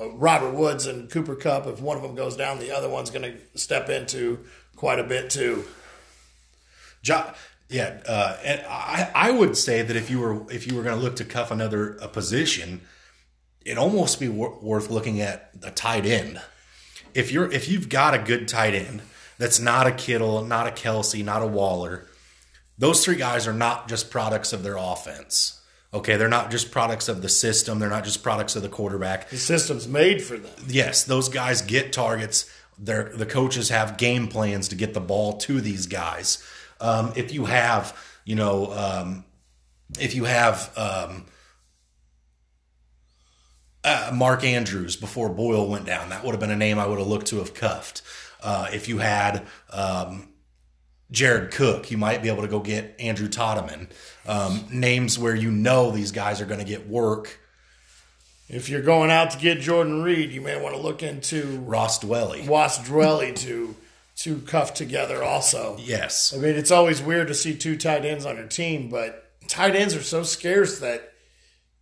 uh, 0.00 0.10
Robert 0.12 0.54
Woods 0.54 0.86
and 0.86 1.10
Cooper 1.10 1.34
Kupp. 1.34 1.66
If 1.66 1.80
one 1.80 1.96
of 1.96 2.04
them 2.04 2.14
goes 2.14 2.36
down, 2.36 2.60
the 2.60 2.70
other 2.70 2.88
one's 2.88 3.10
going 3.10 3.22
to 3.22 3.58
step 3.58 3.88
into 3.88 4.44
quite 4.76 5.00
a 5.00 5.04
bit 5.04 5.28
too. 5.28 5.64
Jo- 7.02 7.32
yeah, 7.68 8.00
uh, 8.06 8.36
and 8.44 8.62
I, 8.68 9.10
I 9.14 9.30
would 9.32 9.56
say 9.56 9.82
that 9.82 9.96
if 9.96 10.08
you 10.08 10.20
were 10.20 10.50
if 10.52 10.66
you 10.68 10.76
were 10.76 10.82
going 10.84 10.96
to 10.96 11.02
look 11.02 11.16
to 11.16 11.24
cuff 11.24 11.50
another 11.50 11.96
a 11.96 12.06
position, 12.08 12.82
it'd 13.64 13.76
almost 13.76 14.20
be 14.20 14.28
wor- 14.28 14.58
worth 14.62 14.88
looking 14.88 15.20
at 15.20 15.50
a 15.64 15.70
tight 15.72 16.06
end. 16.06 16.40
If 17.14 17.32
you're 17.32 17.50
if 17.50 17.68
you've 17.68 17.88
got 17.88 18.14
a 18.14 18.18
good 18.18 18.48
tight 18.48 18.74
end 18.74 19.02
that's 19.38 19.60
not 19.60 19.86
a 19.86 19.92
Kittle, 19.92 20.44
not 20.44 20.66
a 20.66 20.72
Kelsey, 20.72 21.22
not 21.22 21.42
a 21.42 21.46
Waller, 21.46 22.06
those 22.76 23.04
three 23.04 23.16
guys 23.16 23.46
are 23.46 23.52
not 23.52 23.88
just 23.88 24.10
products 24.10 24.52
of 24.52 24.62
their 24.62 24.76
offense. 24.76 25.60
Okay, 25.92 26.16
they're 26.16 26.28
not 26.28 26.50
just 26.50 26.70
products 26.70 27.08
of 27.08 27.22
the 27.22 27.28
system. 27.28 27.78
They're 27.78 27.88
not 27.88 28.04
just 28.04 28.22
products 28.22 28.56
of 28.56 28.62
the 28.62 28.68
quarterback. 28.68 29.30
The 29.30 29.38
system's 29.38 29.88
made 29.88 30.22
for 30.22 30.36
them. 30.36 30.52
Yes, 30.66 31.04
those 31.04 31.30
guys 31.30 31.62
get 31.62 31.92
targets. 31.92 32.50
They're, 32.78 33.10
the 33.14 33.24
coaches 33.26 33.70
have 33.70 33.96
game 33.96 34.28
plans 34.28 34.68
to 34.68 34.76
get 34.76 34.92
the 34.92 35.00
ball 35.00 35.38
to 35.38 35.60
these 35.60 35.86
guys. 35.86 36.44
Um, 36.80 37.12
if 37.16 37.32
you 37.32 37.46
have, 37.46 37.96
you 38.24 38.36
know, 38.36 38.70
um, 38.72 39.24
if 39.98 40.14
you 40.14 40.24
have 40.24 40.70
um, 40.76 41.24
uh, 43.88 44.10
Mark 44.14 44.44
Andrews 44.44 44.96
before 44.96 45.28
Boyle 45.28 45.66
went 45.66 45.86
down, 45.86 46.10
that 46.10 46.24
would 46.24 46.32
have 46.32 46.40
been 46.40 46.50
a 46.50 46.56
name 46.56 46.78
I 46.78 46.86
would 46.86 46.98
have 46.98 47.08
looked 47.08 47.28
to 47.28 47.38
have 47.38 47.54
cuffed. 47.54 48.02
Uh, 48.42 48.68
if 48.72 48.88
you 48.88 48.98
had 48.98 49.46
um, 49.70 50.28
Jared 51.10 51.50
Cook, 51.50 51.90
you 51.90 51.96
might 51.96 52.22
be 52.22 52.28
able 52.28 52.42
to 52.42 52.48
go 52.48 52.60
get 52.60 52.94
Andrew 53.00 53.28
Trautman. 53.28 53.88
Um, 54.26 54.64
names 54.70 55.18
where 55.18 55.34
you 55.34 55.50
know 55.50 55.90
these 55.90 56.12
guys 56.12 56.40
are 56.40 56.46
going 56.46 56.60
to 56.60 56.66
get 56.66 56.86
work. 56.88 57.40
If 58.48 58.68
you're 58.68 58.82
going 58.82 59.10
out 59.10 59.32
to 59.32 59.38
get 59.38 59.60
Jordan 59.60 60.02
Reed, 60.02 60.30
you 60.30 60.40
may 60.40 60.60
want 60.60 60.74
to 60.74 60.80
look 60.80 61.02
into 61.02 61.58
Ross 61.60 61.98
Dwelley. 61.98 62.48
Ross 62.48 62.78
Dwelley 62.86 63.34
to 63.36 63.74
to 64.16 64.40
cuff 64.40 64.74
together 64.74 65.22
also. 65.22 65.76
Yes. 65.78 66.34
I 66.34 66.38
mean, 66.38 66.56
it's 66.56 66.72
always 66.72 67.00
weird 67.00 67.28
to 67.28 67.34
see 67.34 67.56
two 67.56 67.76
tight 67.76 68.04
ends 68.04 68.26
on 68.26 68.36
your 68.36 68.48
team, 68.48 68.88
but 68.88 69.30
tight 69.46 69.76
ends 69.76 69.94
are 69.94 70.02
so 70.02 70.24
scarce 70.24 70.80
that 70.80 71.12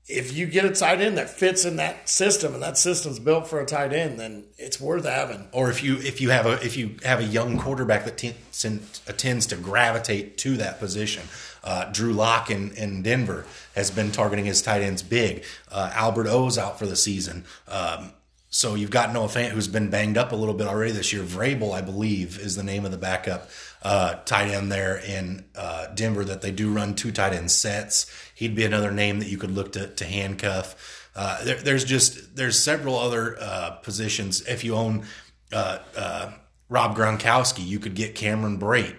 if 0.09 0.37
you 0.37 0.47
get 0.47 0.65
a 0.65 0.71
tight 0.71 1.01
end 1.01 1.19
that 1.19 1.29
fits 1.29 1.65
in 1.65 1.77
that 1.77 2.09
system 2.09 2.55
and 2.55 2.63
that 2.63 2.79
system's 2.79 3.19
built 3.19 3.49
for 3.49 3.61
a 3.61 3.67
tight 3.67 3.93
end, 3.93 4.21
then 4.21 4.45
it's 4.57 4.81
worth 4.81 5.05
having. 5.05 5.49
Or 5.51 5.69
if 5.69 5.83
you 5.83 5.97
if 5.97 6.21
you 6.21 6.31
have 6.31 6.47
a 6.47 6.65
if 6.65 6.77
you 6.77 6.97
have 7.05 7.19
a 7.19 7.25
young 7.25 7.59
quarterback 7.59 8.05
that 8.05 8.17
tends, 8.17 9.01
tends 9.17 9.47
to 9.49 9.57
gravitate 9.57 10.39
to 10.39 10.57
that 10.59 10.79
position, 10.79 11.25
uh, 11.65 11.91
Drew 11.91 12.13
Lock 12.13 12.51
in, 12.51 12.71
in 12.73 13.03
Denver 13.03 13.47
has 13.75 13.91
been 13.91 14.13
targeting 14.13 14.45
his 14.45 14.63
tight 14.63 14.83
ends 14.83 15.03
big. 15.03 15.45
Uh, 15.71 15.91
Albert 15.93 16.29
O's 16.29 16.57
out 16.57 16.79
for 16.79 16.87
the 16.87 16.97
season. 16.97 17.45
Um, 17.67 18.13
so 18.57 18.75
you've 18.75 18.91
got 18.91 19.13
Noah 19.13 19.27
Fant, 19.29 19.51
who's 19.51 19.69
been 19.69 19.91
banged 19.91 20.17
up 20.17 20.33
a 20.33 20.35
little 20.35 20.55
bit 20.55 20.67
already 20.67 20.91
this 20.91 21.13
year. 21.13 21.23
Vrabel, 21.23 21.75
I 21.75 21.83
believe, 21.83 22.39
is 22.39 22.57
the 22.57 22.63
name 22.63 22.87
of 22.87 22.91
the 22.91 22.97
backup 22.97 23.51
uh, 23.83 24.15
tight 24.25 24.49
end 24.49 24.73
there 24.73 24.97
in 24.97 25.45
uh, 25.55 25.89
Denver 25.89 26.25
that 26.25 26.41
they 26.41 26.53
do 26.53 26.73
run 26.73 26.95
two 26.95 27.13
tight 27.13 27.35
end 27.35 27.51
sets. 27.51 28.11
He'd 28.35 28.55
be 28.55 28.65
another 28.65 28.91
name 28.91 29.19
that 29.19 29.29
you 29.29 29.37
could 29.37 29.51
look 29.51 29.73
to, 29.73 29.89
to 29.89 30.05
handcuff. 30.07 31.11
Uh, 31.15 31.45
there, 31.45 31.57
there's 31.57 31.85
just 31.85 32.35
there's 32.35 32.59
several 32.59 32.97
other 32.97 33.37
uh, 33.39 33.73
positions. 33.83 34.41
If 34.49 34.65
you 34.65 34.75
own 34.75 35.05
uh, 35.53 35.81
uh, 35.95 36.33
Rob 36.71 36.97
Gronkowski, 36.97 37.67
you 37.67 37.79
could 37.79 37.95
get 37.95 38.15
Cameron 38.15 38.59
Brate. 38.59 38.97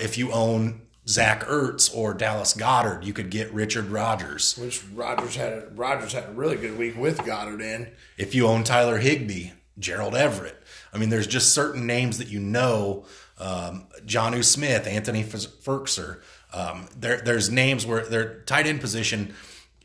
if 0.00 0.16
you 0.16 0.30
own 0.30 0.82
Zach 1.08 1.44
Ertz 1.44 1.94
or 1.94 2.12
Dallas 2.12 2.52
Goedert. 2.52 3.02
you 3.02 3.14
could 3.14 3.30
get 3.30 3.52
Richard 3.52 3.86
Rodgers. 3.86 4.58
Which 4.58 4.84
Rodgers 4.94 5.36
had 5.36 5.52
a, 5.54 5.68
Rodgers 5.74 6.12
had 6.12 6.24
a 6.28 6.32
really 6.32 6.56
good 6.56 6.76
week 6.76 6.98
with 6.98 7.18
Goedert 7.18 7.62
in. 7.62 7.90
If 8.18 8.34
you 8.34 8.46
own 8.46 8.62
Tyler 8.62 8.98
Higbee, 8.98 9.52
Gerald 9.78 10.14
Everett. 10.14 10.62
I 10.92 10.98
mean, 10.98 11.08
there's 11.08 11.26
just 11.26 11.54
certain 11.54 11.86
names 11.86 12.18
that 12.18 12.28
you 12.28 12.40
know. 12.40 13.06
Um, 13.38 13.86
Jonnu 14.04 14.44
Smith, 14.44 14.86
Anthony 14.86 15.22
Firkser. 15.22 16.20
Um, 16.52 16.88
there, 16.96 17.20
there's 17.20 17.50
names 17.50 17.86
where 17.86 18.04
their 18.04 18.40
tight 18.40 18.66
end 18.66 18.80
position 18.80 19.34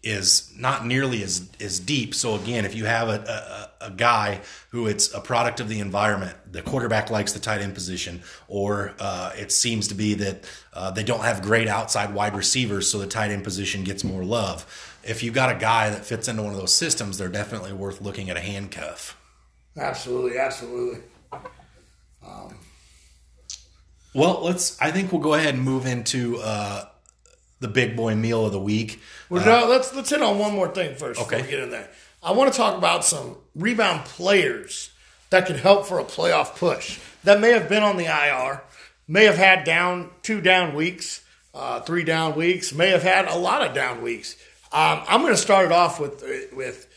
is 0.03 0.51
not 0.57 0.85
nearly 0.85 1.23
as 1.23 1.49
as 1.61 1.79
deep. 1.79 2.13
So 2.13 2.35
again, 2.35 2.65
if 2.65 2.75
you 2.75 2.85
have 2.85 3.07
a, 3.07 3.71
a, 3.81 3.85
a, 3.87 3.91
guy 3.91 4.41
who 4.71 4.85
it's 4.87 5.13
a 5.13 5.21
product 5.21 5.61
of 5.61 5.69
the 5.69 5.79
environment, 5.79 6.35
the 6.51 6.61
quarterback 6.61 7.09
likes 7.09 7.31
the 7.31 7.39
tight 7.39 7.61
end 7.61 7.73
position, 7.73 8.21
or 8.49 8.93
uh, 8.99 9.31
it 9.37 9.51
seems 9.51 9.87
to 9.87 9.95
be 9.95 10.13
that 10.15 10.43
uh, 10.73 10.91
they 10.91 11.03
don't 11.03 11.21
have 11.21 11.41
great 11.41 11.69
outside 11.69 12.13
wide 12.13 12.35
receivers, 12.35 12.91
so 12.91 12.99
the 12.99 13.07
tight 13.07 13.31
end 13.31 13.45
position 13.45 13.85
gets 13.85 14.03
more 14.03 14.25
love. 14.25 14.65
If 15.05 15.23
you've 15.23 15.33
got 15.33 15.55
a 15.55 15.59
guy 15.59 15.89
that 15.89 16.05
fits 16.05 16.27
into 16.27 16.43
one 16.43 16.53
of 16.53 16.59
those 16.59 16.73
systems, 16.73 17.17
they're 17.17 17.29
definitely 17.29 17.73
worth 17.73 18.01
looking 18.01 18.29
at 18.29 18.35
a 18.35 18.41
handcuff. 18.41 19.17
Absolutely, 19.77 20.37
absolutely. 20.37 20.99
Um, 22.25 22.55
well, 24.13 24.41
let's. 24.43 24.79
I 24.81 24.91
think 24.91 25.11
we'll 25.11 25.21
go 25.21 25.33
ahead 25.33 25.55
and 25.55 25.63
move 25.63 25.85
into 25.85 26.39
uh, 26.39 26.85
the 27.63 27.67
big 27.67 27.95
boy 27.95 28.13
meal 28.13 28.45
of 28.45 28.51
the 28.51 28.59
week. 28.59 29.01
Well, 29.33 29.41
uh, 29.41 29.61
no, 29.61 29.67
let's 29.67 29.95
let's 29.95 30.11
hit 30.11 30.21
on 30.21 30.37
one 30.37 30.53
more 30.53 30.67
thing 30.67 30.95
first 30.95 31.19
okay. 31.19 31.37
before 31.37 31.45
we 31.45 31.51
get 31.51 31.59
in 31.61 31.71
there. 31.71 31.89
I 32.21 32.33
want 32.33 32.51
to 32.53 32.57
talk 32.57 32.77
about 32.77 33.03
some 33.03 33.35
rebound 33.55 34.05
players 34.05 34.91
that 35.31 35.47
could 35.47 35.55
help 35.55 35.87
for 35.87 35.97
a 35.97 36.03
playoff 36.03 36.55
push 36.55 36.99
that 37.23 37.39
may 37.39 37.49
have 37.49 37.67
been 37.67 37.81
on 37.81 37.97
the 37.97 38.05
IR, 38.05 38.61
may 39.07 39.25
have 39.25 39.37
had 39.37 39.63
down 39.63 40.11
two 40.21 40.39
down 40.39 40.75
weeks, 40.75 41.25
uh, 41.55 41.79
three 41.79 42.03
down 42.03 42.35
weeks, 42.35 42.73
may 42.73 42.91
have 42.91 43.01
had 43.01 43.27
a 43.27 43.35
lot 43.35 43.65
of 43.65 43.73
down 43.73 44.03
weeks. 44.03 44.35
Um, 44.71 45.01
I'm 45.07 45.21
going 45.21 45.33
to 45.33 45.41
start 45.41 45.65
it 45.65 45.71
off 45.71 45.99
with 45.99 46.23
with 46.55 46.87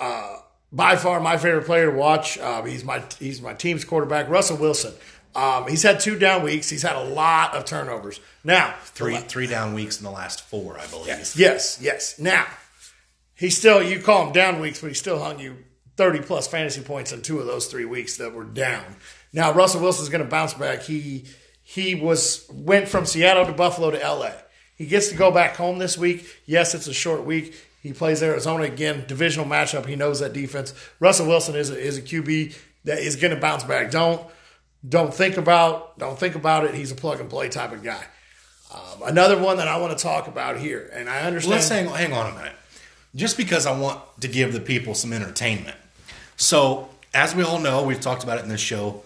uh, 0.00 0.38
by 0.72 0.96
far 0.96 1.20
my 1.20 1.36
favorite 1.36 1.66
player 1.66 1.90
to 1.90 1.96
watch. 1.96 2.38
Uh, 2.38 2.62
he's 2.62 2.82
my 2.82 3.02
he's 3.18 3.42
my 3.42 3.52
team's 3.52 3.84
quarterback, 3.84 4.30
Russell 4.30 4.56
Wilson. 4.56 4.94
Um, 5.34 5.66
he's 5.68 5.82
had 5.82 6.00
two 6.00 6.18
down 6.18 6.42
weeks. 6.42 6.70
He's 6.70 6.82
had 6.82 6.96
a 6.96 7.02
lot 7.02 7.54
of 7.54 7.64
turnovers. 7.64 8.20
Now 8.44 8.74
three 8.82 9.16
three 9.16 9.46
down 9.46 9.74
weeks 9.74 9.98
in 9.98 10.04
the 10.04 10.10
last 10.10 10.42
four, 10.42 10.78
I 10.78 10.86
believe. 10.86 11.08
Yes, 11.08 11.36
yes, 11.36 11.78
yes. 11.80 12.18
Now 12.18 12.46
he 13.34 13.50
still 13.50 13.82
you 13.82 14.00
call 14.00 14.26
him 14.26 14.32
down 14.32 14.60
weeks, 14.60 14.80
but 14.80 14.88
he 14.88 14.94
still 14.94 15.18
hung 15.18 15.40
you 15.40 15.56
thirty 15.96 16.20
plus 16.20 16.46
fantasy 16.46 16.82
points 16.82 17.12
in 17.12 17.22
two 17.22 17.40
of 17.40 17.46
those 17.46 17.66
three 17.66 17.84
weeks 17.84 18.16
that 18.18 18.32
were 18.32 18.44
down. 18.44 18.84
Now 19.32 19.52
Russell 19.52 19.80
Wilson's 19.80 20.08
going 20.08 20.22
to 20.22 20.30
bounce 20.30 20.54
back. 20.54 20.82
He 20.82 21.24
he 21.62 21.94
was 21.94 22.46
went 22.52 22.88
from 22.88 23.04
Seattle 23.06 23.46
to 23.46 23.52
Buffalo 23.52 23.90
to 23.90 24.00
L.A. 24.00 24.34
He 24.76 24.86
gets 24.86 25.08
to 25.08 25.16
go 25.16 25.30
back 25.30 25.56
home 25.56 25.78
this 25.78 25.96
week. 25.96 26.26
Yes, 26.46 26.74
it's 26.74 26.86
a 26.86 26.94
short 26.94 27.24
week. 27.24 27.54
He 27.82 27.92
plays 27.92 28.22
Arizona 28.22 28.64
again, 28.64 29.04
divisional 29.06 29.46
matchup. 29.46 29.86
He 29.86 29.94
knows 29.94 30.20
that 30.20 30.32
defense. 30.32 30.74
Russell 31.00 31.26
Wilson 31.26 31.54
is 31.54 31.70
a, 31.70 31.78
is 31.78 31.98
a 31.98 32.02
QB 32.02 32.56
that 32.84 32.98
is 32.98 33.16
going 33.16 33.34
to 33.34 33.40
bounce 33.40 33.62
back. 33.62 33.90
Don't 33.90 34.26
don't 34.86 35.14
think 35.14 35.36
about 35.36 35.98
don't 35.98 36.18
think 36.18 36.34
about 36.34 36.64
it. 36.64 36.74
He's 36.74 36.92
a 36.92 36.94
plug 36.94 37.20
and 37.20 37.30
play 37.30 37.48
type 37.48 37.72
of 37.72 37.82
guy. 37.82 38.04
Um, 38.72 39.02
another 39.04 39.38
one 39.38 39.58
that 39.58 39.68
I 39.68 39.78
want 39.78 39.96
to 39.96 40.02
talk 40.02 40.26
about 40.26 40.58
here, 40.58 40.90
and 40.92 41.08
I 41.08 41.20
understand. 41.20 41.54
Let's 41.54 41.68
hang, 41.68 41.86
hang 41.86 42.12
on 42.12 42.32
a 42.32 42.34
minute. 42.34 42.56
Just 43.14 43.36
because 43.36 43.66
I 43.66 43.78
want 43.78 44.00
to 44.20 44.28
give 44.28 44.52
the 44.52 44.60
people 44.60 44.94
some 44.94 45.12
entertainment. 45.12 45.76
So, 46.36 46.88
as 47.12 47.34
we 47.34 47.44
all 47.44 47.60
know, 47.60 47.84
we've 47.84 48.00
talked 48.00 48.24
about 48.24 48.38
it 48.38 48.42
in 48.42 48.48
this 48.48 48.60
show. 48.60 49.04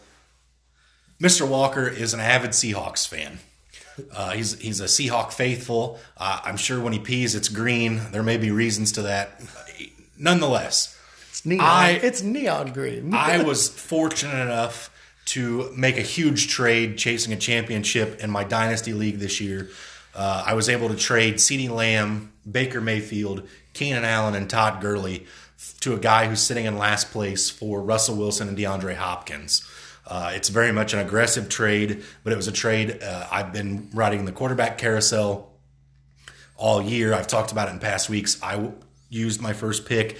Mr. 1.21 1.47
Walker 1.47 1.87
is 1.87 2.14
an 2.14 2.21
avid 2.21 2.51
Seahawks 2.51 3.07
fan. 3.07 3.41
Uh, 4.12 4.31
he's 4.31 4.59
he's 4.61 4.81
a 4.81 4.85
Seahawk 4.85 5.33
faithful. 5.33 5.99
Uh, 6.17 6.41
I'm 6.45 6.57
sure 6.57 6.81
when 6.81 6.93
he 6.93 6.99
pees, 6.99 7.35
it's 7.35 7.49
green. 7.49 8.01
There 8.12 8.23
may 8.23 8.38
be 8.38 8.51
reasons 8.51 8.93
to 8.93 9.03
that. 9.03 9.43
Nonetheless, 10.17 10.99
it's 11.29 11.45
neon. 11.45 11.61
I, 11.64 11.91
it's 11.91 12.23
neon 12.23 12.73
green. 12.73 13.12
I 13.12 13.43
was 13.45 13.69
fortunate 13.69 14.41
enough 14.41 14.91
to 15.29 15.71
make 15.77 15.99
a 15.99 16.03
huge 16.03 16.49
trade 16.49 16.97
chasing 16.97 17.35
a 17.35 17.37
championship 17.37 18.21
in 18.25 18.31
my 18.31 18.45
dynasty 18.45 18.95
league 18.95 19.19
this 19.19 19.41
year. 19.43 19.69
Uh, 20.14 20.43
I 20.47 20.55
was 20.55 20.71
able 20.71 20.88
to 20.88 20.97
trade 20.97 21.35
CeeDee 21.35 21.69
Lamb, 21.69 22.33
Baker 22.51 22.81
Mayfield, 22.81 23.47
Keenan 23.75 24.05
Allen, 24.05 24.35
and 24.35 24.49
Todd 24.49 24.81
Gurley 24.81 25.27
to 25.81 25.93
a 25.93 25.99
guy 25.99 26.27
who's 26.27 26.41
sitting 26.41 26.64
in 26.64 26.79
last 26.79 27.11
place 27.11 27.51
for 27.51 27.83
Russell 27.83 28.17
Wilson 28.17 28.49
and 28.49 28.57
DeAndre 28.57 28.95
Hopkins. 28.95 29.69
Uh, 30.07 30.33
it's 30.35 30.49
very 30.49 30.73
much 30.73 30.95
an 30.95 31.01
aggressive 31.01 31.51
trade, 31.51 32.03
but 32.25 32.33
it 32.33 32.37
was 32.37 32.49
a 32.49 32.53
trade. 32.53 33.03
Uh, 33.03 33.27
I've 33.31 33.53
been 33.53 33.91
riding 33.93 34.25
the 34.25 34.33
quarterback 34.33 34.79
carousel 34.79 35.53
all 36.57 36.81
year. 36.81 37.12
I've 37.12 37.27
talked 37.27 37.53
about 37.53 37.69
it 37.69 37.73
in 37.73 37.81
past 37.81 38.09
weeks. 38.09 38.43
I 38.43 38.53
w- 38.53 38.73
used 39.11 39.43
my 39.43 39.53
first 39.53 39.85
pick 39.85 40.17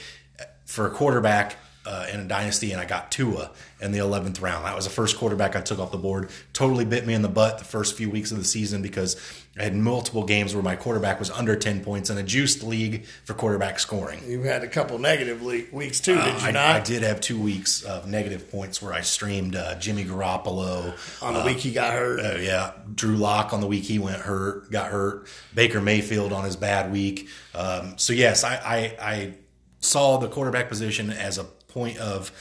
for 0.66 0.87
a 0.87 0.90
quarterback 0.90 1.57
uh, 1.87 2.07
in 2.12 2.21
a 2.21 2.25
dynasty, 2.25 2.73
and 2.73 2.81
I 2.81 2.85
got 2.85 3.11
Tua 3.11 3.51
in 3.80 3.92
the 3.92 3.98
11th 3.98 4.40
round. 4.40 4.64
That 4.64 4.74
was 4.74 4.84
the 4.84 4.90
first 4.90 5.16
quarterback 5.16 5.54
I 5.54 5.60
took 5.60 5.78
off 5.78 5.92
the 5.92 5.98
board. 5.98 6.30
Totally 6.52 6.84
bit 6.84 7.06
me 7.06 7.14
in 7.14 7.22
the 7.22 7.28
butt 7.28 7.58
the 7.58 7.64
first 7.64 7.96
few 7.96 8.10
weeks 8.10 8.32
of 8.32 8.38
the 8.38 8.44
season 8.44 8.82
because 8.82 9.16
I 9.58 9.62
had 9.62 9.74
multiple 9.74 10.24
games 10.24 10.54
where 10.54 10.62
my 10.62 10.76
quarterback 10.76 11.18
was 11.18 11.30
under 11.30 11.56
10 11.56 11.84
points 11.84 12.10
in 12.10 12.18
a 12.18 12.22
juiced 12.22 12.62
league 12.62 13.04
for 13.24 13.35
quarterback 13.35 13.79
scoring. 13.79 14.20
You 14.26 14.42
had 14.42 14.62
a 14.62 14.68
couple 14.68 14.98
negative 14.98 15.42
weeks 15.42 16.00
too, 16.00 16.16
did 16.16 16.22
uh, 16.22 16.38
you 16.40 16.46
I, 16.46 16.50
not? 16.50 16.76
I 16.76 16.81
did 16.81 17.02
have 17.02 17.20
two 17.20 17.40
weeks 17.40 17.83
of 17.83 18.06
negative 18.08 18.50
points 18.50 18.83
where 18.83 18.92
I 18.92 19.00
streamed 19.00 19.56
uh, 19.56 19.76
Jimmy 19.79 20.04
Garoppolo 20.04 20.94
on 21.22 21.35
the 21.35 21.40
uh, 21.40 21.46
week 21.46 21.58
he 21.58 21.72
got 21.72 21.92
hurt. 21.92 22.20
Uh, 22.20 22.38
yeah, 22.38 22.72
Drew 22.94 23.16
Lock 23.16 23.52
on 23.52 23.60
the 23.60 23.66
week 23.66 23.85
he 23.85 23.98
went 23.98 24.20
hurt, 24.20 24.70
got 24.70 24.90
hurt. 24.90 25.29
Baker 25.54 25.81
Mayfield 25.81 26.33
on 26.33 26.44
his 26.44 26.56
bad 26.56 26.92
week. 26.92 27.29
Um, 27.54 27.96
so 27.96 28.12
yes, 28.12 28.44
I, 28.44 28.54
I, 28.56 28.96
I 29.00 29.35
saw 29.81 30.18
the 30.18 30.29
quarterback 30.29 30.68
position 30.68 31.10
as 31.10 31.38
a 31.38 31.44
point 31.44 31.98
of 31.98 32.33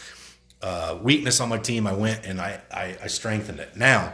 uh, 0.61 0.97
weakness 1.01 1.39
on 1.39 1.49
my 1.49 1.57
team, 1.57 1.87
I 1.87 1.93
went 1.93 2.25
and 2.25 2.41
I, 2.41 2.61
I, 2.71 2.97
I 3.03 3.07
strengthened 3.07 3.59
it. 3.59 3.75
Now, 3.75 4.13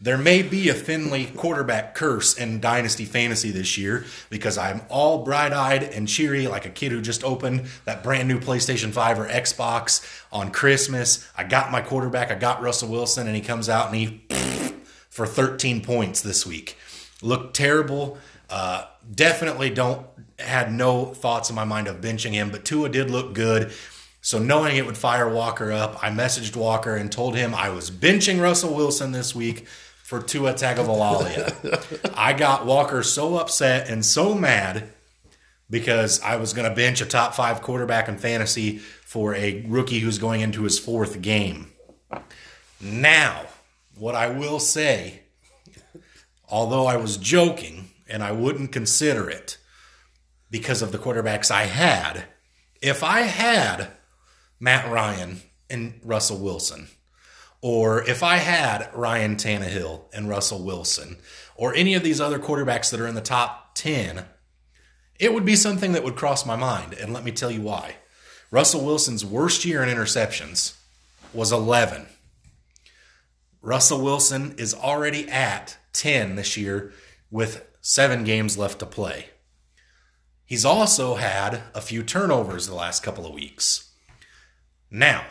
there 0.00 0.18
may 0.18 0.42
be 0.42 0.68
a 0.68 0.74
Finley 0.74 1.26
quarterback 1.26 1.94
curse 1.94 2.36
in 2.36 2.60
Dynasty 2.60 3.06
Fantasy 3.06 3.50
this 3.50 3.78
year 3.78 4.04
because 4.28 4.58
I'm 4.58 4.82
all 4.90 5.24
bright 5.24 5.52
eyed 5.52 5.82
and 5.82 6.06
cheery 6.06 6.46
like 6.46 6.66
a 6.66 6.70
kid 6.70 6.92
who 6.92 7.00
just 7.00 7.24
opened 7.24 7.66
that 7.86 8.02
brand 8.02 8.28
new 8.28 8.38
PlayStation 8.38 8.92
5 8.92 9.20
or 9.20 9.28
Xbox 9.28 10.22
on 10.30 10.50
Christmas. 10.50 11.26
I 11.38 11.44
got 11.44 11.72
my 11.72 11.80
quarterback, 11.80 12.30
I 12.30 12.34
got 12.34 12.60
Russell 12.60 12.90
Wilson, 12.90 13.26
and 13.26 13.34
he 13.34 13.40
comes 13.40 13.70
out 13.70 13.86
and 13.86 13.96
he 13.96 14.24
for 15.08 15.26
13 15.26 15.80
points 15.80 16.20
this 16.20 16.44
week. 16.44 16.76
Looked 17.22 17.56
terrible. 17.56 18.18
Uh, 18.50 18.84
definitely 19.14 19.70
don't 19.70 20.06
had 20.38 20.72
no 20.72 21.06
thoughts 21.06 21.48
in 21.48 21.56
my 21.56 21.64
mind 21.64 21.86
of 21.86 22.00
benching 22.00 22.32
him, 22.32 22.50
but 22.50 22.64
Tua 22.64 22.88
did 22.88 23.10
look 23.10 23.32
good. 23.32 23.72
So 24.24 24.38
knowing 24.38 24.78
it 24.78 24.86
would 24.86 24.96
fire 24.96 25.28
Walker 25.28 25.70
up, 25.70 26.02
I 26.02 26.08
messaged 26.08 26.56
Walker 26.56 26.96
and 26.96 27.12
told 27.12 27.36
him 27.36 27.54
I 27.54 27.68
was 27.68 27.90
benching 27.90 28.40
Russell 28.40 28.74
Wilson 28.74 29.12
this 29.12 29.34
week 29.34 29.68
for 30.02 30.22
Tua 30.22 30.54
Tagovailoa. 30.54 32.10
I 32.16 32.32
got 32.32 32.64
Walker 32.64 33.02
so 33.02 33.36
upset 33.36 33.90
and 33.90 34.02
so 34.02 34.34
mad 34.34 34.88
because 35.68 36.22
I 36.22 36.36
was 36.36 36.54
going 36.54 36.66
to 36.66 36.74
bench 36.74 37.02
a 37.02 37.04
top 37.04 37.34
five 37.34 37.60
quarterback 37.60 38.08
in 38.08 38.16
fantasy 38.16 38.78
for 38.78 39.34
a 39.34 39.62
rookie 39.68 39.98
who's 39.98 40.16
going 40.16 40.40
into 40.40 40.62
his 40.62 40.78
fourth 40.78 41.20
game. 41.20 41.70
Now, 42.80 43.44
what 43.94 44.14
I 44.14 44.30
will 44.30 44.58
say, 44.58 45.20
although 46.48 46.86
I 46.86 46.96
was 46.96 47.18
joking 47.18 47.90
and 48.08 48.22
I 48.22 48.32
wouldn't 48.32 48.72
consider 48.72 49.28
it 49.28 49.58
because 50.50 50.80
of 50.80 50.92
the 50.92 50.98
quarterbacks 50.98 51.50
I 51.50 51.64
had, 51.64 52.24
if 52.80 53.02
I 53.02 53.20
had 53.20 53.90
Matt 54.60 54.90
Ryan 54.90 55.42
and 55.68 56.00
Russell 56.02 56.38
Wilson, 56.38 56.88
or 57.60 58.02
if 58.02 58.22
I 58.22 58.36
had 58.36 58.90
Ryan 58.94 59.36
Tannehill 59.36 60.04
and 60.12 60.28
Russell 60.28 60.62
Wilson, 60.62 61.16
or 61.56 61.74
any 61.74 61.94
of 61.94 62.02
these 62.02 62.20
other 62.20 62.38
quarterbacks 62.38 62.90
that 62.90 63.00
are 63.00 63.06
in 63.06 63.14
the 63.14 63.20
top 63.20 63.74
10, 63.74 64.24
it 65.18 65.32
would 65.32 65.44
be 65.44 65.56
something 65.56 65.92
that 65.92 66.04
would 66.04 66.16
cross 66.16 66.44
my 66.44 66.56
mind. 66.56 66.92
And 66.94 67.12
let 67.12 67.24
me 67.24 67.32
tell 67.32 67.50
you 67.50 67.62
why. 67.62 67.96
Russell 68.50 68.84
Wilson's 68.84 69.24
worst 69.24 69.64
year 69.64 69.82
in 69.82 69.88
interceptions 69.88 70.76
was 71.32 71.52
11. 71.52 72.06
Russell 73.62 74.02
Wilson 74.02 74.54
is 74.58 74.74
already 74.74 75.28
at 75.28 75.78
10 75.94 76.36
this 76.36 76.56
year 76.56 76.92
with 77.30 77.66
seven 77.80 78.24
games 78.24 78.58
left 78.58 78.78
to 78.80 78.86
play. 78.86 79.30
He's 80.44 80.64
also 80.64 81.14
had 81.14 81.62
a 81.74 81.80
few 81.80 82.02
turnovers 82.02 82.66
the 82.66 82.74
last 82.74 83.02
couple 83.02 83.26
of 83.26 83.32
weeks. 83.32 83.93
Now, 84.94 85.24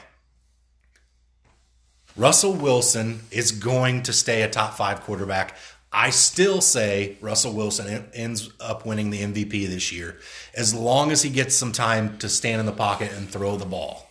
Russell 2.18 2.52
Wilson 2.52 3.22
is 3.32 3.54
going 3.54 4.04
to 4.04 4.12
stay 4.12 4.42
a 4.42 4.50
top 4.50 4.74
five 4.74 5.00
quarterback. 5.00 5.56
I 5.90 6.10
still 6.10 6.60
say 6.60 7.16
Russell 7.22 7.54
Wilson 7.54 8.10
ends 8.14 8.52
up 8.60 8.86
winning 8.86 9.10
the 9.10 9.22
MVP 9.22 9.68
this 9.68 9.94
year 9.94 10.18
as 10.54 10.76
long 10.76 11.14
as 11.14 11.22
he 11.22 11.30
gets 11.30 11.56
some 11.56 11.72
time 11.72 12.18
to 12.18 12.28
stand 12.28 12.60
in 12.60 12.66
the 12.66 12.74
pocket 12.74 13.14
and 13.14 13.30
throw 13.30 13.56
the 13.56 13.66
ball. 13.66 14.10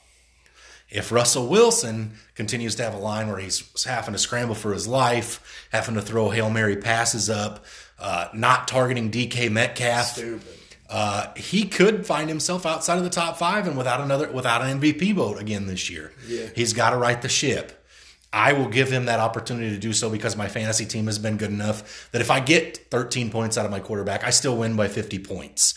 If 0.89 1.13
Russell 1.13 1.49
Wilson 1.49 2.13
continues 2.35 2.77
to 2.77 2.85
have 2.85 2.95
a 2.95 2.99
line 2.99 3.29
where 3.29 3.39
he's 3.39 3.85
having 3.85 4.15
to 4.15 4.19
scramble 4.19 4.55
for 4.55 4.73
his 4.73 4.89
life, 4.89 5.69
having 5.71 5.97
to 5.97 6.03
throw 6.03 6.31
Hail 6.31 6.49
Mary 6.49 6.77
passes 6.79 7.29
up, 7.29 7.67
uh, 7.99 8.29
not 8.33 8.69
targeting 8.69 9.11
DK 9.11 9.51
Metcalf, 9.51 10.19
uh, 10.93 11.33
he 11.35 11.65
could 11.65 12.07
find 12.07 12.29
himself 12.29 12.67
outside 12.67 12.99
of 12.99 13.05
the 13.05 13.11
top 13.11 13.39
five 13.39 13.67
and 13.67 13.79
without 13.79 14.03
another 14.03 14.31
without 14.31 14.61
an 14.61 14.79
MVP 14.79 15.15
vote 15.15 15.41
again 15.41 15.67
this 15.67 15.89
year. 15.89 16.13
Yeah. 16.29 16.49
He's 16.55 16.75
got 16.75 16.91
to 16.91 16.99
right 16.99 17.21
the 17.21 17.31
ship. 17.31 17.83
I 18.31 18.53
will 18.53 18.69
give 18.69 18.91
him 18.91 19.07
that 19.07 19.19
opportunity 19.19 19.71
to 19.71 19.79
do 19.79 19.95
so 19.95 20.11
because 20.11 20.37
my 20.37 20.49
fantasy 20.49 20.85
team 20.85 21.07
has 21.07 21.19
been 21.19 21.39
good 21.39 21.51
enough 21.51 22.11
that 22.13 22.21
if 22.21 22.31
I 22.31 22.41
get 22.41 22.91
13 22.91 23.31
points 23.31 23.57
out 23.57 23.65
of 23.65 23.71
my 23.71 23.81
quarterback, 23.81 24.23
I 24.23 24.31
still 24.31 24.57
win 24.57 24.77
by 24.77 24.89
50 24.89 25.19
points. 25.21 25.75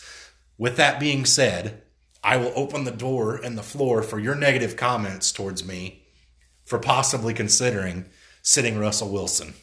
With 0.58 0.76
that 0.76 1.00
being 1.00 1.24
said, 1.24 1.82
I 2.22 2.36
will 2.36 2.52
open 2.54 2.84
the 2.84 2.90
door 2.90 3.36
and 3.36 3.56
the 3.56 3.62
floor 3.62 4.02
for 4.02 4.18
your 4.18 4.34
negative 4.34 4.76
comments 4.76 5.32
towards 5.32 5.66
me 5.66 6.02
for 6.64 6.78
possibly 6.78 7.32
considering 7.32 8.04
sitting 8.42 8.78
Russell 8.78 9.10
Wilson. 9.10 9.54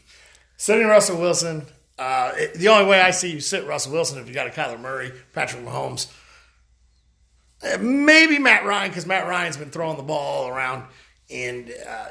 Sitting 0.57 0.87
Russell 0.87 1.19
Wilson, 1.19 1.67
uh, 2.03 2.31
it- 2.35 2.53
the 2.55 2.67
only 2.67 2.85
way 2.85 2.99
I 2.99 3.11
see 3.11 3.31
you 3.31 3.39
sit 3.39 3.65
Russell 3.65 3.93
Wilson 3.93 4.19
if 4.19 4.27
you 4.27 4.33
got 4.33 4.47
a 4.47 4.49
Kyler 4.49 4.79
Murray, 4.79 5.11
Patrick 5.33 5.63
Mahomes, 5.63 6.07
uh, 7.63 7.77
maybe 7.79 8.39
Matt 8.39 8.65
Ryan 8.65 8.89
because 8.91 9.05
Matt 9.05 9.27
Ryan's 9.27 9.57
been 9.57 9.69
throwing 9.71 9.97
the 9.97 10.03
ball 10.03 10.43
all 10.43 10.49
around, 10.49 10.83
and 11.29 11.71
uh, 11.87 12.07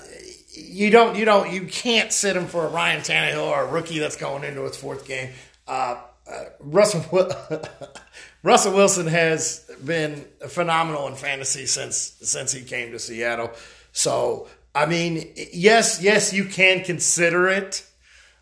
you 0.54 0.90
don't, 0.90 1.16
you 1.16 1.24
don't, 1.24 1.52
you 1.52 1.66
can't 1.66 2.12
sit 2.12 2.36
him 2.36 2.46
for 2.46 2.66
a 2.66 2.70
Ryan 2.70 3.00
Tannehill 3.02 3.46
or 3.48 3.62
a 3.64 3.66
rookie 3.66 3.98
that's 3.98 4.16
going 4.16 4.44
into 4.44 4.62
his 4.62 4.76
fourth 4.76 5.06
game. 5.06 5.30
Uh, 5.68 5.96
uh, 6.30 6.44
Russell 6.60 7.04
Russell 8.42 8.72
Wilson 8.74 9.06
has 9.08 9.68
been 9.84 10.24
phenomenal 10.48 11.06
in 11.08 11.14
fantasy 11.16 11.66
since 11.66 11.96
since 12.22 12.52
he 12.52 12.62
came 12.62 12.92
to 12.92 12.98
Seattle. 12.98 13.50
So 13.92 14.48
I 14.74 14.86
mean, 14.86 15.32
yes, 15.52 16.00
yes, 16.00 16.32
you 16.32 16.44
can 16.46 16.82
consider 16.84 17.48
it. 17.48 17.84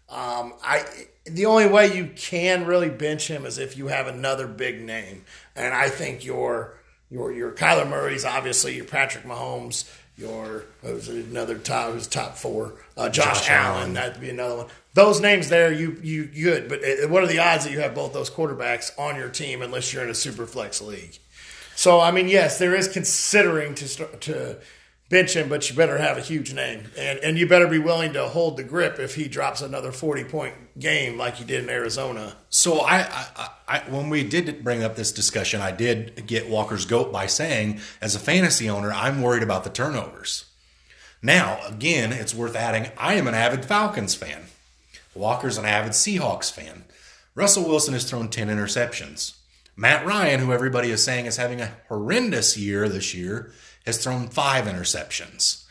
Um, 0.09 0.55
I 0.63 0.85
the 1.25 1.47
only 1.47 1.67
way 1.67 1.95
you 1.95 2.11
can 2.17 2.67
really 2.67 2.89
bench 2.89 3.29
him 3.29 3.45
is 3.45 3.59
if 3.59 3.77
you 3.77 3.89
have 3.89 4.07
another 4.07 4.47
big 4.47 4.81
name, 4.81 5.25
and 5.55 5.75
I 5.75 5.89
think 5.89 6.25
your 6.25 6.79
your 7.11 7.33
your 7.33 7.53
Kyler 7.53 7.89
Murray's 7.89 8.25
obviously 8.25 8.77
your 8.77 8.87
Patrick 8.87 9.25
Mahomes, 9.25 9.91
your 10.17 10.65
who's 10.83 11.09
another 11.09 11.59
top 11.59 11.93
who's 11.93 12.07
top 12.07 12.37
four, 12.37 12.75
uh, 12.97 13.09
Josh, 13.09 13.41
Josh 13.41 13.51
Allen, 13.51 13.79
Allen. 13.81 13.95
that'd 13.95 14.21
be 14.21 14.31
another 14.31 14.57
one. 14.57 14.67
Those 14.95 15.21
names 15.21 15.49
there, 15.49 15.73
you 15.73 15.99
you 16.03 16.25
good, 16.25 16.69
but 16.69 16.81
uh, 16.83 17.09
what 17.09 17.23
are 17.23 17.29
the 17.29 17.39
odds 17.39 17.65
that 17.65 17.73
you 17.73 17.81
have 17.81 17.95
both 17.95 18.13
those 18.13 18.31
quarterbacks 18.31 18.91
on 18.99 19.17
your 19.17 19.29
team 19.29 19.63
unless 19.63 19.93
you're 19.93 20.05
in 20.05 20.11
a 20.11 20.15
super 20.15 20.47
flex 20.47 20.81
league? 20.81 21.19
So 21.77 22.01
I 22.01 22.11
mean, 22.11 22.29
yes, 22.29 22.59
there 22.59 22.75
is 22.75 22.89
considering 22.89 23.75
to 23.77 23.89
start, 23.89 24.21
to 24.23 24.59
bench 25.11 25.37
him, 25.37 25.51
but 25.51 25.69
you 25.69 25.77
better 25.77 25.99
have 25.99 26.17
a 26.17 26.23
huge 26.23 26.55
name, 26.55 26.85
and 26.97 27.19
and 27.19 27.39
you 27.39 27.47
better 27.47 27.67
be 27.67 27.79
willing 27.79 28.15
to 28.15 28.29
hold 28.29 28.57
the 28.57 28.65
grip 28.65 28.99
if 28.99 29.17
he 29.17 29.29
drops 29.29 29.61
another 29.61 29.93
forty 29.93 30.25
point 30.25 30.55
game 30.79 31.19
like 31.19 31.35
he 31.37 31.45
did 31.45 31.63
in 31.63 31.69
Arizona. 31.69 32.35
So 32.49 32.81
I, 32.81 33.01
I, 33.03 33.49
I, 33.69 33.79
when 33.91 34.09
we 34.09 34.25
did 34.25 34.65
bring 34.65 34.83
up 34.83 34.97
this 34.97 35.13
discussion, 35.13 35.61
I 35.61 35.73
did 35.73 36.27
get 36.27 36.49
Walker's 36.49 36.87
goat 36.87 37.13
by 37.13 37.27
saying, 37.27 37.81
as 38.01 38.15
a 38.15 38.19
fantasy 38.19 38.71
owner, 38.71 38.91
I'm 38.91 39.21
worried 39.21 39.43
about 39.43 39.65
the 39.65 39.71
turnovers. 39.71 40.47
Now, 41.23 41.61
again, 41.67 42.13
it's 42.13 42.35
worth 42.35 42.57
adding, 42.57 42.91
I 42.97 43.15
am 43.15 43.29
an 43.29 43.35
avid 43.35 43.67
Falcons 43.67 44.15
fan. 44.15 44.45
Walker's 45.15 45.59
an 45.59 45.67
avid 45.67 45.93
Seahawks 45.93 46.51
fan. 46.51 46.85
Russell 47.35 47.69
Wilson 47.69 47.93
has 47.93 48.09
thrown 48.09 48.29
10 48.29 48.49
interceptions. 48.49 49.37
Matt 49.77 50.07
Ryan, 50.07 50.41
who 50.41 50.53
everybody 50.53 50.91
is 50.91 51.05
saying 51.05 51.27
is 51.27 51.37
having 51.37 51.61
a 51.61 51.73
horrendous 51.89 52.57
year 52.57 52.89
this 52.89 53.15
year, 53.15 53.53
has 53.91 54.03
thrown 54.03 54.29
five 54.29 54.65
interceptions. 54.67 55.65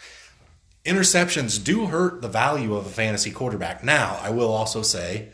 Interceptions 0.86 1.64
do 1.64 1.88
hurt 1.88 2.22
the 2.22 2.28
value 2.28 2.76
of 2.76 2.86
a 2.86 2.90
fantasy 2.90 3.32
quarterback. 3.32 3.84
Now, 3.84 4.20
I 4.22 4.30
will 4.30 4.52
also 4.52 4.82
say 4.82 5.30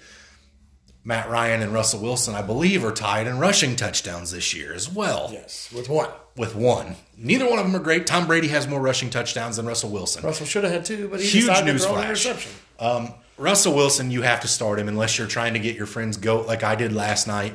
Matt 1.03 1.29
Ryan 1.29 1.61
and 1.61 1.73
Russell 1.73 2.01
Wilson, 2.01 2.33
I 2.35 2.41
believe, 2.41 2.83
are 2.83 2.91
tied 2.91 3.27
in 3.27 3.37
rushing 3.37 3.75
touchdowns 3.75 4.31
this 4.31 4.53
year 4.55 4.73
as 4.73 4.89
well, 4.91 5.29
Yes, 5.31 5.71
with 5.71 5.87
one. 5.87 6.09
with 6.35 6.55
one. 6.55 6.95
Neither 7.15 7.47
one 7.47 7.59
of 7.59 7.65
them 7.65 7.75
are 7.75 7.83
great. 7.83 8.07
Tom 8.07 8.25
Brady 8.25 8.47
has 8.49 8.67
more 8.67 8.81
rushing 8.81 9.09
touchdowns 9.11 9.57
than 9.57 9.65
Russell 9.67 9.91
Wilson. 9.91 10.23
Russell 10.23 10.47
should 10.47 10.63
have 10.63 10.73
had 10.73 10.83
two, 10.85 11.07
but 11.09 11.19
he 11.19 11.27
Huge 11.27 11.45
decided 11.45 11.73
to 11.73 11.79
throw 11.79 11.95
an 11.97 12.05
interception. 12.05 12.51
Um, 12.79 13.13
Russell 13.37 13.75
Wilson, 13.75 14.09
you 14.11 14.23
have 14.23 14.41
to 14.41 14.47
start 14.47 14.79
him 14.79 14.87
unless 14.87 15.17
you're 15.17 15.27
trying 15.27 15.53
to 15.53 15.59
get 15.59 15.75
your 15.75 15.85
friend's 15.85 16.17
goat 16.17 16.47
like 16.47 16.63
I 16.63 16.75
did 16.75 16.91
last 16.91 17.27
night. 17.27 17.53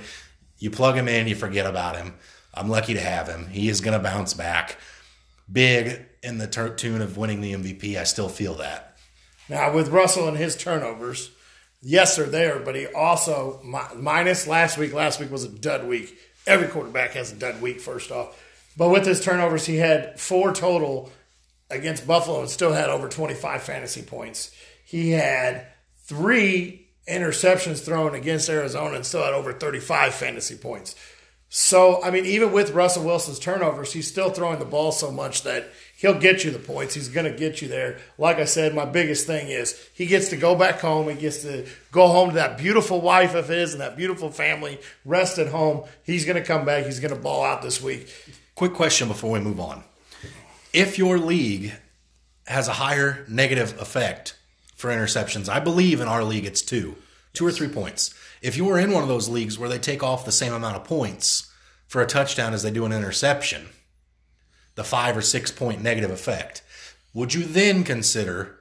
You 0.58 0.70
plug 0.70 0.94
him 0.94 1.08
in, 1.08 1.26
you 1.26 1.34
forget 1.34 1.66
about 1.66 1.96
him. 1.96 2.14
I'm 2.54 2.68
lucky 2.68 2.94
to 2.94 3.00
have 3.00 3.26
him. 3.28 3.46
He 3.48 3.68
is 3.68 3.80
going 3.80 3.96
to 3.96 4.02
bounce 4.02 4.32
back 4.34 4.76
big 5.50 6.06
in 6.22 6.38
the 6.38 6.46
tur 6.46 6.70
tune 6.70 7.02
of 7.02 7.16
winning 7.16 7.40
the 7.40 7.52
MVP. 7.54 7.96
I 7.96 8.04
still 8.04 8.28
feel 8.28 8.54
that. 8.54 8.96
Now 9.48 9.72
with 9.72 9.88
Russell 9.88 10.28
and 10.28 10.36
his 10.36 10.56
turnovers, 10.56 11.30
yes, 11.82 12.16
they're 12.16 12.26
there, 12.26 12.58
but 12.60 12.74
he 12.76 12.86
also 12.86 13.60
mi- 13.64 13.96
minus 14.00 14.46
last 14.46 14.78
week. 14.78 14.92
Last 14.92 15.20
week 15.20 15.30
was 15.30 15.44
a 15.44 15.48
dud 15.48 15.86
week. 15.86 16.16
Every 16.46 16.68
quarterback 16.68 17.12
has 17.12 17.32
a 17.32 17.36
dud 17.36 17.60
week. 17.60 17.80
First 17.80 18.10
off, 18.10 18.40
but 18.76 18.88
with 18.90 19.04
his 19.04 19.20
turnovers, 19.20 19.66
he 19.66 19.76
had 19.76 20.18
four 20.18 20.52
total 20.54 21.10
against 21.68 22.06
Buffalo 22.06 22.40
and 22.40 22.50
still 22.50 22.72
had 22.72 22.88
over 22.90 23.08
twenty 23.08 23.34
five 23.34 23.62
fantasy 23.62 24.02
points. 24.02 24.50
He 24.84 25.10
had 25.10 25.66
three 26.04 26.88
interceptions 27.08 27.84
thrown 27.84 28.14
against 28.14 28.48
Arizona 28.48 28.96
and 28.96 29.06
still 29.06 29.24
had 29.24 29.34
over 29.34 29.52
thirty 29.52 29.80
five 29.80 30.14
fantasy 30.14 30.56
points. 30.56 30.94
So, 31.52 32.00
I 32.00 32.12
mean, 32.12 32.26
even 32.26 32.52
with 32.52 32.70
Russell 32.70 33.04
Wilson's 33.04 33.40
turnovers, 33.40 33.92
he's 33.92 34.06
still 34.06 34.30
throwing 34.30 34.60
the 34.60 34.64
ball 34.64 34.92
so 34.92 35.10
much 35.10 35.42
that 35.42 35.68
he'll 35.96 36.16
get 36.16 36.44
you 36.44 36.52
the 36.52 36.60
points. 36.60 36.94
He's 36.94 37.08
going 37.08 37.30
to 37.30 37.36
get 37.36 37.60
you 37.60 37.66
there. 37.66 37.98
Like 38.18 38.38
I 38.38 38.44
said, 38.44 38.72
my 38.72 38.84
biggest 38.84 39.26
thing 39.26 39.48
is 39.48 39.76
he 39.92 40.06
gets 40.06 40.28
to 40.28 40.36
go 40.36 40.54
back 40.54 40.78
home. 40.78 41.08
He 41.08 41.16
gets 41.16 41.42
to 41.42 41.66
go 41.90 42.06
home 42.06 42.28
to 42.28 42.34
that 42.36 42.56
beautiful 42.56 43.00
wife 43.00 43.34
of 43.34 43.48
his 43.48 43.72
and 43.72 43.80
that 43.80 43.96
beautiful 43.96 44.30
family, 44.30 44.78
rest 45.04 45.40
at 45.40 45.48
home. 45.48 45.82
He's 46.04 46.24
going 46.24 46.36
to 46.36 46.44
come 46.44 46.64
back. 46.64 46.86
He's 46.86 47.00
going 47.00 47.12
to 47.12 47.20
ball 47.20 47.42
out 47.42 47.62
this 47.62 47.82
week. 47.82 48.08
Quick 48.54 48.74
question 48.74 49.08
before 49.08 49.32
we 49.32 49.40
move 49.40 49.58
on. 49.58 49.82
If 50.72 50.98
your 50.98 51.18
league 51.18 51.72
has 52.46 52.68
a 52.68 52.74
higher 52.74 53.24
negative 53.28 53.76
effect 53.80 54.38
for 54.76 54.90
interceptions, 54.90 55.48
I 55.48 55.58
believe 55.58 56.00
in 56.00 56.06
our 56.06 56.22
league 56.22 56.46
it's 56.46 56.62
two, 56.62 56.94
two 57.32 57.44
or 57.44 57.50
three 57.50 57.68
points. 57.68 58.14
If 58.40 58.56
you 58.56 58.64
were 58.64 58.78
in 58.78 58.92
one 58.92 59.02
of 59.02 59.08
those 59.08 59.28
leagues 59.28 59.58
where 59.58 59.68
they 59.68 59.78
take 59.78 60.02
off 60.02 60.24
the 60.24 60.32
same 60.32 60.52
amount 60.52 60.76
of 60.76 60.84
points 60.84 61.52
for 61.86 62.00
a 62.00 62.06
touchdown 62.06 62.54
as 62.54 62.62
they 62.62 62.70
do 62.70 62.84
an 62.86 62.92
interception, 62.92 63.68
the 64.74 64.84
five 64.84 65.16
or 65.16 65.22
six 65.22 65.50
point 65.50 65.82
negative 65.82 66.10
effect, 66.10 66.62
would 67.12 67.34
you 67.34 67.44
then 67.44 67.84
consider 67.84 68.58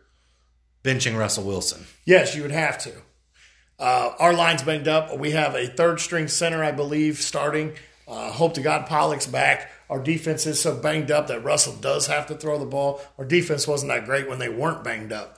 benching 0.84 1.18
Russell 1.18 1.44
Wilson? 1.44 1.86
Yes, 2.06 2.36
you 2.36 2.42
would 2.42 2.52
have 2.52 2.78
to. 2.80 2.92
Uh, 3.78 4.12
our 4.20 4.34
line's 4.34 4.64
banged 4.64 4.88
up. 4.88 5.18
We 5.18 5.32
have 5.32 5.56
a 5.56 5.68
third 5.68 6.02
string 6.02 6.28
center, 6.28 6.64
I 6.64 6.72
believe, 6.72 7.20
starting. 7.20 7.74
Uh, 8.08 8.32
hope 8.32 8.56
to 8.56 8.62
God 8.62 8.88
Pollock's 8.88 9.28
back. 9.28 9.70
Our 9.90 10.02
defense 10.02 10.46
is 10.46 10.60
so 10.62 10.76
banged 10.76 11.12
up 11.12 11.28
that 11.28 11.44
Russell 11.44 11.76
does 11.76 12.08
have 12.08 12.28
to 12.28 12.36
throw 12.36 12.60
the 12.60 12.66
ball. 12.66 13.02
Our 13.18 13.26
defense 13.26 13.68
wasn't 13.68 13.92
that 13.92 14.06
great 14.06 14.28
when 14.28 14.40
they 14.40 14.50
weren't 14.50 14.84
banged 14.84 15.14
up. 15.14 15.38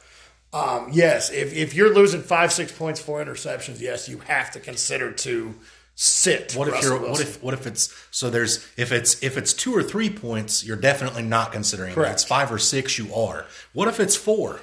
Um, 0.53 0.89
yes, 0.91 1.31
if, 1.31 1.53
if 1.53 1.73
you're 1.73 1.93
losing 1.93 2.21
five, 2.21 2.51
six 2.51 2.71
points, 2.71 2.99
four 2.99 3.23
interceptions, 3.23 3.79
yes, 3.79 4.09
you 4.09 4.19
have 4.19 4.51
to 4.51 4.59
consider 4.59 5.11
to 5.11 5.55
sit. 5.95 6.53
What 6.55 6.67
if 6.67 6.73
Russell 6.75 6.99
you're 6.99 7.09
what 7.09 7.21
if 7.21 7.43
what 7.43 7.53
if 7.53 7.67
it's 7.67 7.93
so 8.11 8.29
there's 8.29 8.67
if 8.75 8.91
it's 8.91 9.21
if 9.23 9.37
it's 9.37 9.53
two 9.53 9.75
or 9.75 9.83
three 9.83 10.09
points, 10.09 10.65
you're 10.65 10.77
definitely 10.77 11.23
not 11.23 11.51
considering 11.51 11.93
Correct. 11.93 12.09
If 12.09 12.13
it's 12.15 12.23
five 12.23 12.51
or 12.51 12.57
six, 12.57 12.97
you 12.97 13.13
are. 13.13 13.45
What 13.73 13.87
if 13.87 13.99
it's 13.99 14.15
four? 14.15 14.61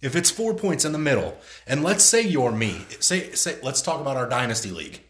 If 0.00 0.14
it's 0.14 0.30
four 0.30 0.54
points 0.54 0.84
in 0.84 0.92
the 0.92 0.98
middle, 0.98 1.36
and 1.66 1.82
let's 1.82 2.04
say 2.04 2.22
you're 2.22 2.52
me, 2.52 2.86
say 3.00 3.32
say 3.32 3.58
let's 3.62 3.82
talk 3.82 4.00
about 4.00 4.16
our 4.16 4.28
dynasty 4.28 4.70
league. 4.70 5.00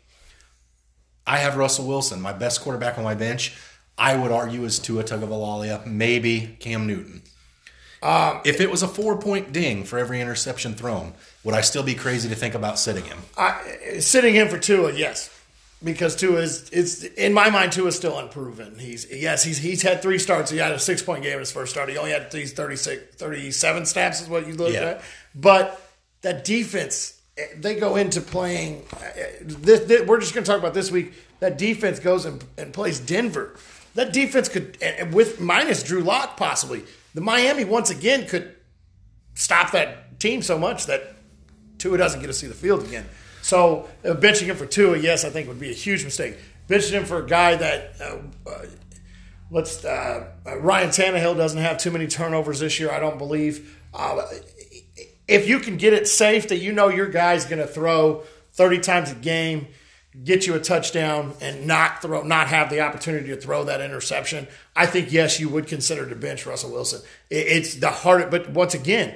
I 1.26 1.38
have 1.38 1.56
Russell 1.56 1.86
Wilson, 1.86 2.20
my 2.22 2.32
best 2.32 2.62
quarterback 2.62 2.96
on 2.96 3.04
my 3.04 3.14
bench. 3.14 3.56
I 3.98 4.16
would 4.16 4.32
argue 4.32 4.64
is 4.64 4.78
Tua 4.78 5.04
Tagovailoa, 5.04 5.84
maybe 5.84 6.56
Cam 6.60 6.86
Newton. 6.86 7.22
Um, 8.02 8.40
if 8.44 8.60
it 8.60 8.70
was 8.70 8.82
a 8.82 8.88
four 8.88 9.18
point 9.18 9.52
ding 9.52 9.84
for 9.84 9.98
every 9.98 10.20
interception 10.20 10.74
thrown, 10.74 11.14
would 11.44 11.54
I 11.54 11.60
still 11.62 11.82
be 11.82 11.94
crazy 11.94 12.28
to 12.28 12.34
think 12.34 12.54
about 12.54 12.78
sitting 12.78 13.04
him? 13.04 13.18
I, 13.36 13.98
sitting 14.00 14.34
him 14.34 14.48
for 14.48 14.58
Tua, 14.58 14.92
yes, 14.92 15.30
because 15.82 16.14
Tua 16.14 16.40
is 16.40 16.68
it's 16.70 17.02
in 17.02 17.32
my 17.32 17.50
mind 17.50 17.72
Tua 17.72 17.88
is 17.88 17.96
still 17.96 18.16
unproven. 18.18 18.78
He's 18.78 19.06
yes, 19.10 19.42
he's 19.42 19.58
he's 19.58 19.82
had 19.82 20.00
three 20.02 20.18
starts. 20.18 20.50
He 20.50 20.58
had 20.58 20.72
a 20.72 20.78
six 20.78 21.02
point 21.02 21.22
game 21.24 21.34
in 21.34 21.38
his 21.40 21.50
first 21.52 21.72
start. 21.72 21.88
He 21.88 21.96
only 21.96 22.12
had 22.12 22.30
these 22.30 22.52
36, 22.52 23.16
37 23.16 23.86
snaps 23.86 24.20
is 24.20 24.28
what 24.28 24.46
you 24.46 24.54
look 24.54 24.72
Yeah. 24.72 24.80
at. 24.84 25.02
But 25.34 25.80
that 26.22 26.44
defense, 26.44 27.20
they 27.56 27.74
go 27.76 27.96
into 27.96 28.20
playing. 28.20 28.84
This, 29.42 29.80
this, 29.80 30.06
we're 30.06 30.20
just 30.20 30.34
going 30.34 30.44
to 30.44 30.50
talk 30.50 30.58
about 30.60 30.74
this 30.74 30.90
week. 30.90 31.14
That 31.40 31.58
defense 31.58 32.00
goes 32.00 32.24
and, 32.24 32.44
and 32.56 32.72
plays 32.72 32.98
Denver. 33.00 33.56
That 33.94 34.12
defense 34.12 34.48
could, 34.48 34.76
and 34.82 35.12
with 35.14 35.40
minus 35.40 35.82
Drew 35.82 36.00
Lock 36.02 36.36
possibly, 36.36 36.82
the 37.18 37.24
Miami 37.24 37.64
once 37.64 37.90
again 37.90 38.28
could 38.28 38.54
stop 39.34 39.72
that 39.72 40.20
team 40.20 40.40
so 40.40 40.56
much 40.56 40.86
that 40.86 41.16
Tua 41.78 41.98
doesn't 41.98 42.20
get 42.20 42.28
to 42.28 42.32
see 42.32 42.46
the 42.46 42.54
field 42.54 42.84
again. 42.84 43.06
So 43.42 43.88
uh, 44.04 44.10
benching 44.10 44.44
him 44.44 44.54
for 44.54 44.66
Tua, 44.66 44.96
yes, 44.98 45.24
I 45.24 45.30
think 45.30 45.48
would 45.48 45.58
be 45.58 45.70
a 45.70 45.74
huge 45.74 46.04
mistake. 46.04 46.36
Benching 46.68 46.92
him 46.92 47.04
for 47.04 47.18
a 47.18 47.26
guy 47.26 47.56
that 47.56 47.94
uh, 48.00 48.18
uh, 48.48 48.66
let's 49.50 49.84
uh, 49.84 50.28
uh, 50.46 50.58
Ryan 50.60 50.90
Tannehill 50.90 51.36
doesn't 51.36 51.60
have 51.60 51.78
too 51.78 51.90
many 51.90 52.06
turnovers 52.06 52.60
this 52.60 52.78
year, 52.78 52.92
I 52.92 53.00
don't 53.00 53.18
believe. 53.18 53.76
Uh, 53.92 54.22
if 55.26 55.48
you 55.48 55.58
can 55.58 55.76
get 55.76 55.94
it 55.94 56.06
safe 56.06 56.46
that 56.50 56.58
you 56.58 56.70
know 56.70 56.86
your 56.86 57.08
guy's 57.08 57.46
going 57.46 57.58
to 57.58 57.66
throw 57.66 58.22
30 58.52 58.78
times 58.78 59.10
a 59.10 59.16
game, 59.16 59.66
get 60.24 60.46
you 60.46 60.54
a 60.54 60.60
touchdown, 60.60 61.34
and 61.40 61.66
not 61.66 62.02
throw, 62.02 62.22
not 62.22 62.48
have 62.48 62.70
the 62.70 62.80
opportunity 62.80 63.28
to 63.28 63.36
throw 63.36 63.64
that 63.64 63.80
interception, 63.80 64.48
I 64.74 64.86
think 64.86 65.12
yes, 65.12 65.38
you 65.38 65.48
would 65.48 65.66
consider 65.66 66.08
to 66.08 66.16
bench 66.16 66.46
Russell 66.46 66.72
Wilson. 66.72 67.02
It, 67.30 67.46
it's 67.46 67.74
the 67.76 67.90
hard, 67.90 68.30
but 68.30 68.50
once 68.50 68.74
again, 68.74 69.14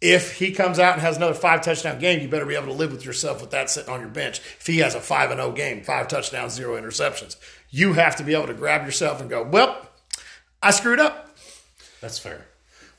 if 0.00 0.38
he 0.38 0.52
comes 0.52 0.78
out 0.78 0.92
and 0.92 1.02
has 1.02 1.16
another 1.16 1.34
five 1.34 1.62
touchdown 1.62 1.98
game, 1.98 2.20
you 2.20 2.28
better 2.28 2.46
be 2.46 2.54
able 2.54 2.66
to 2.66 2.72
live 2.72 2.92
with 2.92 3.04
yourself 3.04 3.40
with 3.40 3.50
that 3.50 3.68
sitting 3.68 3.92
on 3.92 4.00
your 4.00 4.08
bench. 4.08 4.38
If 4.38 4.66
he 4.66 4.78
has 4.78 4.94
a 4.94 5.00
five 5.00 5.30
and 5.30 5.40
zero 5.40 5.52
game, 5.52 5.82
five 5.82 6.08
touchdowns, 6.08 6.54
zero 6.54 6.80
interceptions, 6.80 7.36
you 7.70 7.94
have 7.94 8.16
to 8.16 8.22
be 8.22 8.34
able 8.34 8.46
to 8.46 8.54
grab 8.54 8.86
yourself 8.86 9.20
and 9.20 9.28
go, 9.28 9.42
well, 9.42 9.88
I 10.62 10.70
screwed 10.70 11.00
up. 11.00 11.36
That's 12.00 12.18
fair. 12.18 12.46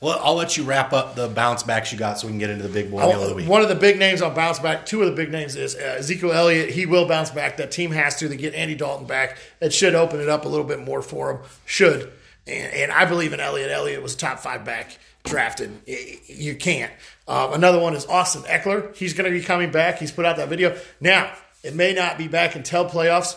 Well, 0.00 0.18
I'll 0.22 0.34
let 0.34 0.56
you 0.56 0.64
wrap 0.64 0.94
up 0.94 1.14
the 1.14 1.28
bounce 1.28 1.62
backs 1.62 1.92
you 1.92 1.98
got 1.98 2.18
so 2.18 2.26
we 2.26 2.32
can 2.32 2.38
get 2.38 2.48
into 2.48 2.62
the 2.62 2.72
big 2.72 2.90
boy 2.90 3.02
of 3.02 3.28
the 3.28 3.34
week. 3.34 3.48
One 3.48 3.60
of 3.60 3.68
the 3.68 3.74
big 3.74 3.98
names 3.98 4.22
on 4.22 4.34
bounce 4.34 4.58
back. 4.58 4.86
Two 4.86 5.02
of 5.02 5.08
the 5.08 5.14
big 5.14 5.30
names 5.30 5.56
is 5.56 5.74
uh, 5.74 5.96
Ezekiel 5.98 6.32
Elliott. 6.32 6.70
He 6.70 6.86
will 6.86 7.06
bounce 7.06 7.30
back. 7.30 7.58
That 7.58 7.70
team 7.70 7.90
has 7.90 8.16
to. 8.16 8.28
They 8.28 8.38
get 8.38 8.54
Andy 8.54 8.74
Dalton 8.74 9.06
back. 9.06 9.36
That 9.58 9.74
should 9.74 9.94
open 9.94 10.20
it 10.20 10.28
up 10.28 10.46
a 10.46 10.48
little 10.48 10.64
bit 10.64 10.80
more 10.80 11.02
for 11.02 11.32
him. 11.32 11.40
Should. 11.66 12.10
And, 12.46 12.72
and 12.72 12.92
I 12.92 13.04
believe 13.04 13.34
in 13.34 13.40
Elliott. 13.40 13.70
Elliott 13.70 14.02
was 14.02 14.16
top 14.16 14.38
five 14.38 14.64
back 14.64 14.98
drafted. 15.24 15.82
You 15.86 16.56
can't. 16.56 16.92
Um, 17.28 17.52
another 17.52 17.78
one 17.78 17.94
is 17.94 18.06
Austin 18.06 18.42
Ekeler. 18.42 18.96
He's 18.96 19.12
going 19.12 19.30
to 19.30 19.38
be 19.38 19.44
coming 19.44 19.70
back. 19.70 19.98
He's 19.98 20.12
put 20.12 20.24
out 20.24 20.36
that 20.38 20.48
video. 20.48 20.78
Now, 21.00 21.30
it 21.62 21.74
may 21.74 21.92
not 21.92 22.16
be 22.16 22.26
back 22.26 22.54
until 22.54 22.88
playoffs 22.88 23.36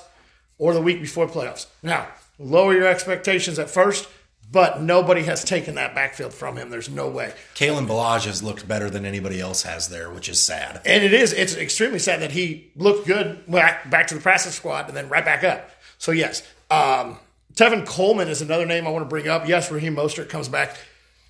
or 0.57 0.73
the 0.73 0.81
week 0.81 1.01
before 1.01 1.27
playoffs. 1.27 1.67
Now, 1.81 2.07
lower 2.39 2.73
your 2.73 2.87
expectations 2.87 3.59
at 3.59 3.69
first, 3.69 4.07
but 4.53 4.79
nobody 4.79 5.23
has 5.23 5.43
taken 5.43 5.73
that 5.75 5.95
backfield 5.95 6.31
from 6.31 6.57
him. 6.57 6.69
There's 6.69 6.87
no 6.87 7.09
way. 7.09 7.33
Kalen 7.55 7.87
Ballage 7.87 8.25
has 8.25 8.43
looked 8.43 8.67
better 8.67 8.87
than 8.87 9.03
anybody 9.03 9.41
else 9.41 9.63
has 9.63 9.89
there, 9.89 10.11
which 10.11 10.29
is 10.29 10.39
sad. 10.39 10.79
And 10.85 11.03
it 11.03 11.11
is. 11.11 11.33
It's 11.33 11.55
extremely 11.55 11.97
sad 11.97 12.21
that 12.21 12.31
he 12.31 12.71
looked 12.75 13.07
good 13.07 13.43
back, 13.47 14.07
to 14.07 14.15
the 14.15 14.21
practice 14.21 14.53
squad 14.53 14.87
and 14.87 14.95
then 14.95 15.09
right 15.09 15.25
back 15.25 15.43
up. 15.43 15.71
So 15.97 16.11
yes, 16.11 16.47
um, 16.69 17.17
Tevin 17.55 17.83
Coleman 17.83 18.27
is 18.27 18.43
another 18.43 18.67
name 18.67 18.85
I 18.85 18.91
want 18.91 19.03
to 19.03 19.09
bring 19.09 19.27
up. 19.27 19.47
Yes, 19.47 19.71
Raheem 19.71 19.95
Mostert 19.95 20.29
comes 20.29 20.47
back. 20.47 20.77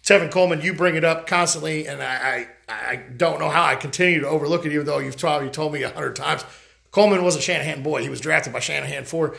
Tevin 0.04 0.30
Coleman, 0.30 0.60
you 0.60 0.74
bring 0.74 0.96
it 0.96 1.06
up 1.06 1.26
constantly, 1.26 1.88
and 1.88 2.04
I, 2.04 2.48
I, 2.68 2.92
I 2.92 2.96
don't 2.98 3.40
know 3.40 3.50
how 3.50 3.64
I 3.64 3.76
continue 3.76 4.20
to 4.20 4.28
overlook 4.28 4.66
it, 4.66 4.74
even 4.74 4.86
though 4.86 5.00
you've 5.00 5.18
probably 5.18 5.50
told 5.50 5.72
me 5.72 5.84
a 5.84 5.90
hundred 5.90 6.18
times. 6.18 6.44
Coleman 6.92 7.24
was 7.24 7.38
a 7.38 7.42
Shanahan 7.42 7.84
boy. 7.84 8.02
He 8.02 8.10
was 8.10 8.20
drafted 8.20 8.52
by 8.52 8.60
Shanahan 8.60 9.06
for 9.06 9.38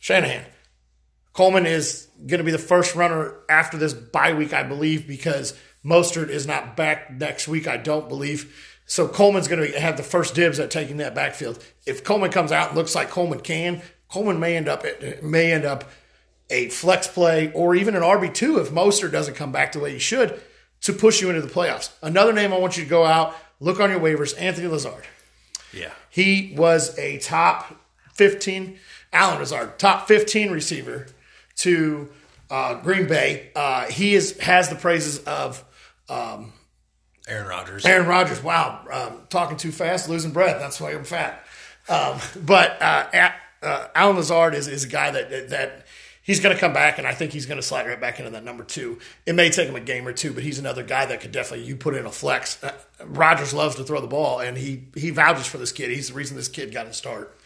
Shanahan. 0.00 0.44
Coleman 1.32 1.66
is 1.66 2.08
going 2.26 2.38
to 2.38 2.44
be 2.44 2.50
the 2.50 2.58
first 2.58 2.94
runner 2.94 3.34
after 3.48 3.78
this 3.78 3.94
bye 3.94 4.34
week, 4.34 4.52
I 4.52 4.62
believe, 4.62 5.06
because 5.06 5.58
Mostert 5.84 6.28
is 6.28 6.46
not 6.46 6.76
back 6.76 7.10
next 7.10 7.48
week, 7.48 7.66
I 7.66 7.76
don't 7.76 8.08
believe. 8.08 8.80
So 8.86 9.08
Coleman's 9.08 9.48
going 9.48 9.72
to 9.72 9.80
have 9.80 9.96
the 9.96 10.02
first 10.02 10.34
dibs 10.34 10.60
at 10.60 10.70
taking 10.70 10.98
that 10.98 11.14
backfield. 11.14 11.64
If 11.86 12.04
Coleman 12.04 12.30
comes 12.30 12.52
out 12.52 12.68
and 12.68 12.76
looks 12.76 12.94
like 12.94 13.10
Coleman 13.10 13.40
can, 13.40 13.80
Coleman 14.08 14.38
may 14.38 14.56
end 14.56 14.68
up 14.68 14.84
may 15.22 15.52
end 15.52 15.64
up 15.64 15.84
a 16.50 16.68
flex 16.68 17.06
play 17.06 17.50
or 17.52 17.74
even 17.74 17.96
an 17.96 18.02
RB 18.02 18.34
two 18.34 18.58
if 18.58 18.70
Mostert 18.70 19.10
doesn't 19.12 19.34
come 19.34 19.52
back 19.52 19.72
the 19.72 19.80
way 19.80 19.92
he 19.92 19.98
should 19.98 20.38
to 20.82 20.92
push 20.92 21.22
you 21.22 21.30
into 21.30 21.40
the 21.40 21.48
playoffs. 21.48 21.90
Another 22.02 22.32
name 22.32 22.52
I 22.52 22.58
want 22.58 22.76
you 22.76 22.84
to 22.84 22.90
go 22.90 23.06
out 23.06 23.34
look 23.58 23.80
on 23.80 23.90
your 23.90 24.00
waivers: 24.00 24.38
Anthony 24.38 24.66
Lazard. 24.66 25.04
Yeah. 25.72 25.92
He 26.10 26.52
was 26.54 26.98
a 26.98 27.18
top 27.20 27.74
15, 28.12 28.78
Allen 29.14 29.38
Lazard, 29.38 29.78
top 29.78 30.06
15 30.06 30.50
receiver 30.50 31.06
to 31.56 32.10
uh, 32.50 32.74
Green 32.74 33.06
Bay. 33.06 33.50
Uh, 33.54 33.86
he 33.86 34.14
is 34.14 34.38
has 34.40 34.68
the 34.68 34.74
praises 34.76 35.18
of 35.24 35.64
um, 36.08 36.52
Aaron 37.28 37.48
Rodgers. 37.48 37.86
Aaron 37.86 38.06
Rodgers. 38.06 38.42
Wow, 38.42 38.84
um, 38.92 39.26
talking 39.28 39.56
too 39.56 39.72
fast, 39.72 40.08
losing 40.08 40.32
breath. 40.32 40.58
That's 40.58 40.80
why 40.80 40.92
I'm 40.92 41.04
fat. 41.04 41.44
Um, 41.88 42.18
but 42.44 42.80
uh, 42.80 43.06
A- 43.12 43.66
uh, 43.66 43.88
Allen 43.94 44.16
Lazard 44.16 44.54
is, 44.54 44.68
is 44.68 44.84
a 44.84 44.88
guy 44.88 45.10
that 45.10 45.50
that, 45.50 45.86
he's 46.22 46.40
going 46.40 46.54
to 46.54 46.60
come 46.60 46.72
back, 46.72 46.98
and 46.98 47.06
I 47.06 47.14
think 47.14 47.32
he's 47.32 47.46
going 47.46 47.56
to 47.60 47.62
slide 47.62 47.86
right 47.86 48.00
back 48.00 48.18
into 48.18 48.30
that 48.32 48.44
number 48.44 48.64
two. 48.64 48.98
It 49.26 49.34
may 49.34 49.50
take 49.50 49.68
him 49.68 49.76
a 49.76 49.80
game 49.80 50.06
or 50.06 50.12
two, 50.12 50.32
but 50.32 50.42
he's 50.42 50.58
another 50.58 50.82
guy 50.82 51.06
that 51.06 51.20
could 51.20 51.32
definitely 51.32 51.66
you 51.66 51.76
put 51.76 51.94
in 51.94 52.06
a 52.06 52.12
flex. 52.12 52.62
Uh, 52.62 52.72
Rodgers 53.04 53.54
loves 53.54 53.76
to 53.76 53.84
throw 53.84 54.00
the 54.00 54.06
ball, 54.06 54.40
and 54.40 54.56
he 54.56 54.84
he 54.94 55.10
vouches 55.10 55.46
for 55.46 55.58
this 55.58 55.72
kid. 55.72 55.90
He's 55.90 56.08
the 56.08 56.14
reason 56.14 56.36
this 56.36 56.48
kid 56.48 56.72
got 56.72 56.86
his 56.86 56.96
start. 56.96 57.38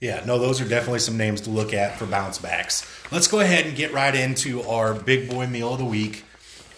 Yeah, 0.00 0.24
no, 0.24 0.38
those 0.38 0.62
are 0.62 0.68
definitely 0.68 1.00
some 1.00 1.18
names 1.18 1.42
to 1.42 1.50
look 1.50 1.74
at 1.74 1.98
for 1.98 2.06
bounce 2.06 2.38
backs. 2.38 2.90
Let's 3.12 3.28
go 3.28 3.40
ahead 3.40 3.66
and 3.66 3.76
get 3.76 3.92
right 3.92 4.14
into 4.14 4.62
our 4.62 4.94
big 4.94 5.28
boy 5.28 5.46
meal 5.46 5.74
of 5.74 5.78
the 5.78 5.84
week. 5.84 6.24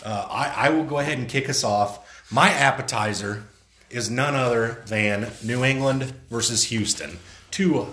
Uh, 0.05 0.27
I, 0.29 0.67
I 0.67 0.71
will 0.71 0.83
go 0.83 0.99
ahead 0.99 1.19
and 1.19 1.29
kick 1.29 1.49
us 1.49 1.63
off. 1.63 2.31
My 2.33 2.49
appetizer 2.51 3.45
is 3.91 4.11
none 4.11 4.35
other 4.35 4.83
than 4.87 5.31
New 5.45 5.63
England 5.63 6.15
versus 6.31 6.65
Houston. 6.65 7.19
Two 7.53 7.89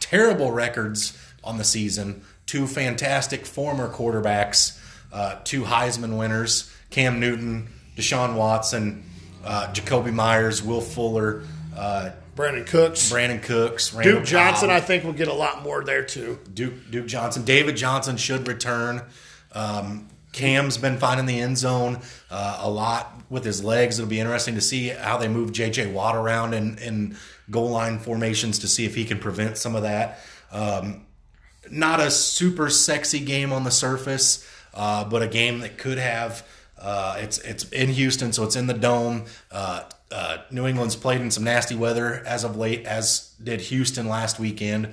terrible 0.00 0.52
records 0.52 1.16
on 1.42 1.56
the 1.56 1.64
season, 1.64 2.22
two 2.44 2.66
fantastic 2.66 3.46
former 3.46 3.88
quarterbacks, 3.88 4.78
uh, 5.12 5.36
two 5.44 5.62
Heisman 5.62 6.18
winners 6.18 6.70
Cam 6.90 7.18
Newton, 7.18 7.68
Deshaun 7.96 8.36
Watson, 8.36 9.04
uh, 9.44 9.68
Jakobi 9.72 10.12
Meyers, 10.12 10.62
Will 10.62 10.80
Fuller, 10.80 11.42
uh, 11.76 12.10
Brandin 12.34 12.66
Cooks, 12.66 13.12
Brandin 13.12 13.42
Cooks, 13.42 13.94
Randall 13.94 14.16
Duke 14.16 14.24
Johnson. 14.24 14.70
I 14.70 14.80
think 14.80 15.04
will 15.04 15.12
get 15.12 15.28
a 15.28 15.34
lot 15.34 15.62
more 15.62 15.84
there 15.84 16.04
too. 16.04 16.38
Duke 16.52 16.90
Duke 16.90 17.06
Johnson, 17.06 17.44
David 17.44 17.76
Johnson 17.76 18.16
should 18.16 18.48
return. 18.48 19.02
Um, 19.52 20.08
Cam's 20.32 20.76
been 20.76 20.98
finding 20.98 21.26
the 21.26 21.40
end 21.40 21.56
zone 21.56 22.00
uh, 22.30 22.58
a 22.60 22.68
lot 22.68 23.22
with 23.30 23.44
his 23.44 23.62
legs. 23.62 23.98
It'll 23.98 24.10
be 24.10 24.18
interesting 24.18 24.56
to 24.56 24.60
see 24.60 24.88
how 24.88 25.16
they 25.16 25.28
move 25.28 25.52
J.J. 25.52 25.92
Watt 25.92 26.16
around 26.16 26.54
in, 26.54 26.76
in 26.78 27.16
goal 27.50 27.70
line 27.70 28.00
formations 28.00 28.58
to 28.58 28.68
see 28.68 28.84
if 28.84 28.96
he 28.96 29.04
can 29.04 29.18
prevent 29.18 29.56
some 29.56 29.76
of 29.76 29.82
that. 29.82 30.18
Um, 30.50 31.06
not 31.70 32.00
a 32.00 32.10
super 32.10 32.68
sexy 32.68 33.20
game 33.20 33.52
on 33.52 33.62
the 33.62 33.70
surface, 33.70 34.46
uh, 34.74 35.04
but 35.04 35.22
a 35.22 35.28
game 35.28 35.60
that 35.60 35.78
could 35.78 35.98
have. 35.98 36.46
Uh, 36.78 37.16
it's 37.20 37.38
it's 37.38 37.64
in 37.70 37.88
Houston, 37.90 38.32
so 38.32 38.42
it's 38.42 38.56
in 38.56 38.66
the 38.66 38.74
dome. 38.74 39.24
Uh, 40.14 40.38
New 40.52 40.64
England's 40.64 40.94
played 40.94 41.20
in 41.20 41.32
some 41.32 41.42
nasty 41.42 41.74
weather 41.74 42.22
as 42.24 42.44
of 42.44 42.56
late, 42.56 42.86
as 42.86 43.34
did 43.42 43.60
Houston 43.62 44.08
last 44.08 44.38
weekend. 44.38 44.90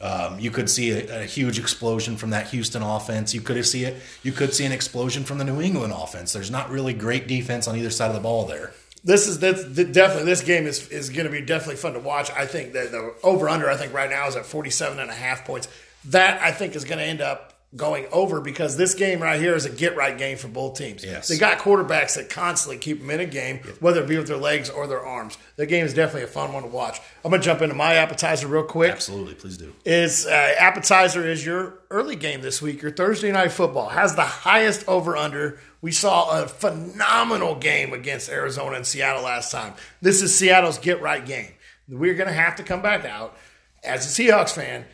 Um, 0.00 0.40
you 0.40 0.50
could 0.50 0.70
see 0.70 0.92
a, 0.92 1.20
a, 1.20 1.24
huge 1.26 1.58
explosion 1.58 2.16
from 2.16 2.30
that 2.30 2.48
Houston 2.48 2.82
offense. 2.82 3.34
You 3.34 3.42
could 3.42 3.62
see 3.66 3.84
it. 3.84 4.02
You 4.22 4.32
could 4.32 4.54
see 4.54 4.64
an 4.64 4.72
explosion 4.72 5.24
from 5.24 5.36
the 5.36 5.44
New 5.44 5.60
England 5.60 5.92
offense. 5.94 6.32
There's 6.32 6.50
not 6.50 6.70
really 6.70 6.94
great 6.94 7.28
defense 7.28 7.68
on 7.68 7.76
either 7.76 7.90
side 7.90 8.08
of 8.08 8.14
the 8.14 8.22
ball 8.22 8.46
there. 8.46 8.72
This 9.04 9.28
is 9.28 9.40
that's 9.40 9.62
definitely 9.62 10.24
this 10.24 10.42
game 10.42 10.66
is 10.66 10.88
is 10.88 11.10
going 11.10 11.26
to 11.26 11.30
be 11.30 11.42
definitely 11.42 11.76
fun 11.76 11.92
to 11.92 12.00
watch. 12.00 12.30
I 12.30 12.46
think 12.46 12.72
that 12.72 12.92
the 12.92 13.14
over 13.22 13.50
under 13.50 13.68
I 13.68 13.76
think 13.76 13.92
right 13.92 14.08
now 14.08 14.26
is 14.26 14.36
at 14.36 14.46
47 14.46 14.98
and 14.98 15.10
a 15.10 15.14
half 15.14 15.44
points. 15.44 15.68
That 16.06 16.40
I 16.40 16.50
think 16.50 16.74
is 16.76 16.84
going 16.84 16.98
to 16.98 17.04
end 17.04 17.20
up 17.20 17.51
going 17.74 18.06
over 18.12 18.40
because 18.40 18.76
this 18.76 18.94
game 18.94 19.22
right 19.22 19.40
here 19.40 19.54
is 19.54 19.64
a 19.64 19.70
get 19.70 19.96
right 19.96 20.16
game 20.18 20.36
for 20.36 20.48
both 20.48 20.76
teams. 20.76 21.02
Yes. 21.02 21.28
They 21.28 21.38
got 21.38 21.58
quarterbacks 21.58 22.16
that 22.16 22.28
constantly 22.28 22.76
keep 22.76 23.00
them 23.00 23.10
in 23.10 23.20
a 23.20 23.26
game, 23.26 23.60
whether 23.80 24.02
it 24.02 24.08
be 24.08 24.18
with 24.18 24.26
their 24.26 24.36
legs 24.36 24.68
or 24.68 24.86
their 24.86 25.04
arms. 25.04 25.38
The 25.56 25.64
game 25.64 25.84
is 25.84 25.94
definitely 25.94 26.24
a 26.24 26.26
fun 26.26 26.52
one 26.52 26.64
to 26.64 26.68
watch. 26.68 27.00
I'm 27.24 27.30
going 27.30 27.40
to 27.40 27.44
jump 27.44 27.62
into 27.62 27.74
my 27.74 27.94
appetizer 27.94 28.46
real 28.46 28.64
quick. 28.64 28.92
Absolutely, 28.92 29.34
please 29.34 29.56
do. 29.56 29.72
Is 29.86 30.26
uh, 30.26 30.30
appetizer 30.58 31.26
is 31.26 31.44
your 31.46 31.78
early 31.90 32.16
game 32.16 32.42
this 32.42 32.60
week, 32.60 32.82
your 32.82 32.90
Thursday 32.90 33.32
night 33.32 33.52
football 33.52 33.88
has 33.88 34.14
the 34.14 34.22
highest 34.22 34.86
over 34.86 35.16
under. 35.16 35.58
We 35.80 35.92
saw 35.92 36.42
a 36.42 36.48
phenomenal 36.48 37.54
game 37.56 37.92
against 37.92 38.28
Arizona 38.28 38.76
and 38.76 38.86
Seattle 38.86 39.22
last 39.22 39.50
time. 39.50 39.74
This 40.00 40.22
is 40.22 40.36
Seattle's 40.36 40.78
get 40.78 41.00
right 41.00 41.24
game. 41.24 41.52
We're 41.88 42.14
going 42.14 42.28
to 42.28 42.34
have 42.34 42.56
to 42.56 42.62
come 42.62 42.82
back 42.82 43.04
out 43.04 43.36
as 43.82 44.06
a 44.06 44.22
Seahawks 44.22 44.52
fan 44.52 44.84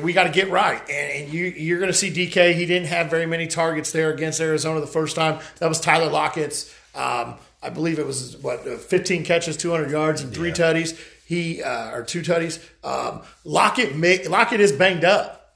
we 0.00 0.12
got 0.12 0.24
to 0.24 0.30
get 0.30 0.50
right. 0.50 0.80
And, 0.80 1.24
and 1.24 1.32
you, 1.32 1.44
you're 1.44 1.78
going 1.78 1.92
to 1.92 1.96
see 1.96 2.10
DK. 2.10 2.54
He 2.54 2.66
didn't 2.66 2.88
have 2.88 3.10
very 3.10 3.26
many 3.26 3.46
targets 3.46 3.92
there 3.92 4.12
against 4.12 4.40
Arizona 4.40 4.80
the 4.80 4.86
first 4.86 5.16
time. 5.16 5.40
That 5.58 5.68
was 5.68 5.80
Tyler 5.80 6.10
Lockett's. 6.10 6.74
Um, 6.94 7.36
I 7.62 7.70
believe 7.70 7.98
it 7.98 8.06
was 8.06 8.36
what 8.38 8.66
uh, 8.66 8.76
15 8.76 9.24
catches, 9.24 9.56
200 9.56 9.90
yards, 9.90 10.20
and 10.20 10.34
three 10.34 10.48
yeah. 10.48 10.54
tutties. 10.54 11.00
He 11.24 11.62
uh, 11.62 11.92
or 11.92 12.02
two 12.02 12.20
tutties. 12.20 12.62
Um, 12.84 13.22
Lockett 13.44 13.96
may, 13.96 14.26
Lockett 14.26 14.60
is 14.60 14.72
banged 14.72 15.04
up, 15.04 15.54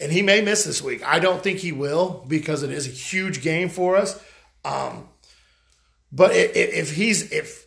and 0.00 0.12
he 0.12 0.22
may 0.22 0.40
miss 0.40 0.64
this 0.64 0.80
week. 0.80 1.06
I 1.06 1.18
don't 1.18 1.42
think 1.42 1.58
he 1.58 1.72
will 1.72 2.24
because 2.28 2.62
it 2.62 2.70
is 2.70 2.86
a 2.86 2.90
huge 2.90 3.42
game 3.42 3.68
for 3.68 3.96
us. 3.96 4.22
Um, 4.64 5.08
but 6.12 6.34
if, 6.34 6.54
if 6.54 6.94
he's 6.94 7.30
if 7.32 7.66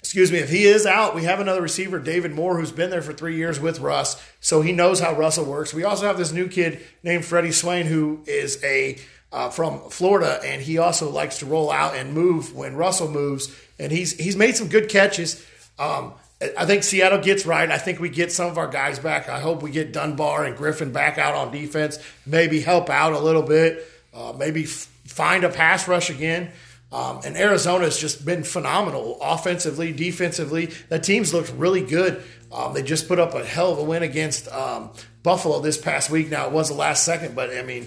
excuse 0.00 0.32
me, 0.32 0.38
if 0.38 0.50
he 0.50 0.64
is 0.64 0.86
out, 0.86 1.14
we 1.14 1.24
have 1.24 1.40
another 1.40 1.62
receiver, 1.62 1.98
David 1.98 2.32
Moore, 2.32 2.58
who's 2.58 2.72
been 2.72 2.90
there 2.90 3.02
for 3.02 3.12
three 3.12 3.36
years 3.36 3.60
with 3.60 3.80
Russ, 3.80 4.20
so 4.40 4.60
he 4.60 4.72
knows 4.72 4.98
how 4.98 5.14
Russell 5.14 5.44
works. 5.44 5.72
We 5.72 5.84
also 5.84 6.06
have 6.06 6.18
this 6.18 6.32
new 6.32 6.48
kid 6.48 6.80
named 7.02 7.24
Freddie 7.24 7.52
Swain, 7.52 7.86
who 7.86 8.22
is 8.26 8.62
a 8.64 8.98
uh, 9.32 9.48
from 9.50 9.78
Florida, 9.90 10.40
and 10.44 10.60
he 10.60 10.78
also 10.78 11.08
likes 11.08 11.38
to 11.38 11.46
roll 11.46 11.70
out 11.70 11.94
and 11.94 12.12
move 12.12 12.54
when 12.54 12.74
Russell 12.74 13.08
moves, 13.08 13.54
and 13.78 13.92
he's 13.92 14.18
he's 14.18 14.36
made 14.36 14.56
some 14.56 14.68
good 14.68 14.88
catches. 14.88 15.46
Um, 15.78 16.14
I 16.58 16.64
think 16.64 16.82
Seattle 16.84 17.18
gets 17.20 17.44
right. 17.44 17.70
I 17.70 17.76
think 17.76 18.00
we 18.00 18.08
get 18.08 18.32
some 18.32 18.50
of 18.50 18.56
our 18.56 18.66
guys 18.66 18.98
back. 18.98 19.28
I 19.28 19.40
hope 19.40 19.62
we 19.62 19.70
get 19.70 19.92
Dunbar 19.92 20.44
and 20.44 20.56
Griffin 20.56 20.90
back 20.90 21.18
out 21.18 21.34
on 21.34 21.52
defense. 21.52 21.98
Maybe 22.24 22.60
help 22.60 22.88
out 22.88 23.12
a 23.12 23.18
little 23.18 23.42
bit. 23.42 23.86
Uh, 24.14 24.32
maybe 24.36 24.64
f- 24.64 24.88
find 25.04 25.44
a 25.44 25.50
pass 25.50 25.86
rush 25.86 26.08
again. 26.08 26.50
Um, 26.92 27.20
and 27.24 27.36
Arizona 27.36 27.84
has 27.84 27.98
just 27.98 28.24
been 28.24 28.42
phenomenal 28.42 29.16
offensively, 29.22 29.92
defensively. 29.92 30.66
That 30.88 31.04
team's 31.04 31.32
looked 31.32 31.52
really 31.52 31.82
good. 31.82 32.22
Um, 32.50 32.74
they 32.74 32.82
just 32.82 33.06
put 33.06 33.20
up 33.20 33.34
a 33.34 33.44
hell 33.44 33.72
of 33.72 33.78
a 33.78 33.84
win 33.84 34.02
against 34.02 34.48
um, 34.48 34.90
Buffalo 35.22 35.60
this 35.60 35.78
past 35.78 36.10
week. 36.10 36.30
Now 36.30 36.46
it 36.46 36.52
was 36.52 36.68
the 36.68 36.74
last 36.74 37.04
second, 37.04 37.36
but 37.36 37.56
I 37.56 37.62
mean, 37.62 37.86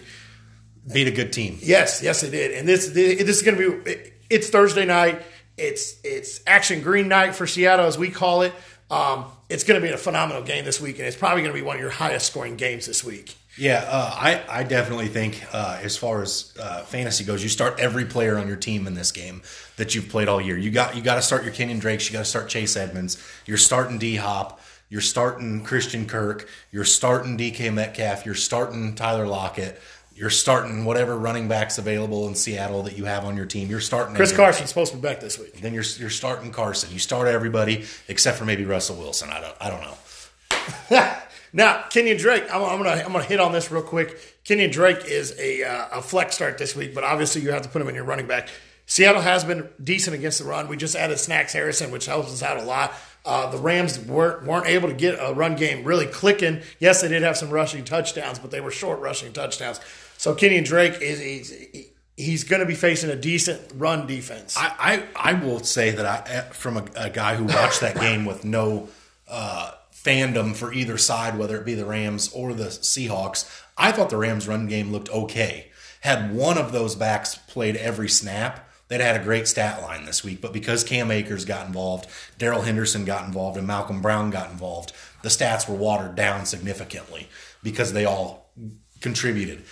beat 0.92 1.08
a 1.08 1.12
good 1.12 1.34
team. 1.34 1.58
Yes, 1.62 2.02
yes, 2.02 2.22
they 2.22 2.30
did. 2.30 2.52
And 2.52 2.68
this 2.68 2.88
this 2.90 3.20
is 3.22 3.42
going 3.42 3.58
to 3.58 3.84
be 3.84 4.12
it's 4.30 4.50
Thursday 4.50 4.86
night. 4.86 5.22
It's 5.58 5.98
it's 6.04 6.40
action 6.48 6.82
green 6.82 7.10
night 7.10 7.36
for 7.36 7.46
Seattle 7.46 7.86
as 7.86 7.98
we 7.98 8.10
call 8.10 8.44
it. 8.44 8.54
Um, 8.90 9.26
it's 9.50 9.64
going 9.64 9.80
to 9.82 9.86
be 9.86 9.94
a 9.94 9.98
phenomenal 9.98 10.44
game 10.44 10.66
this 10.66 10.80
week, 10.80 10.98
and 11.00 11.08
it's 11.08 11.18
probably 11.18 11.42
going 11.42 11.54
to 11.54 11.60
be 11.60 11.66
one 11.66 11.76
of 11.76 11.82
your 11.82 11.92
highest 11.92 12.28
scoring 12.28 12.56
games 12.56 12.86
this 12.86 13.04
week. 13.04 13.36
Yeah, 13.58 13.86
uh, 13.88 14.12
I, 14.16 14.44
I 14.50 14.64
definitely 14.64 15.10
think 15.10 15.44
uh, 15.54 15.80
as 15.82 15.96
far 15.96 16.24
as 16.24 16.54
uh, 16.60 16.82
fantasy 16.84 17.24
goes, 17.24 17.44
you 17.44 17.50
start 17.50 17.80
every 17.80 18.06
player 18.06 18.38
on 18.38 18.48
your 18.48 18.58
team 18.58 18.88
in 18.88 18.96
this 18.96 19.12
game 19.12 19.44
that 19.78 19.94
you've 19.94 20.10
played 20.10 20.28
all 20.28 20.42
year. 20.42 20.58
You 20.58 20.72
got 20.72 20.96
you 20.96 21.04
got 21.04 21.16
to 21.16 21.22
start 21.22 21.44
your 21.44 21.54
Kenyan 21.54 21.80
Drakes. 21.80 22.08
You 22.08 22.14
got 22.14 22.20
to 22.20 22.26
start 22.26 22.50
Chase 22.50 22.76
Edmonds. 22.76 23.24
You're 23.46 23.58
starting 23.58 24.00
D 24.00 24.16
Hop. 24.16 24.60
You're 24.90 25.02
starting 25.02 25.64
Christian 25.64 26.08
Kirk. 26.08 26.48
You're 26.72 26.84
starting 26.84 27.38
DK 27.38 27.72
Metcalf. 27.74 28.26
You're 28.26 28.36
starting 28.36 28.96
Tyler 28.96 29.28
Lockett. 29.28 29.80
You're 30.16 30.30
starting 30.30 30.86
whatever 30.86 31.18
running 31.18 31.48
backs 31.48 31.80
available 31.80 32.28
in 32.28 32.36
Seattle 32.36 32.84
that 32.84 32.98
you 32.98 33.06
have 33.06 33.26
on 33.26 33.36
your 33.36 33.48
team. 33.48 33.70
You're 33.70 33.80
starting 33.80 34.16
Chris 34.16 34.32
Carson's 34.32 34.70
supposed 34.70 34.92
to 34.92 34.98
be 34.98 35.02
back 35.02 35.20
this 35.20 35.38
week. 35.40 35.62
Then 35.62 35.74
you're 35.74 35.84
you're 35.98 36.10
starting 36.10 36.52
Carson. 36.52 36.92
You 36.92 37.00
start 37.00 37.28
everybody 37.28 37.86
except 38.08 38.38
for 38.38 38.46
maybe 38.46 38.66
Russell 38.66 38.96
Wilson. 38.96 39.30
I 39.30 39.42
don't 39.42 39.56
I 39.62 39.70
don't 39.70 39.82
know. 39.82 41.14
Now, 41.54 41.84
Kenyan 41.90 42.18
Drake, 42.18 42.44
I'm, 42.52 42.64
I'm, 42.64 42.78
gonna 42.80 43.02
I'm 43.04 43.12
gonna 43.12 43.24
hit 43.24 43.40
on 43.40 43.52
this 43.52 43.72
real 43.72 43.84
quick. 43.84 44.44
Kenyan 44.44 44.72
Drake 44.72 45.06
is 45.06 45.38
a 45.40 45.64
uh, 45.64 46.00
a 46.00 46.02
flex 46.02 46.36
start 46.36 46.58
this 46.58 46.76
week, 46.76 46.96
but 46.96 47.04
obviously 47.04 47.44
you 47.44 47.52
have 47.52 47.62
to 47.62 47.70
put 47.70 47.82
him 47.82 47.88
in 47.88 47.96
your 47.96 48.04
running 48.04 48.26
back. 48.26 48.50
Seattle 48.86 49.22
has 49.22 49.44
been 49.44 49.70
decent 49.82 50.16
against 50.16 50.40
the 50.40 50.46
run. 50.46 50.68
We 50.68 50.76
just 50.76 50.96
added 50.96 51.18
Snacks 51.20 51.54
Harrison, 51.54 51.92
which 51.92 52.06
helps 52.06 52.34
us 52.34 52.44
out 52.44 52.58
a 52.58 52.64
lot. 52.64 52.92
Uh, 53.26 53.50
the 53.50 53.58
Rams 53.58 54.00
weren't 54.00 54.46
weren't 54.46 54.68
able 54.68 54.90
to 54.90 54.96
get 54.96 55.16
a 55.20 55.34
run 55.34 55.56
game 55.56 55.86
really 55.86 56.08
clicking. 56.08 56.62
Yes, 56.80 57.02
they 57.02 57.08
did 57.08 57.22
have 57.22 57.38
some 57.38 57.50
rushing 57.50 57.86
touchdowns, 57.86 58.40
but 58.40 58.52
they 58.52 58.60
were 58.60 58.72
short 58.72 59.00
rushing 59.00 59.32
touchdowns. 59.32 59.80
So 60.18 60.36
Kenyan 60.36 60.66
Drake 60.66 61.02
is 61.02 61.20
he's, 61.20 61.88
he's 62.18 62.44
going 62.44 62.60
to 62.62 62.66
be 62.66 62.76
facing 62.76 63.10
a 63.12 63.16
decent 63.16 63.62
run 63.76 64.08
defense. 64.08 64.58
I 64.58 65.04
I, 65.16 65.32
I 65.32 65.34
will 65.36 65.60
say 65.60 65.92
that 65.92 66.06
I 66.06 66.42
from 66.50 66.78
a, 66.78 66.86
a 66.96 67.10
guy 67.10 67.36
who 67.36 67.46
watched 67.46 67.82
that 67.82 67.96
game 67.96 68.26
with 68.26 68.44
no. 68.44 68.90
Uh, 69.30 69.72
fandom 70.04 70.56
for 70.56 70.74
either 70.74 70.98
side, 70.98 71.38
whether 71.38 71.58
it 71.58 71.66
be 71.66 71.76
the 71.76 71.86
Rams 71.86 72.32
or 72.34 72.54
the 72.54 72.66
Seahawks. 72.66 73.50
I 73.78 73.92
thought 73.92 74.10
the 74.10 74.18
Rams' 74.18 74.48
run 74.48 74.68
game 74.68 74.92
looked 74.92 75.10
okay. 75.10 75.72
Had 76.02 76.36
one 76.36 76.58
of 76.58 76.72
those 76.72 76.96
backs 76.96 77.36
played 77.36 77.78
every 77.78 78.10
snap, 78.10 78.70
they'd 78.88 79.00
had 79.00 79.20
a 79.20 79.24
great 79.24 79.48
stat 79.48 79.82
line 79.82 80.06
this 80.06 80.24
week. 80.24 80.42
But 80.42 80.54
because 80.54 80.84
Cam 80.84 81.10
Akers 81.10 81.46
got 81.46 81.66
involved, 81.66 82.08
Darrell 82.38 82.64
Henderson 82.64 83.06
got 83.06 83.26
involved, 83.26 83.58
and 83.58 83.66
Malcolm 83.66 84.02
Brown 84.02 84.30
got 84.30 84.52
involved, 84.52 84.92
the 85.22 85.30
stats 85.30 85.68
were 85.68 85.76
watered 85.76 86.16
down 86.16 86.46
significantly 86.46 87.30
because 87.64 87.94
they 87.94 88.04
all 88.04 88.52
contributed. 89.00 89.64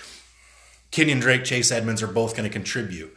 Kenyan 0.91 1.21
Drake, 1.21 1.43
Chase 1.43 1.71
Edmonds 1.71 2.01
are 2.01 2.07
both 2.07 2.35
going 2.35 2.47
to 2.47 2.53
contribute 2.53 3.15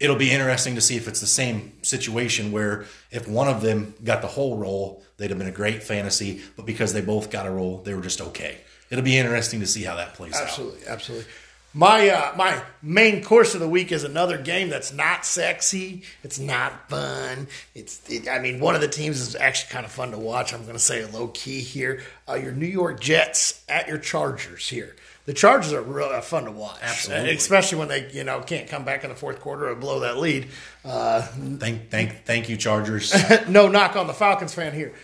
it'll 0.00 0.16
be 0.16 0.30
interesting 0.30 0.74
to 0.74 0.80
see 0.80 0.96
if 0.96 1.08
it's 1.08 1.20
the 1.20 1.26
same 1.26 1.72
situation 1.82 2.52
where 2.52 2.84
if 3.10 3.26
one 3.26 3.48
of 3.48 3.62
them 3.62 3.94
got 4.04 4.22
the 4.22 4.28
whole 4.28 4.56
role, 4.56 5.02
they'd 5.18 5.30
have 5.30 5.38
been 5.38 5.48
a 5.48 5.52
great 5.52 5.82
fantasy, 5.82 6.40
but 6.56 6.64
because 6.64 6.92
they 6.94 7.02
both 7.02 7.30
got 7.30 7.46
a 7.46 7.50
role, 7.50 7.82
they 7.82 7.94
were 7.94 8.02
just 8.02 8.20
okay. 8.20 8.58
It'll 8.90 9.04
be 9.04 9.18
interesting 9.18 9.60
to 9.60 9.66
see 9.66 9.82
how 9.82 9.96
that 9.96 10.14
plays 10.14 10.34
absolutely, 10.34 10.86
out. 10.86 10.94
Absolutely, 10.94 11.26
absolutely. 11.26 11.32
My 11.74 12.08
uh, 12.08 12.34
my 12.34 12.62
main 12.80 13.22
course 13.22 13.54
of 13.54 13.60
the 13.60 13.68
week 13.68 13.92
is 13.92 14.02
another 14.02 14.38
game 14.38 14.70
that's 14.70 14.90
not 14.92 15.26
sexy. 15.26 16.02
It's 16.24 16.38
not 16.38 16.88
fun. 16.88 17.46
It's 17.74 18.00
it, 18.08 18.26
I 18.26 18.38
mean 18.38 18.58
one 18.58 18.74
of 18.74 18.80
the 18.80 18.88
teams 18.88 19.20
is 19.20 19.36
actually 19.36 19.70
kind 19.70 19.84
of 19.84 19.92
fun 19.92 20.12
to 20.12 20.18
watch. 20.18 20.54
I'm 20.54 20.62
going 20.62 20.72
to 20.72 20.78
say 20.78 21.02
a 21.02 21.08
low 21.08 21.28
key 21.28 21.60
here. 21.60 22.02
Uh, 22.26 22.34
your 22.36 22.52
New 22.52 22.66
York 22.66 23.00
Jets 23.00 23.62
at 23.68 23.86
your 23.86 23.98
Chargers 23.98 24.66
here 24.66 24.96
the 25.28 25.34
Chargers 25.34 25.74
are 25.74 25.82
really 25.82 26.18
fun 26.22 26.44
to 26.44 26.50
watch, 26.50 26.78
Absolutely. 26.80 27.34
especially 27.34 27.76
when 27.76 27.88
they 27.88 28.10
you 28.12 28.24
know 28.24 28.40
can't 28.40 28.66
come 28.66 28.86
back 28.86 29.04
in 29.04 29.10
the 29.10 29.14
fourth 29.14 29.40
quarter 29.40 29.68
and 29.68 29.78
blow 29.78 30.00
that 30.00 30.16
lead. 30.16 30.48
Uh, 30.86 31.20
thank 31.20 31.90
thank 31.90 32.24
thank 32.24 32.48
you, 32.48 32.56
Chargers. 32.56 33.14
no 33.48 33.68
knock 33.68 33.94
on 33.94 34.06
the 34.06 34.14
Falcons 34.14 34.54
fan 34.54 34.72
here. 34.72 34.94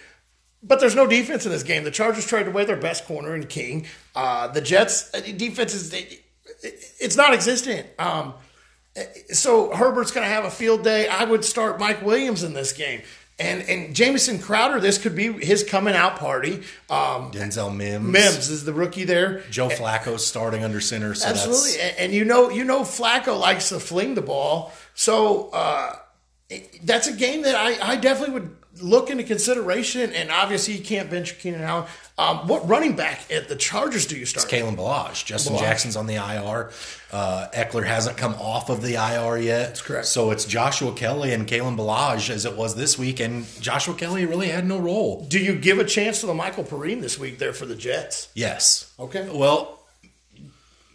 But 0.66 0.80
there's 0.80 0.94
no 0.94 1.06
defense 1.06 1.44
in 1.44 1.52
this 1.52 1.62
game. 1.62 1.84
The 1.84 1.90
Chargers 1.90 2.26
traded 2.26 2.48
away 2.48 2.64
their 2.64 2.76
best 2.76 3.04
corner 3.04 3.34
in 3.34 3.46
King. 3.46 3.86
Uh, 4.14 4.48
the 4.48 4.62
Jets 4.62 5.12
uh, 5.14 5.20
defense 5.20 5.74
is 5.74 5.92
it's 6.62 7.16
not 7.16 7.34
existent. 7.34 7.86
Um, 7.98 8.34
so 9.30 9.74
Herbert's 9.74 10.10
going 10.10 10.26
to 10.26 10.32
have 10.32 10.44
a 10.44 10.50
field 10.50 10.82
day. 10.82 11.08
I 11.08 11.24
would 11.24 11.44
start 11.44 11.78
Mike 11.78 12.02
Williams 12.02 12.42
in 12.42 12.54
this 12.54 12.72
game. 12.72 13.02
And 13.36 13.62
and 13.62 13.96
Jamison 13.96 14.38
Crowder, 14.38 14.78
this 14.78 14.96
could 14.96 15.16
be 15.16 15.32
his 15.32 15.64
coming 15.64 15.94
out 15.94 16.20
party. 16.20 16.62
Um, 16.88 17.32
Denzel 17.32 17.74
Mims, 17.74 18.08
Mims 18.08 18.48
is 18.48 18.64
the 18.64 18.72
rookie 18.72 19.02
there. 19.02 19.40
Joe 19.50 19.68
Flacco 19.68 20.20
starting 20.20 20.62
under 20.62 20.80
center. 20.80 21.14
So 21.14 21.28
absolutely, 21.28 21.80
and, 21.80 21.98
and, 21.98 22.12
you 22.12 22.24
know 22.24 22.50
you 22.50 22.62
know 22.62 22.82
Flacco 22.82 23.38
likes 23.38 23.70
to 23.70 23.80
fling 23.80 24.14
the 24.14 24.22
ball, 24.22 24.72
so 24.94 25.50
uh, 25.50 25.96
that's 26.84 27.08
a 27.08 27.12
game 27.12 27.42
that 27.42 27.56
I, 27.56 27.94
I 27.94 27.96
definitely 27.96 28.34
would 28.34 28.56
look 28.80 29.10
into 29.10 29.24
consideration, 29.24 30.12
and 30.12 30.30
obviously 30.30 30.74
you 30.74 30.82
can't 30.82 31.10
bench 31.10 31.38
Keenan 31.38 31.62
Allen. 31.62 31.86
Um, 32.16 32.46
what 32.46 32.68
running 32.68 32.94
back 32.94 33.30
at 33.30 33.48
the 33.48 33.56
Chargers 33.56 34.06
do 34.06 34.16
you 34.16 34.26
start? 34.26 34.48
Kalen 34.48 34.76
Ballage. 34.76 35.24
Justin 35.24 35.54
Ballage. 35.54 35.60
Jackson's 35.60 35.96
on 35.96 36.06
the 36.06 36.14
IR. 36.14 36.70
Uh, 37.12 37.48
Ekeler 37.52 37.84
hasn't 37.84 38.16
come 38.16 38.34
off 38.34 38.70
of 38.70 38.82
the 38.82 38.94
IR 38.94 39.38
yet. 39.38 39.68
That's 39.68 39.82
correct. 39.82 40.06
So 40.06 40.30
it's 40.30 40.44
Joshua 40.44 40.92
Kelley 40.92 41.32
and 41.32 41.46
Kalen 41.46 41.76
Ballage 41.76 42.30
as 42.30 42.44
it 42.44 42.56
was 42.56 42.74
this 42.76 42.98
week, 42.98 43.20
and 43.20 43.46
Joshua 43.60 43.94
Kelley 43.94 44.26
really 44.26 44.48
had 44.48 44.66
no 44.66 44.78
role. 44.78 45.24
Do 45.28 45.38
you 45.38 45.54
give 45.54 45.78
a 45.78 45.84
chance 45.84 46.20
to 46.20 46.26
the 46.26 46.34
Michael 46.34 46.64
Perine 46.64 47.00
this 47.00 47.18
week 47.18 47.38
there 47.38 47.52
for 47.52 47.66
the 47.66 47.76
Jets? 47.76 48.28
Yes. 48.34 48.92
Okay. 48.98 49.28
Well, 49.32 49.80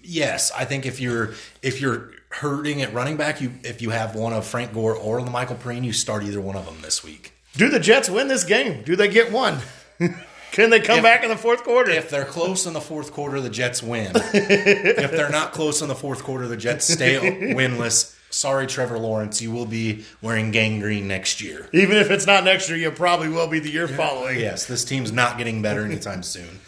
yes. 0.03 0.51
I 0.51 0.65
think 0.65 0.85
if 0.85 0.99
you're 0.99 1.33
if 1.61 1.81
you're 1.81 2.11
hurting 2.29 2.81
at 2.81 2.93
running 2.93 3.17
back, 3.17 3.41
you 3.41 3.51
if 3.63 3.81
you 3.81 3.89
have 3.89 4.15
one 4.15 4.33
of 4.33 4.45
Frank 4.45 4.73
Gore 4.73 4.95
or 4.95 5.21
the 5.21 5.31
Michael 5.31 5.55
Perine, 5.55 5.83
you 5.83 5.93
start 5.93 6.23
either 6.23 6.41
one 6.41 6.55
of 6.55 6.65
them 6.65 6.81
this 6.81 7.03
week. 7.03 7.33
Do 7.59 7.69
the 7.69 7.79
Jets 7.79 8.09
win 8.09 8.29
this 8.29 8.45
game? 8.45 8.83
Do 8.83 8.95
they 8.95 9.09
get 9.09 9.33
one? 9.33 9.59
Can 10.51 10.69
they 10.69 10.79
come 10.79 10.99
If- 10.99 11.03
back 11.03 11.23
in 11.23 11.29
the 11.29 11.35
fourth 11.35 11.63
quarter? 11.65 11.91
If 11.91 12.09
they're 12.09 12.23
close 12.23 12.65
in 12.65 12.71
the 12.71 12.79
fourth 12.79 13.11
quarter, 13.11 13.41
the 13.41 13.49
Jets 13.49 13.83
win. 13.83 14.11
if 14.15 15.11
they're 15.11 15.29
not 15.29 15.51
close 15.51 15.81
in 15.81 15.89
the 15.89 15.95
fourth 15.95 16.23
quarter, 16.23 16.47
the 16.47 16.55
Jets 16.55 16.87
stay 16.91 17.19
winless. 17.53 18.15
Sorry, 18.31 18.65
Trevor 18.65 18.97
Lawrence, 18.97 19.41
you 19.41 19.51
will 19.51 19.65
be 19.65 20.05
wearing 20.21 20.51
gangrene 20.51 21.07
next 21.07 21.41
year. 21.41 21.67
Even 21.73 21.97
if 21.97 22.11
it's 22.11 22.25
not 22.25 22.45
next 22.45 22.69
year, 22.69 22.77
you 22.77 22.91
probably 22.91 23.27
will 23.27 23.47
be 23.47 23.59
the 23.59 23.69
year 23.71 23.87
following. 23.89 24.39
Yes, 24.39 24.65
this 24.65 24.85
team's 24.85 25.11
not 25.11 25.37
getting 25.37 25.61
better 25.61 25.83
anytime 25.83 26.23
soon. 26.35 26.59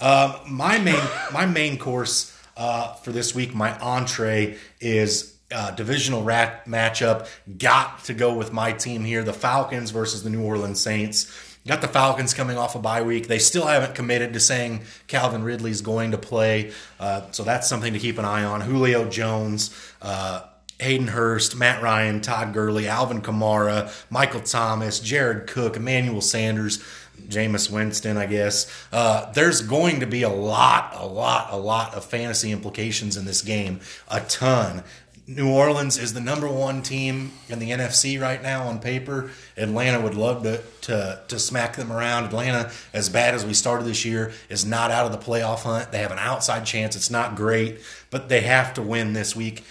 Um, 0.00 0.34
my 0.48 0.78
main 0.78 1.00
my 1.32 1.46
main 1.46 1.78
course 1.78 2.36
uh, 2.56 2.94
for 2.94 3.12
this 3.12 3.34
week, 3.34 3.54
my 3.54 3.78
entree 3.78 4.56
is 4.80 5.29
uh, 5.52 5.70
divisional 5.72 6.22
rat 6.22 6.64
matchup. 6.66 7.28
Got 7.58 8.04
to 8.04 8.14
go 8.14 8.34
with 8.34 8.52
my 8.52 8.72
team 8.72 9.04
here, 9.04 9.22
the 9.22 9.32
Falcons 9.32 9.90
versus 9.90 10.22
the 10.22 10.30
New 10.30 10.42
Orleans 10.42 10.80
Saints. 10.80 11.30
Got 11.66 11.82
the 11.82 11.88
Falcons 11.88 12.32
coming 12.32 12.56
off 12.56 12.74
a 12.74 12.78
bye 12.78 13.02
week. 13.02 13.26
They 13.26 13.38
still 13.38 13.66
haven't 13.66 13.94
committed 13.94 14.32
to 14.32 14.40
saying 14.40 14.82
Calvin 15.08 15.42
Ridley's 15.44 15.82
going 15.82 16.12
to 16.12 16.18
play, 16.18 16.72
uh, 16.98 17.30
so 17.32 17.42
that's 17.42 17.68
something 17.68 17.92
to 17.92 17.98
keep 17.98 18.18
an 18.18 18.24
eye 18.24 18.44
on. 18.44 18.62
Julio 18.62 19.08
Jones. 19.08 19.76
Uh, 20.00 20.42
Hayden 20.80 21.08
Hurst, 21.08 21.56
Matt 21.56 21.82
Ryan, 21.82 22.22
Todd 22.22 22.54
Gurley, 22.54 22.88
Alvin 22.88 23.20
Kamara, 23.20 23.92
Michael 24.08 24.40
Thomas, 24.40 24.98
Jared 24.98 25.46
Cook, 25.46 25.76
Emmanuel 25.76 26.22
Sanders, 26.22 26.82
Jameis 27.28 27.70
Winston, 27.70 28.16
I 28.16 28.26
guess. 28.26 28.66
Uh, 28.92 29.30
there's 29.32 29.60
going 29.60 30.00
to 30.00 30.06
be 30.06 30.22
a 30.22 30.30
lot, 30.30 30.94
a 30.96 31.06
lot, 31.06 31.52
a 31.52 31.56
lot 31.56 31.94
of 31.94 32.04
fantasy 32.04 32.50
implications 32.50 33.16
in 33.16 33.24
this 33.24 33.42
game. 33.42 33.80
A 34.08 34.20
ton. 34.20 34.82
New 35.30 35.48
Orleans 35.48 35.96
is 35.96 36.12
the 36.12 36.20
number 36.20 36.48
one 36.48 36.82
team 36.82 37.30
in 37.48 37.60
the 37.60 37.70
NFC 37.70 38.20
right 38.20 38.42
now 38.42 38.64
on 38.66 38.80
paper. 38.80 39.30
Atlanta 39.56 40.00
would 40.00 40.16
love 40.16 40.42
to, 40.42 40.60
to, 40.80 41.22
to 41.28 41.38
smack 41.38 41.76
them 41.76 41.92
around. 41.92 42.24
Atlanta, 42.24 42.72
as 42.92 43.08
bad 43.08 43.36
as 43.36 43.46
we 43.46 43.54
started 43.54 43.84
this 43.84 44.04
year, 44.04 44.32
is 44.48 44.66
not 44.66 44.90
out 44.90 45.06
of 45.06 45.12
the 45.12 45.18
playoff 45.18 45.60
hunt. 45.60 45.92
They 45.92 45.98
have 45.98 46.10
an 46.10 46.18
outside 46.18 46.66
chance. 46.66 46.96
It's 46.96 47.12
not 47.12 47.36
great, 47.36 47.78
but 48.10 48.28
they 48.28 48.40
have 48.40 48.74
to 48.74 48.82
win 48.82 49.12
this 49.12 49.36
week 49.36 49.62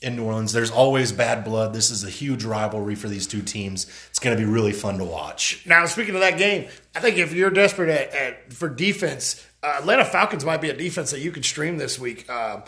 in 0.00 0.16
New 0.16 0.24
Orleans. 0.24 0.52
There's 0.52 0.72
always 0.72 1.12
bad 1.12 1.44
blood. 1.44 1.72
This 1.72 1.92
is 1.92 2.02
a 2.02 2.10
huge 2.10 2.42
rivalry 2.42 2.96
for 2.96 3.06
these 3.06 3.28
two 3.28 3.42
teams. 3.42 3.86
It's 4.10 4.18
going 4.18 4.36
to 4.36 4.42
be 4.42 4.50
really 4.50 4.72
fun 4.72 4.98
to 4.98 5.04
watch. 5.04 5.64
Now, 5.64 5.86
speaking 5.86 6.16
of 6.16 6.22
that 6.22 6.38
game, 6.38 6.68
I 6.96 6.98
think 6.98 7.18
if 7.18 7.32
you're 7.32 7.50
desperate 7.50 7.88
at, 7.88 8.12
at 8.12 8.52
for 8.52 8.68
defense, 8.68 9.46
uh, 9.62 9.76
Atlanta 9.78 10.04
Falcons 10.04 10.44
might 10.44 10.60
be 10.60 10.70
a 10.70 10.76
defense 10.76 11.12
that 11.12 11.20
you 11.20 11.30
could 11.30 11.44
stream 11.44 11.78
this 11.78 12.00
week. 12.00 12.28
Um, 12.28 12.64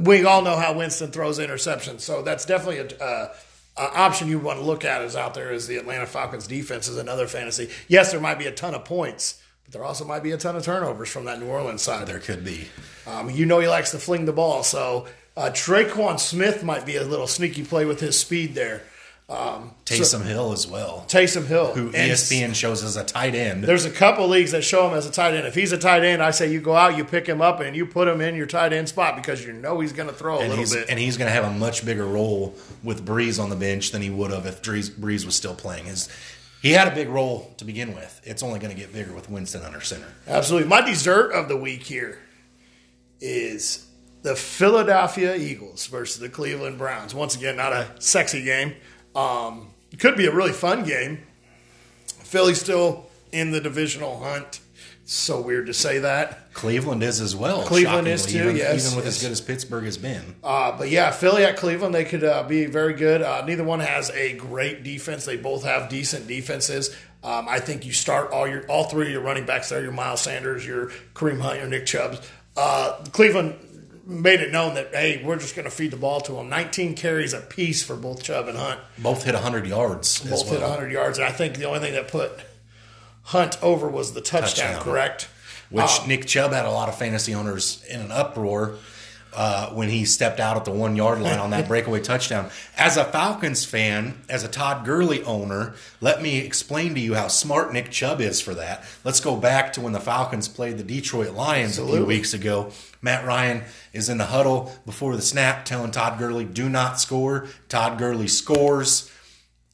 we 0.00 0.24
all 0.24 0.42
know 0.42 0.56
how 0.56 0.74
Winston 0.74 1.10
throws 1.10 1.38
interceptions, 1.38 2.00
so 2.00 2.22
that's 2.22 2.44
definitely 2.44 2.78
a, 2.78 3.02
uh, 3.02 3.34
a 3.76 3.98
option 3.98 4.28
you 4.28 4.38
want 4.38 4.58
to 4.58 4.64
look 4.64 4.84
at. 4.84 5.02
Is 5.02 5.16
out 5.16 5.34
there 5.34 5.52
is 5.52 5.66
the 5.66 5.76
Atlanta 5.76 6.06
Falcons 6.06 6.46
defense 6.46 6.88
is 6.88 6.98
another 6.98 7.26
fantasy. 7.26 7.70
Yes, 7.88 8.10
there 8.12 8.20
might 8.20 8.38
be 8.38 8.46
a 8.46 8.52
ton 8.52 8.74
of 8.74 8.84
points, 8.84 9.40
but 9.64 9.72
there 9.72 9.84
also 9.84 10.04
might 10.04 10.22
be 10.22 10.32
a 10.32 10.38
ton 10.38 10.56
of 10.56 10.64
turnovers 10.64 11.08
from 11.08 11.24
that 11.24 11.40
New 11.40 11.46
Orleans 11.46 11.82
side. 11.82 12.06
There 12.06 12.20
could 12.20 12.44
be. 12.44 12.68
Um, 13.06 13.30
you 13.30 13.46
know 13.46 13.58
he 13.60 13.68
likes 13.68 13.90
to 13.92 13.98
fling 13.98 14.24
the 14.26 14.32
ball, 14.32 14.62
so 14.62 15.06
uh, 15.36 15.50
Tre'Quan 15.52 16.20
Smith 16.20 16.62
might 16.62 16.86
be 16.86 16.96
a 16.96 17.04
little 17.04 17.26
sneaky 17.26 17.64
play 17.64 17.84
with 17.84 18.00
his 18.00 18.18
speed 18.18 18.54
there. 18.54 18.82
Um, 19.26 19.70
Taysom 19.86 20.22
Hill 20.22 20.52
as 20.52 20.66
well, 20.66 21.06
Taysom 21.08 21.46
Hill, 21.46 21.72
who 21.72 21.86
And 21.86 22.12
ESPN 22.12 22.54
shows 22.54 22.84
as 22.84 22.96
a 22.96 23.04
tight 23.04 23.34
end. 23.34 23.64
There's 23.64 23.86
a 23.86 23.90
couple 23.90 24.28
leagues 24.28 24.50
that 24.50 24.62
show 24.62 24.86
him 24.86 24.94
as 24.94 25.06
a 25.06 25.10
tight 25.10 25.32
end. 25.32 25.46
If 25.46 25.54
he's 25.54 25.72
a 25.72 25.78
tight 25.78 26.04
end, 26.04 26.22
I 26.22 26.30
say 26.30 26.52
you 26.52 26.60
go 26.60 26.76
out, 26.76 26.98
you 26.98 27.06
pick 27.06 27.26
him 27.26 27.40
up, 27.40 27.60
and 27.60 27.74
you 27.74 27.86
put 27.86 28.06
him 28.06 28.20
in 28.20 28.34
your 28.34 28.46
tight 28.46 28.74
end 28.74 28.86
spot 28.90 29.16
because 29.16 29.42
you 29.42 29.54
know 29.54 29.80
he's 29.80 29.94
going 29.94 30.10
to 30.10 30.14
throw 30.14 30.36
a 30.36 30.40
And 30.40 30.50
little 30.50 30.66
bit. 30.78 30.90
and 30.90 30.98
he's 30.98 31.16
going 31.16 31.28
to 31.28 31.32
have 31.32 31.44
a 31.44 31.50
much 31.56 31.86
bigger 31.86 32.04
role 32.06 32.54
with 32.82 33.06
Brees 33.06 33.42
on 33.42 33.48
the 33.48 33.56
bench 33.56 33.92
than 33.92 34.02
he 34.02 34.10
would 34.10 34.30
have 34.30 34.44
if 34.44 34.60
Brees, 34.60 34.90
Brees 34.90 35.24
was 35.24 35.34
still 35.34 35.54
playing. 35.54 35.86
His, 35.86 36.10
he 36.60 36.72
had 36.72 36.86
a 36.86 36.94
big 36.94 37.08
role 37.08 37.50
to 37.56 37.64
begin 37.64 37.94
with. 37.94 38.20
It's 38.24 38.42
only 38.42 38.58
going 38.58 38.74
to 38.74 38.78
get 38.80 38.92
bigger 38.92 39.14
with 39.14 39.30
Winston 39.30 39.62
under 39.62 39.80
center. 39.80 40.06
Absolutely. 40.28 40.68
My 40.68 40.82
dessert 40.82 41.32
of 41.32 41.48
the 41.48 41.56
week 41.56 41.82
here 41.82 42.18
is 43.22 43.86
the 44.22 44.34
Philadelphia 44.36 45.34
Eagles 45.36 45.86
versus 45.86 46.18
the 46.20 46.28
Cleveland 46.28 46.76
Browns. 46.78 47.14
Once 47.14 47.34
again, 47.36 47.56
not 47.56 47.72
a 47.72 47.88
sexy 48.00 48.42
game. 48.44 48.74
Um, 49.14 49.68
it 49.92 50.00
could 50.00 50.16
be 50.16 50.26
a 50.26 50.34
really 50.34 50.52
fun 50.52 50.84
game. 50.84 51.20
Philly's 52.06 52.60
still 52.60 53.06
in 53.32 53.50
the 53.50 53.60
divisional 53.60 54.18
hunt. 54.18 54.60
It's 55.04 55.14
So 55.14 55.40
weird 55.40 55.66
to 55.66 55.74
say 55.74 55.98
that. 55.98 56.52
Cleveland 56.54 57.02
is 57.02 57.20
as 57.20 57.36
well. 57.36 57.62
Cleveland 57.64 58.08
is 58.08 58.24
too, 58.24 58.38
even, 58.38 58.56
yes, 58.56 58.86
even 58.86 58.96
with 58.96 59.04
yes. 59.04 59.16
as 59.16 59.22
good 59.22 59.32
as 59.32 59.40
Pittsburgh 59.40 59.84
has 59.84 59.98
been. 59.98 60.34
Uh, 60.42 60.76
but 60.78 60.88
yeah, 60.88 61.10
Philly 61.10 61.44
at 61.44 61.56
Cleveland, 61.56 61.94
they 61.94 62.04
could 62.04 62.24
uh, 62.24 62.42
be 62.44 62.64
very 62.66 62.94
good. 62.94 63.20
Uh, 63.20 63.44
neither 63.44 63.64
one 63.64 63.80
has 63.80 64.10
a 64.10 64.34
great 64.34 64.82
defense. 64.82 65.26
They 65.26 65.36
both 65.36 65.64
have 65.64 65.88
decent 65.90 66.26
defenses. 66.26 66.96
Um, 67.22 67.46
I 67.48 67.58
think 67.60 67.84
you 67.84 67.92
start 67.92 68.30
all 68.32 68.46
your 68.46 68.66
all 68.66 68.84
three 68.84 69.06
of 69.06 69.12
your 69.12 69.22
running 69.22 69.46
backs 69.46 69.68
there: 69.68 69.82
your 69.82 69.92
Miles 69.92 70.22
Sanders, 70.22 70.66
your 70.66 70.90
Kareem 71.14 71.40
Hunt, 71.40 71.58
your 71.58 71.68
Nick 71.68 71.86
Chubb. 71.86 72.22
Uh, 72.56 73.02
Cleveland 73.12 73.54
made 74.06 74.40
it 74.40 74.52
known 74.52 74.74
that 74.74 74.94
hey, 74.94 75.22
we're 75.24 75.38
just 75.38 75.54
going 75.56 75.64
to 75.64 75.70
feed 75.74 75.90
the 75.90 75.96
ball 75.96 76.20
to 76.22 76.32
them. 76.32 76.48
19 76.48 76.94
carries 76.94 77.32
apiece 77.32 77.82
for 77.82 77.96
both 77.96 78.22
Chubb 78.22 78.48
and 78.48 78.58
Hunt. 78.58 78.80
Both 78.98 79.24
hit 79.24 79.34
100 79.34 79.66
yards 79.66 80.24
as 80.24 80.30
Both 80.30 80.50
hit 80.50 80.60
well. 80.60 80.70
100 80.70 80.92
yards. 80.92 81.18
And 81.18 81.26
I 81.26 81.30
think 81.30 81.56
the 81.56 81.64
only 81.64 81.80
thing 81.80 81.94
that 81.94 82.08
put 82.08 82.32
Hunt 83.24 83.56
over 83.62 83.88
was 83.88 84.12
the 84.12 84.20
touchdown. 84.20 84.74
Touchdown. 84.74 84.82
Correct. 84.82 85.28
which 85.70 86.00
Um, 86.00 86.08
Nick 86.08 86.26
Chubb 86.26 86.52
had 86.52 86.66
a 86.66 86.70
lot 86.70 86.88
of 86.88 86.98
fantasy 86.98 87.34
owners 87.34 87.84
in 87.88 88.00
an 88.00 88.12
uproar 88.12 88.76
uh, 89.36 89.70
when 89.70 89.88
he 89.88 90.04
stepped 90.04 90.40
out 90.40 90.56
at 90.56 90.64
the 90.64 90.70
one 90.70 90.96
yard 90.96 91.20
line 91.20 91.38
on 91.38 91.50
that 91.50 91.68
breakaway 91.68 92.00
touchdown. 92.00 92.50
As 92.76 92.96
a 92.96 93.04
Falcons 93.04 93.64
fan, 93.64 94.22
as 94.28 94.44
a 94.44 94.48
Todd 94.48 94.84
Gurley 94.84 95.22
owner, 95.24 95.74
let 96.00 96.22
me 96.22 96.38
explain 96.38 96.94
to 96.94 97.00
you 97.00 97.14
how 97.14 97.28
smart 97.28 97.72
Nick 97.72 97.90
Chubb 97.90 98.20
is 98.20 98.40
for 98.40 98.54
that. 98.54 98.84
Let's 99.04 99.20
go 99.20 99.36
back 99.36 99.72
to 99.74 99.80
when 99.80 99.92
the 99.92 100.00
Falcons 100.00 100.48
played 100.48 100.78
the 100.78 100.84
Detroit 100.84 101.34
Lions 101.34 101.78
a 101.78 101.86
few 101.86 102.04
weeks 102.04 102.34
ago. 102.34 102.70
Matt 103.02 103.26
Ryan 103.26 103.64
is 103.92 104.08
in 104.08 104.18
the 104.18 104.26
huddle 104.26 104.72
before 104.86 105.14
the 105.16 105.22
snap 105.22 105.64
telling 105.64 105.90
Todd 105.90 106.18
Gurley, 106.18 106.44
do 106.44 106.68
not 106.68 107.00
score. 107.00 107.46
Todd 107.68 107.98
Gurley 107.98 108.28
scores. 108.28 109.10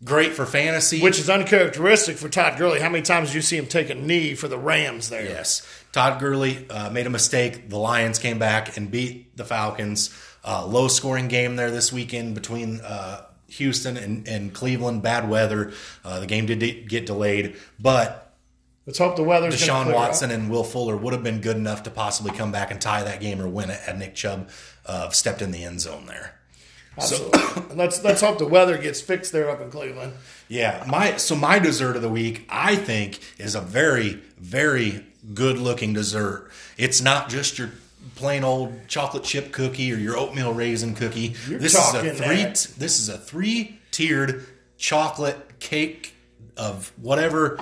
Great 0.03 0.33
for 0.33 0.47
fantasy. 0.47 1.03
which 1.03 1.19
is 1.19 1.29
uncharacteristic 1.29 2.17
for 2.17 2.31
Todd 2.31 2.57
Gurley. 2.59 2.81
How 2.81 2.89
many 2.89 3.03
times 3.03 3.29
did 3.29 3.35
you 3.35 3.43
see 3.43 3.59
him 3.59 3.67
take 3.67 3.91
a 3.91 3.95
knee 3.95 4.35
for 4.35 4.49
the 4.49 4.57
Rams 4.57 5.11
there? 5.11 5.27
Yes. 5.27 5.80
Todd 5.93 6.21
Gurley 6.21 6.69
uh, 6.71 6.91
made 6.91 7.07
a 7.07 7.11
mistake. 7.11 7.69
The 7.69 7.79
Lions 7.79 8.19
came 8.19 8.39
back 8.39 8.77
and 8.77 8.91
beat 8.91 9.37
the 9.37 9.45
Falcons. 9.45 10.15
Uh, 10.45 10.65
low 10.65 10.89
scoring 10.89 11.29
game 11.29 11.57
there 11.57 11.71
this 11.71 11.93
weekend 11.93 12.35
between 12.35 12.81
uh, 12.81 13.23
Houston 13.49 13.97
and, 13.97 14.27
and 14.29 14.55
Cleveland. 14.55 15.03
Bad 15.03 15.29
weather. 15.29 15.73
Uh, 16.05 16.21
the 16.21 16.27
game 16.27 16.47
did 16.47 16.61
de- 16.61 16.85
get 16.85 17.07
delayed, 17.07 17.57
but 17.79 18.27
Let's 18.87 18.99
hope 18.99 19.15
the 19.15 19.23
weather's 19.23 19.65
gonna 19.65 19.91
Deshaun 19.91 19.95
Watson 19.95 20.31
up. 20.31 20.37
and 20.37 20.51
Will 20.51 20.65
Fuller 20.65 20.97
would 20.97 21.13
have 21.13 21.23
been 21.23 21.41
good 21.41 21.57
enough 21.57 21.83
to 21.85 21.91
possibly 21.91 22.33
come 22.33 22.51
back 22.51 22.71
and 22.71 22.81
tie 22.81 23.05
that 23.05 23.21
game 23.21 23.41
or 23.41 23.47
win 23.49 23.71
it 23.71 23.79
had 23.81 23.99
Nick 23.99 24.15
Chubb 24.15 24.49
uh, 24.87 25.11
stepped 25.11 25.43
in 25.43 25.51
the 25.51 25.63
end 25.63 25.81
zone 25.81 26.07
there. 26.07 26.35
Absolutely. 26.97 27.41
And 27.71 27.77
let's 27.79 28.03
let's 28.03 28.21
hope 28.21 28.39
the 28.39 28.47
weather 28.47 28.79
gets 28.79 29.01
fixed 29.01 29.33
there 29.33 29.51
up 29.51 29.61
in 29.61 29.71
Cleveland. 29.71 30.15
Yeah, 30.49 30.83
my 30.89 31.19
so 31.19 31.37
my 31.37 31.59
dessert 31.59 31.95
of 31.97 32.03
the 32.03 32.09
week, 32.09 32.47
I 32.49 32.75
think, 32.75 33.21
is 33.39 33.55
a 33.55 33.61
very, 33.61 34.23
very 34.39 35.05
good 35.35 35.59
looking 35.59 35.93
dessert. 35.93 36.51
It's 36.77 37.01
not 37.01 37.29
just 37.29 37.59
your 37.59 37.71
plain 38.17 38.45
old 38.45 38.89
chocolate 38.89 39.25
chip 39.25 39.53
cookie 39.53 39.93
or 39.93 39.97
your 39.97 40.17
oatmeal 40.17 40.53
raisin 40.53 40.95
cookie. 40.95 41.35
You're 41.49 41.59
this 41.59 41.75
is 41.75 41.95
a 41.95 42.15
three 42.15 42.45
that. 42.45 42.67
this 42.79 42.99
is 42.99 43.09
a 43.09 43.19
three 43.19 43.79
tiered 43.91 44.47
chocolate 44.79 45.61
cake 45.61 46.15
of 46.57 46.93
whatever 46.97 47.59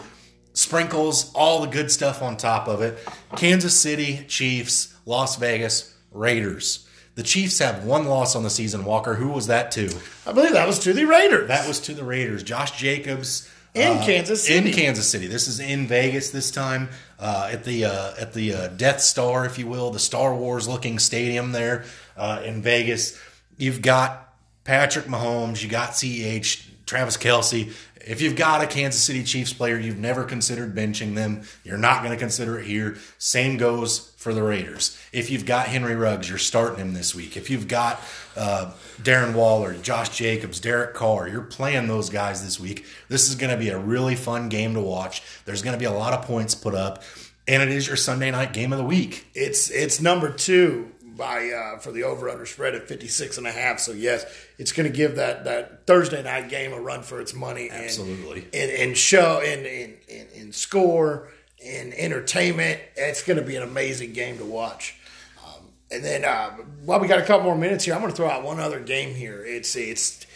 sprinkles, 0.52 1.32
all 1.34 1.60
the 1.60 1.68
good 1.68 1.90
stuff 1.90 2.22
on 2.22 2.36
top 2.36 2.68
of 2.68 2.82
it. 2.82 2.98
Kansas 3.36 3.78
City 3.78 4.24
Chiefs, 4.28 4.94
Las 5.06 5.36
Vegas 5.36 5.94
Raiders. 6.12 6.86
The 7.14 7.22
Chiefs 7.24 7.58
have 7.58 7.84
one 7.84 8.04
loss 8.06 8.36
on 8.36 8.44
the 8.44 8.50
season, 8.50 8.84
Walker. 8.84 9.14
Who 9.14 9.28
was 9.28 9.48
that 9.48 9.72
to? 9.72 9.92
I 10.24 10.32
believe 10.32 10.52
that 10.52 10.68
was 10.68 10.78
to 10.80 10.92
the 10.92 11.04
Raiders. 11.04 11.48
That 11.48 11.66
was 11.66 11.80
to 11.80 11.94
the 11.94 12.04
Raiders. 12.04 12.44
Josh 12.44 12.78
Jacobs 12.78 13.50
uh, 13.74 13.80
In 13.80 13.98
Kansas 14.02 14.46
City. 14.46 14.68
In 14.68 14.74
Kansas 14.74 15.10
City. 15.10 15.26
This 15.26 15.48
is 15.48 15.58
in 15.58 15.88
Vegas 15.88 16.30
this 16.30 16.52
time 16.52 16.88
uh, 17.18 17.48
at 17.50 17.64
the 17.64 17.84
uh, 17.84 18.14
at 18.18 18.32
the 18.32 18.54
uh, 18.54 18.68
Death 18.68 19.00
Star, 19.00 19.44
if 19.44 19.58
you 19.58 19.66
will, 19.66 19.90
the 19.90 19.98
Star 19.98 20.34
Wars 20.34 20.68
looking 20.68 20.98
stadium 20.98 21.52
there 21.52 21.84
uh, 22.16 22.42
in 22.44 22.62
Vegas. 22.62 23.18
You've 23.56 23.82
got 23.82 24.32
Patrick 24.64 25.06
Mahomes. 25.06 25.62
You 25.62 25.68
got 25.68 25.90
Ceh 25.90 26.40
Travis 26.86 27.16
Kelce. 27.16 27.72
If 28.08 28.22
you've 28.22 28.36
got 28.36 28.64
a 28.64 28.66
Kansas 28.66 29.02
City 29.02 29.22
Chiefs 29.22 29.52
player, 29.52 29.78
you've 29.78 29.98
never 29.98 30.24
considered 30.24 30.74
benching 30.74 31.14
them. 31.14 31.42
You're 31.62 31.76
not 31.76 32.02
going 32.02 32.12
to 32.12 32.18
consider 32.18 32.58
it 32.58 32.64
here. 32.64 32.96
Same 33.18 33.58
goes 33.58 34.10
for 34.16 34.32
the 34.32 34.42
Raiders. 34.42 34.98
If 35.12 35.30
you've 35.30 35.44
got 35.44 35.66
Henry 35.66 35.94
Ruggs, 35.94 36.26
you're 36.26 36.38
starting 36.38 36.78
him 36.78 36.94
this 36.94 37.14
week. 37.14 37.36
If 37.36 37.50
you've 37.50 37.68
got 37.68 38.00
uh, 38.34 38.72
Darren 39.02 39.34
Waller, 39.34 39.74
Josh 39.74 40.16
Jacobs, 40.16 40.58
Derek 40.58 40.94
Carr, 40.94 41.28
you're 41.28 41.42
playing 41.42 41.86
those 41.86 42.08
guys 42.08 42.42
this 42.42 42.58
week. 42.58 42.86
This 43.08 43.28
is 43.28 43.34
going 43.34 43.50
to 43.50 43.58
be 43.58 43.68
a 43.68 43.78
really 43.78 44.14
fun 44.14 44.48
game 44.48 44.72
to 44.72 44.80
watch. 44.80 45.22
There's 45.44 45.60
going 45.60 45.74
to 45.74 45.78
be 45.78 45.84
a 45.84 45.92
lot 45.92 46.14
of 46.14 46.22
points 46.24 46.54
put 46.54 46.74
up, 46.74 47.02
and 47.46 47.62
it 47.62 47.68
is 47.68 47.86
your 47.86 47.96
Sunday 47.96 48.30
night 48.30 48.54
game 48.54 48.72
of 48.72 48.78
the 48.78 48.84
week. 48.84 49.26
It's 49.34 49.70
it's 49.70 50.00
number 50.00 50.32
two 50.32 50.92
by 51.18 51.50
uh, 51.50 51.78
for 51.78 51.92
the 51.92 52.04
over 52.04 52.30
under 52.30 52.46
spread 52.46 52.74
at 52.74 52.88
56 52.88 53.36
and 53.36 53.46
a 53.46 53.52
half. 53.52 53.80
So 53.80 53.92
yes, 53.92 54.24
it's 54.56 54.72
going 54.72 54.90
to 54.90 54.96
give 54.96 55.16
that 55.16 55.44
that 55.44 55.86
Thursday 55.86 56.22
night 56.22 56.48
game 56.48 56.72
a 56.72 56.80
run 56.80 57.02
for 57.02 57.20
its 57.20 57.34
money. 57.34 57.68
And, 57.68 57.84
Absolutely. 57.84 58.46
And, 58.54 58.70
and 58.70 58.96
show 58.96 59.42
and 59.44 59.66
in 59.66 59.96
in 60.34 60.52
score 60.52 61.28
and 61.64 61.92
entertainment. 61.94 62.80
It's 62.96 63.22
going 63.22 63.38
to 63.38 63.44
be 63.44 63.56
an 63.56 63.62
amazing 63.62 64.12
game 64.12 64.38
to 64.38 64.44
watch. 64.44 64.96
Um, 65.44 65.62
and 65.90 66.04
then, 66.04 66.24
uh, 66.24 66.50
while 66.84 67.00
we 67.00 67.08
got 67.08 67.18
a 67.18 67.24
couple 67.24 67.44
more 67.44 67.56
minutes 67.56 67.84
here, 67.84 67.94
I'm 67.94 68.00
going 68.00 68.12
to 68.12 68.16
throw 68.16 68.28
out 68.28 68.42
one 68.42 68.60
other 68.60 68.80
game 68.80 69.14
here. 69.14 69.44
It's 69.44 69.76
it's 69.76 70.26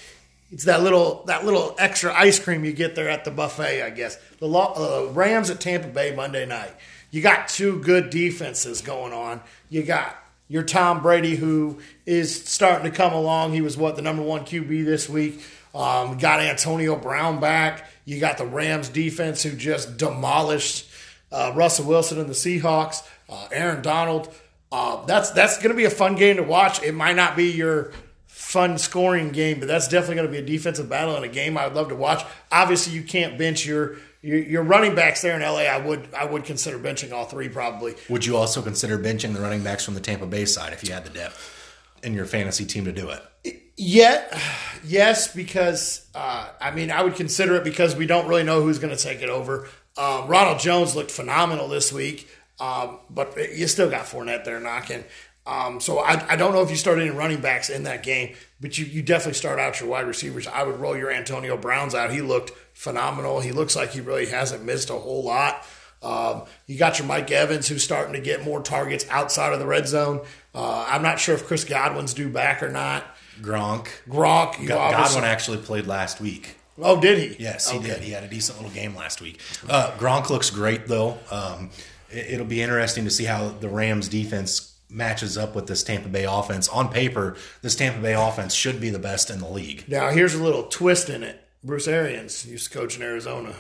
it's 0.51 0.65
that 0.65 0.83
little 0.83 1.25
that 1.27 1.45
little 1.45 1.75
extra 1.79 2.15
ice 2.15 2.39
cream 2.39 2.65
you 2.65 2.73
get 2.73 2.95
there 2.95 3.09
at 3.09 3.25
the 3.25 3.31
buffet, 3.31 3.83
I 3.83 3.91
guess. 3.91 4.19
The 4.39 4.49
uh, 4.49 5.11
Rams 5.13 5.51
at 5.51 5.61
Tampa 5.61 5.89
Bay 5.89 6.15
Monday 6.15 6.47
night. 6.47 6.75
You 7.11 7.21
got 7.21 7.49
two 7.49 7.79
good 7.81 8.09
defenses 8.09 8.81
going 8.81 9.13
on. 9.13 9.43
You 9.69 9.83
got 9.83 10.17
your 10.53 10.63
Tom 10.63 11.01
Brady, 11.01 11.35
who 11.35 11.79
is 12.05 12.45
starting 12.45 12.85
to 12.85 12.95
come 12.95 13.15
along. 13.15 13.55
He 13.55 13.63
was 13.63 13.79
what 13.79 13.97
the 13.97 14.03
number 14.03 14.23
one 14.23 14.43
QB 14.43 14.85
this 14.85 15.09
week. 15.09 15.43
Um, 15.75 16.19
got 16.19 16.41
Antonio 16.41 16.95
Brown 16.95 17.41
back. 17.41 17.89
You 18.05 18.21
got 18.21 18.37
the 18.37 18.45
Rams 18.45 18.91
defense 18.91 19.43
who 19.43 19.57
just 19.57 19.97
demolished 19.97 20.91
uh, 21.33 21.55
Russell 21.57 21.87
Wilson 21.87 22.21
and 22.21 22.29
the 22.29 22.35
Seahawks. 22.35 23.03
Uh, 23.31 23.49
Aaron 23.51 23.81
Donald. 23.81 24.29
Uh, 24.71 25.03
that's 25.07 25.31
that's 25.31 25.57
going 25.57 25.71
to 25.71 25.75
be 25.75 25.87
a 25.87 25.91
fun 25.91 26.17
game 26.17 26.37
to 26.37 26.43
watch. 26.43 26.83
It 26.83 26.93
might 26.93 27.17
not 27.17 27.35
be 27.35 27.51
your 27.51 27.93
fun 28.27 28.77
scoring 28.77 29.31
game, 29.31 29.59
but 29.59 29.69
that's 29.69 29.89
definitely 29.89 30.17
going 30.17 30.27
to 30.27 30.33
be 30.33 30.39
a 30.39 30.47
defensive 30.47 30.87
battle 30.87 31.17
and 31.17 31.25
a 31.25 31.29
game 31.29 31.57
I 31.57 31.67
would 31.67 31.75
love 31.75 31.89
to 31.89 31.97
watch. 31.97 32.23
Obviously, 32.51 32.93
you 32.93 33.05
can't 33.05 33.39
bench 33.39 33.65
your 33.65 33.97
your, 34.23 34.39
your 34.39 34.63
running 34.63 34.95
backs 34.95 35.21
there 35.21 35.35
in 35.35 35.43
LA, 35.43 35.63
I 35.63 35.79
would 35.79 36.09
I 36.15 36.25
would 36.25 36.45
consider 36.45 36.79
benching 36.79 37.13
all 37.13 37.25
three 37.25 37.49
probably. 37.49 37.95
Would 38.09 38.25
you 38.25 38.37
also 38.37 38.63
consider 38.63 38.99
benching 38.99 39.35
the 39.35 39.41
running 39.41 39.63
backs 39.63 39.85
from 39.85 39.95
the 39.95 40.01
Tampa 40.01 40.27
Bay 40.27 40.45
side 40.45 40.73
if 40.73 40.87
you 40.87 40.95
had 40.95 41.05
the 41.05 41.11
depth 41.11 41.59
in 42.03 42.15
your 42.15 42.25
fantasy 42.25 42.65
team 42.65 42.85
to 42.85 42.93
do 42.93 43.11
it? 43.11 43.63
Yet, 43.77 44.39
yes, 44.85 45.35
because 45.35 46.07
uh, 46.15 46.49
I 46.61 46.71
mean 46.71 46.91
I 46.91 47.03
would 47.03 47.17
consider 47.17 47.57
it 47.57 47.65
because 47.65 47.97
we 47.97 48.07
don't 48.07 48.29
really 48.29 48.45
know 48.45 48.63
who's 48.63 48.79
going 48.79 48.97
to 48.97 49.03
take 49.03 49.23
it 49.23 49.29
over. 49.29 49.69
Um, 49.97 50.29
Ronald 50.29 50.61
Jones 50.61 50.95
looked 50.97 51.11
phenomenal 51.11 51.69
this 51.69 51.93
week, 51.93 52.29
um, 52.61 52.99
but 53.11 53.37
you 53.37 53.67
still 53.67 53.91
got 53.91 54.07
Fournette 54.07 54.45
there 54.45 54.61
knocking. 54.61 55.05
Um, 55.45 55.81
so 55.81 55.99
I, 55.99 56.25
I, 56.33 56.37
don't 56.37 56.53
know 56.53 56.63
if 56.63 56.71
you 56.71 56.77
start 56.77 57.01
any 57.01 57.11
running 57.11 57.41
backs 57.41 57.69
in 57.69 57.83
that 57.83 58.05
game, 58.05 58.37
but 58.63 58.79
you, 58.79 58.87
you 58.87 59.03
definitely 59.03 59.35
start 59.35 59.59
out 59.59 59.81
your 59.81 59.89
wide 59.91 60.07
receivers. 60.07 60.47
I 60.47 60.63
would 60.63 60.81
roll 60.81 60.97
your 60.97 61.11
Antonio 61.11 61.57
Browns 61.57 61.95
out. 61.95 62.13
He 62.13 62.23
looked 62.23 62.53
phenomenal. 62.73 63.41
He 63.41 63.51
looks 63.51 63.75
like 63.75 63.91
he 63.91 64.01
really 64.01 64.27
hasn't 64.27 64.65
missed 64.65 64.89
a 64.89 64.95
whole 64.95 65.25
lot. 65.25 65.67
Um, 66.01 66.45
you 66.67 66.79
got 66.79 66.99
your 66.99 67.07
Mike 67.07 67.31
Evans 67.31 67.69
who's 67.69 67.83
starting 67.83 68.15
to 68.15 68.21
get 68.21 68.45
more 68.45 68.63
targets 68.63 69.05
outside 69.11 69.53
of 69.53 69.59
the 69.59 69.67
red 69.67 69.89
zone. 69.89 70.21
Uh, 70.55 70.87
I'm 70.89 71.03
not 71.03 71.19
sure 71.19 71.35
if 71.35 71.47
Chris 71.47 71.65
Godwin's 71.65 72.15
due 72.15 72.29
back 72.29 72.63
or 72.63 72.71
not. 72.71 73.05
Gronk. 73.41 73.89
Gronk. 74.09 74.67
Godwin 74.67 75.25
actually 75.25 75.59
played 75.59 75.87
last 75.87 76.21
week. 76.21 76.57
Oh, 76.79 77.01
did 77.01 77.19
he? 77.19 77.43
Yes, 77.43 77.69
he 77.69 77.79
okay. 77.79 77.89
did. 77.89 78.01
He 78.01 78.13
had 78.13 78.25
a 78.25 78.29
decent 78.29 78.59
little 78.59 78.73
game 78.73 78.95
last 78.95 79.21
week. 79.21 79.41
Uh, 79.69 79.91
Gronk 79.99 80.31
looks 80.31 80.51
great 80.51 80.87
though. 80.87 81.19
Um, 81.31 81.71
it, 82.11 82.35
it'll 82.35 82.47
be 82.47 82.63
interesting 82.63 83.05
to 83.05 83.11
see 83.11 83.25
how 83.25 83.49
the 83.49 83.69
Rams 83.69 84.09
defense 84.09 84.72
matches 84.93 85.39
up 85.39 85.55
with 85.55 85.67
this 85.67 85.83
Tampa 85.83 86.09
Bay 86.09 86.25
offense. 86.25 86.69
On 86.69 86.89
paper, 86.89 87.37
this 87.63 87.75
Tampa 87.75 88.01
Bay 88.01 88.15
offense 88.15 88.55
should 88.55 88.81
be 88.81 88.91
the 88.91 88.99
best 88.99 89.31
in 89.31 89.41
the 89.41 89.49
league. 89.49 89.85
Now, 89.89 90.11
here's 90.11 90.35
a 90.35 90.43
little 90.43 90.65
twist 90.65 91.09
in 91.09 91.23
it. 91.23 91.41
Bruce 91.65 91.89
Arians 91.89 92.47
used 92.47 92.71
to 92.71 92.79
coach 92.79 92.97
in 92.97 93.03
Arizona, 93.03 93.55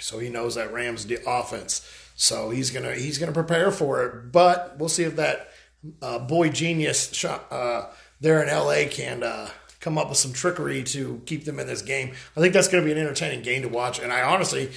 so 0.00 0.18
he 0.18 0.28
knows 0.28 0.54
that 0.54 0.72
Rams 0.72 1.06
offense. 1.26 1.86
So 2.14 2.50
he's 2.50 2.70
gonna 2.70 2.94
he's 2.94 3.18
gonna 3.18 3.32
prepare 3.32 3.70
for 3.70 4.04
it. 4.04 4.32
But 4.32 4.76
we'll 4.78 4.88
see 4.88 5.04
if 5.04 5.16
that 5.16 5.48
uh, 6.00 6.18
boy 6.18 6.50
genius 6.50 7.24
uh, 7.24 7.90
there 8.20 8.42
in 8.42 8.48
LA 8.48 8.88
can 8.90 9.22
uh, 9.22 9.50
come 9.80 9.98
up 9.98 10.08
with 10.08 10.18
some 10.18 10.32
trickery 10.32 10.82
to 10.84 11.20
keep 11.26 11.44
them 11.44 11.58
in 11.58 11.66
this 11.66 11.82
game. 11.82 12.14
I 12.36 12.40
think 12.40 12.54
that's 12.54 12.68
going 12.68 12.82
to 12.82 12.86
be 12.86 12.92
an 12.92 13.04
entertaining 13.04 13.42
game 13.42 13.62
to 13.62 13.68
watch. 13.68 13.98
And 13.98 14.12
I 14.12 14.22
honestly 14.22 14.70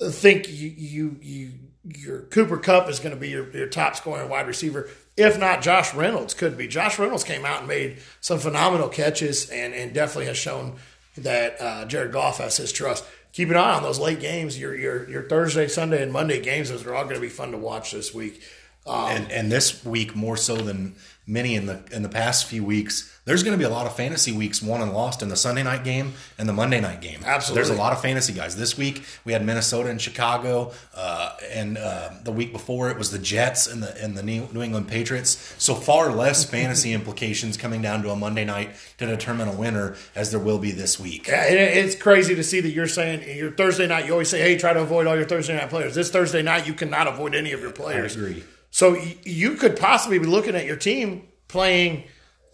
think 0.00 0.48
you 0.48 0.72
you 0.76 1.16
you 1.20 1.52
your 1.84 2.20
Cooper 2.22 2.56
Kupp 2.56 2.88
is 2.88 2.98
going 2.98 3.14
to 3.14 3.20
be 3.20 3.28
your, 3.28 3.50
your 3.50 3.66
top 3.66 3.94
scoring 3.94 4.28
wide 4.28 4.46
receiver. 4.46 4.88
If 5.16 5.38
not, 5.38 5.62
Josh 5.62 5.94
Reynolds 5.94 6.34
could 6.34 6.56
be. 6.56 6.66
Josh 6.66 6.98
Reynolds 6.98 7.24
came 7.24 7.44
out 7.44 7.60
and 7.60 7.68
made 7.68 7.98
some 8.20 8.38
phenomenal 8.38 8.88
catches 8.88 9.48
and, 9.48 9.72
and 9.72 9.94
definitely 9.94 10.26
has 10.26 10.36
shown 10.36 10.76
that 11.16 11.60
uh, 11.60 11.84
Jared 11.84 12.12
Goff 12.12 12.38
has 12.38 12.56
his 12.56 12.72
trust. 12.72 13.04
Keep 13.32 13.50
an 13.50 13.56
eye 13.56 13.74
on 13.74 13.82
those 13.82 13.98
late 13.98 14.20
games. 14.20 14.58
Your 14.58 14.76
your 14.76 15.08
your 15.08 15.22
Thursday, 15.28 15.68
Sunday, 15.68 16.02
and 16.02 16.12
Monday 16.12 16.40
games. 16.40 16.70
Those 16.70 16.86
are 16.86 16.94
all 16.94 17.04
going 17.04 17.16
to 17.16 17.20
be 17.20 17.28
fun 17.28 17.52
to 17.52 17.58
watch 17.58 17.92
this 17.92 18.14
week. 18.14 18.42
Um, 18.86 19.06
and, 19.06 19.32
and 19.32 19.52
this 19.52 19.84
week 19.84 20.14
more 20.14 20.36
so 20.36 20.56
than 20.56 20.94
many 21.26 21.54
in 21.54 21.66
the 21.66 21.82
in 21.90 22.02
the 22.02 22.08
past 22.08 22.46
few 22.46 22.64
weeks. 22.64 23.13
There's 23.26 23.42
going 23.42 23.56
to 23.56 23.58
be 23.58 23.64
a 23.64 23.70
lot 23.70 23.86
of 23.86 23.96
fantasy 23.96 24.32
weeks 24.32 24.62
won 24.62 24.82
and 24.82 24.92
lost 24.92 25.22
in 25.22 25.30
the 25.30 25.36
Sunday 25.36 25.62
night 25.62 25.82
game 25.82 26.12
and 26.36 26.46
the 26.46 26.52
Monday 26.52 26.78
night 26.78 27.00
game. 27.00 27.20
Absolutely, 27.24 27.62
there's 27.62 27.76
a 27.76 27.80
lot 27.80 27.94
of 27.94 28.02
fantasy 28.02 28.34
guys. 28.34 28.54
This 28.54 28.76
week 28.76 29.02
we 29.24 29.32
had 29.32 29.44
Minnesota 29.44 29.88
and 29.88 30.00
Chicago, 30.00 30.72
uh, 30.94 31.34
and 31.50 31.78
uh, 31.78 32.10
the 32.22 32.32
week 32.32 32.52
before 32.52 32.90
it 32.90 32.98
was 32.98 33.10
the 33.10 33.18
Jets 33.18 33.66
and 33.66 33.82
the 33.82 33.96
and 34.02 34.16
the 34.16 34.22
New 34.22 34.62
England 34.62 34.88
Patriots. 34.88 35.54
So 35.56 35.74
far 35.74 36.12
less 36.12 36.44
fantasy 36.50 36.92
implications 36.92 37.56
coming 37.56 37.80
down 37.80 38.02
to 38.02 38.10
a 38.10 38.16
Monday 38.16 38.44
night 38.44 38.70
to 38.98 39.06
determine 39.06 39.48
a 39.48 39.54
winner 39.54 39.96
as 40.14 40.30
there 40.30 40.40
will 40.40 40.58
be 40.58 40.72
this 40.72 41.00
week. 41.00 41.26
Yeah, 41.28 41.44
it's 41.44 41.96
crazy 41.96 42.34
to 42.34 42.44
see 42.44 42.60
that 42.60 42.70
you're 42.70 42.86
saying 42.86 43.38
your 43.38 43.52
Thursday 43.52 43.86
night. 43.86 44.04
You 44.04 44.12
always 44.12 44.28
say, 44.28 44.40
"Hey, 44.40 44.58
try 44.58 44.74
to 44.74 44.82
avoid 44.82 45.06
all 45.06 45.16
your 45.16 45.24
Thursday 45.24 45.56
night 45.56 45.70
players." 45.70 45.94
This 45.94 46.10
Thursday 46.10 46.42
night, 46.42 46.66
you 46.66 46.74
cannot 46.74 47.06
avoid 47.06 47.34
any 47.34 47.52
of 47.52 47.60
your 47.60 47.72
players. 47.72 48.16
I 48.16 48.20
agree. 48.20 48.44
So 48.70 48.98
you 49.22 49.54
could 49.54 49.78
possibly 49.78 50.18
be 50.18 50.26
looking 50.26 50.54
at 50.54 50.66
your 50.66 50.76
team 50.76 51.28
playing 51.48 52.04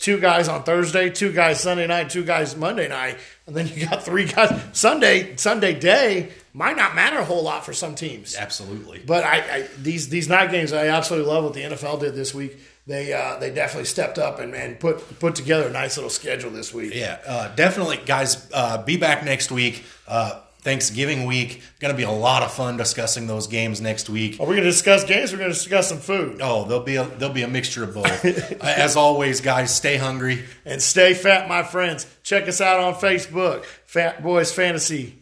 two 0.01 0.19
guys 0.19 0.49
on 0.49 0.65
Thursday, 0.65 1.11
two 1.11 1.33
guys 1.33 1.61
Sunday 1.61 1.87
night, 1.87 2.11
two 2.11 2.25
guys 2.25 2.57
Monday 2.57 2.89
night, 2.89 3.19
and 3.47 3.55
then 3.55 3.69
you 3.69 3.87
got 3.87 4.03
three 4.03 4.25
guys 4.27 4.61
Sunday 4.73 5.37
Sunday 5.37 5.79
day 5.79 6.31
might 6.53 6.77
not 6.77 6.97
matter 6.97 7.19
a 7.19 7.25
whole 7.25 7.45
lot 7.45 7.65
for 7.65 7.73
some 7.73 7.95
teams. 7.95 8.35
Absolutely. 8.35 9.01
But 9.07 9.23
I, 9.25 9.37
I 9.37 9.69
these 9.79 10.09
these 10.09 10.29
night 10.29 10.51
games 10.51 10.73
I 10.73 10.89
absolutely 10.89 11.31
love 11.31 11.45
what 11.45 11.55
the 11.55 11.63
NFL 11.63 12.01
did 12.01 12.15
this 12.15 12.35
week. 12.35 12.59
They 12.87 13.13
uh, 13.13 13.39
they 13.39 13.53
definitely 13.53 13.85
stepped 13.85 14.19
up 14.19 14.41
and, 14.41 14.55
and 14.55 14.81
put 14.81 15.21
put 15.21 15.37
together 15.37 15.69
a 15.69 15.73
nice 15.73 15.97
little 15.97 16.11
schedule 16.11 16.51
this 16.51 16.75
week. 16.75 16.93
Yeah, 16.95 17.19
uh, 17.25 17.55
definitely, 17.55 18.01
guys. 18.05 18.51
Uh, 18.53 18.83
be 18.83 18.97
back 18.97 19.25
next 19.25 19.53
week. 19.53 19.85
Thanksgiving 20.61 21.25
week. 21.25 21.63
Going 21.81 21.93
to 21.93 21.97
be 21.97 22.03
a 22.03 22.11
lot 22.11 22.43
of 22.43 22.53
fun 22.53 22.77
discussing 22.77 23.27
those 23.27 23.47
games 23.47 23.81
next 23.81 24.09
week. 24.11 24.39
Are 24.41 24.47
we 24.47 24.55
going 24.55 24.65
to 24.65 24.71
discuss 24.71 25.05
games? 25.05 25.33
We're 25.33 25.39
going 25.39 25.51
to 25.51 25.57
discuss 25.57 25.89
some 25.89 25.99
food. 25.99 26.41
Oh, 26.43 26.65
there'll 26.65 26.83
be 26.83 26.97
a 26.97 27.05
there'll 27.05 27.35
be 27.35 27.43
a 27.43 27.49
mixture 27.49 27.85
of 27.85 27.95
both. 27.95 28.25
As 28.63 28.97
always, 28.97 29.41
guys, 29.41 29.75
stay 29.75 29.97
hungry 29.97 30.45
and 30.65 30.83
stay 30.83 31.15
fat, 31.15 31.49
my 31.49 31.63
friends. 31.63 32.07
Check 32.23 32.49
us 32.49 32.61
out 32.61 32.81
on 32.81 32.95
Facebook, 32.95 33.65
Fat 33.87 34.23
Boys 34.23 34.53
Fantasy. 34.53 35.20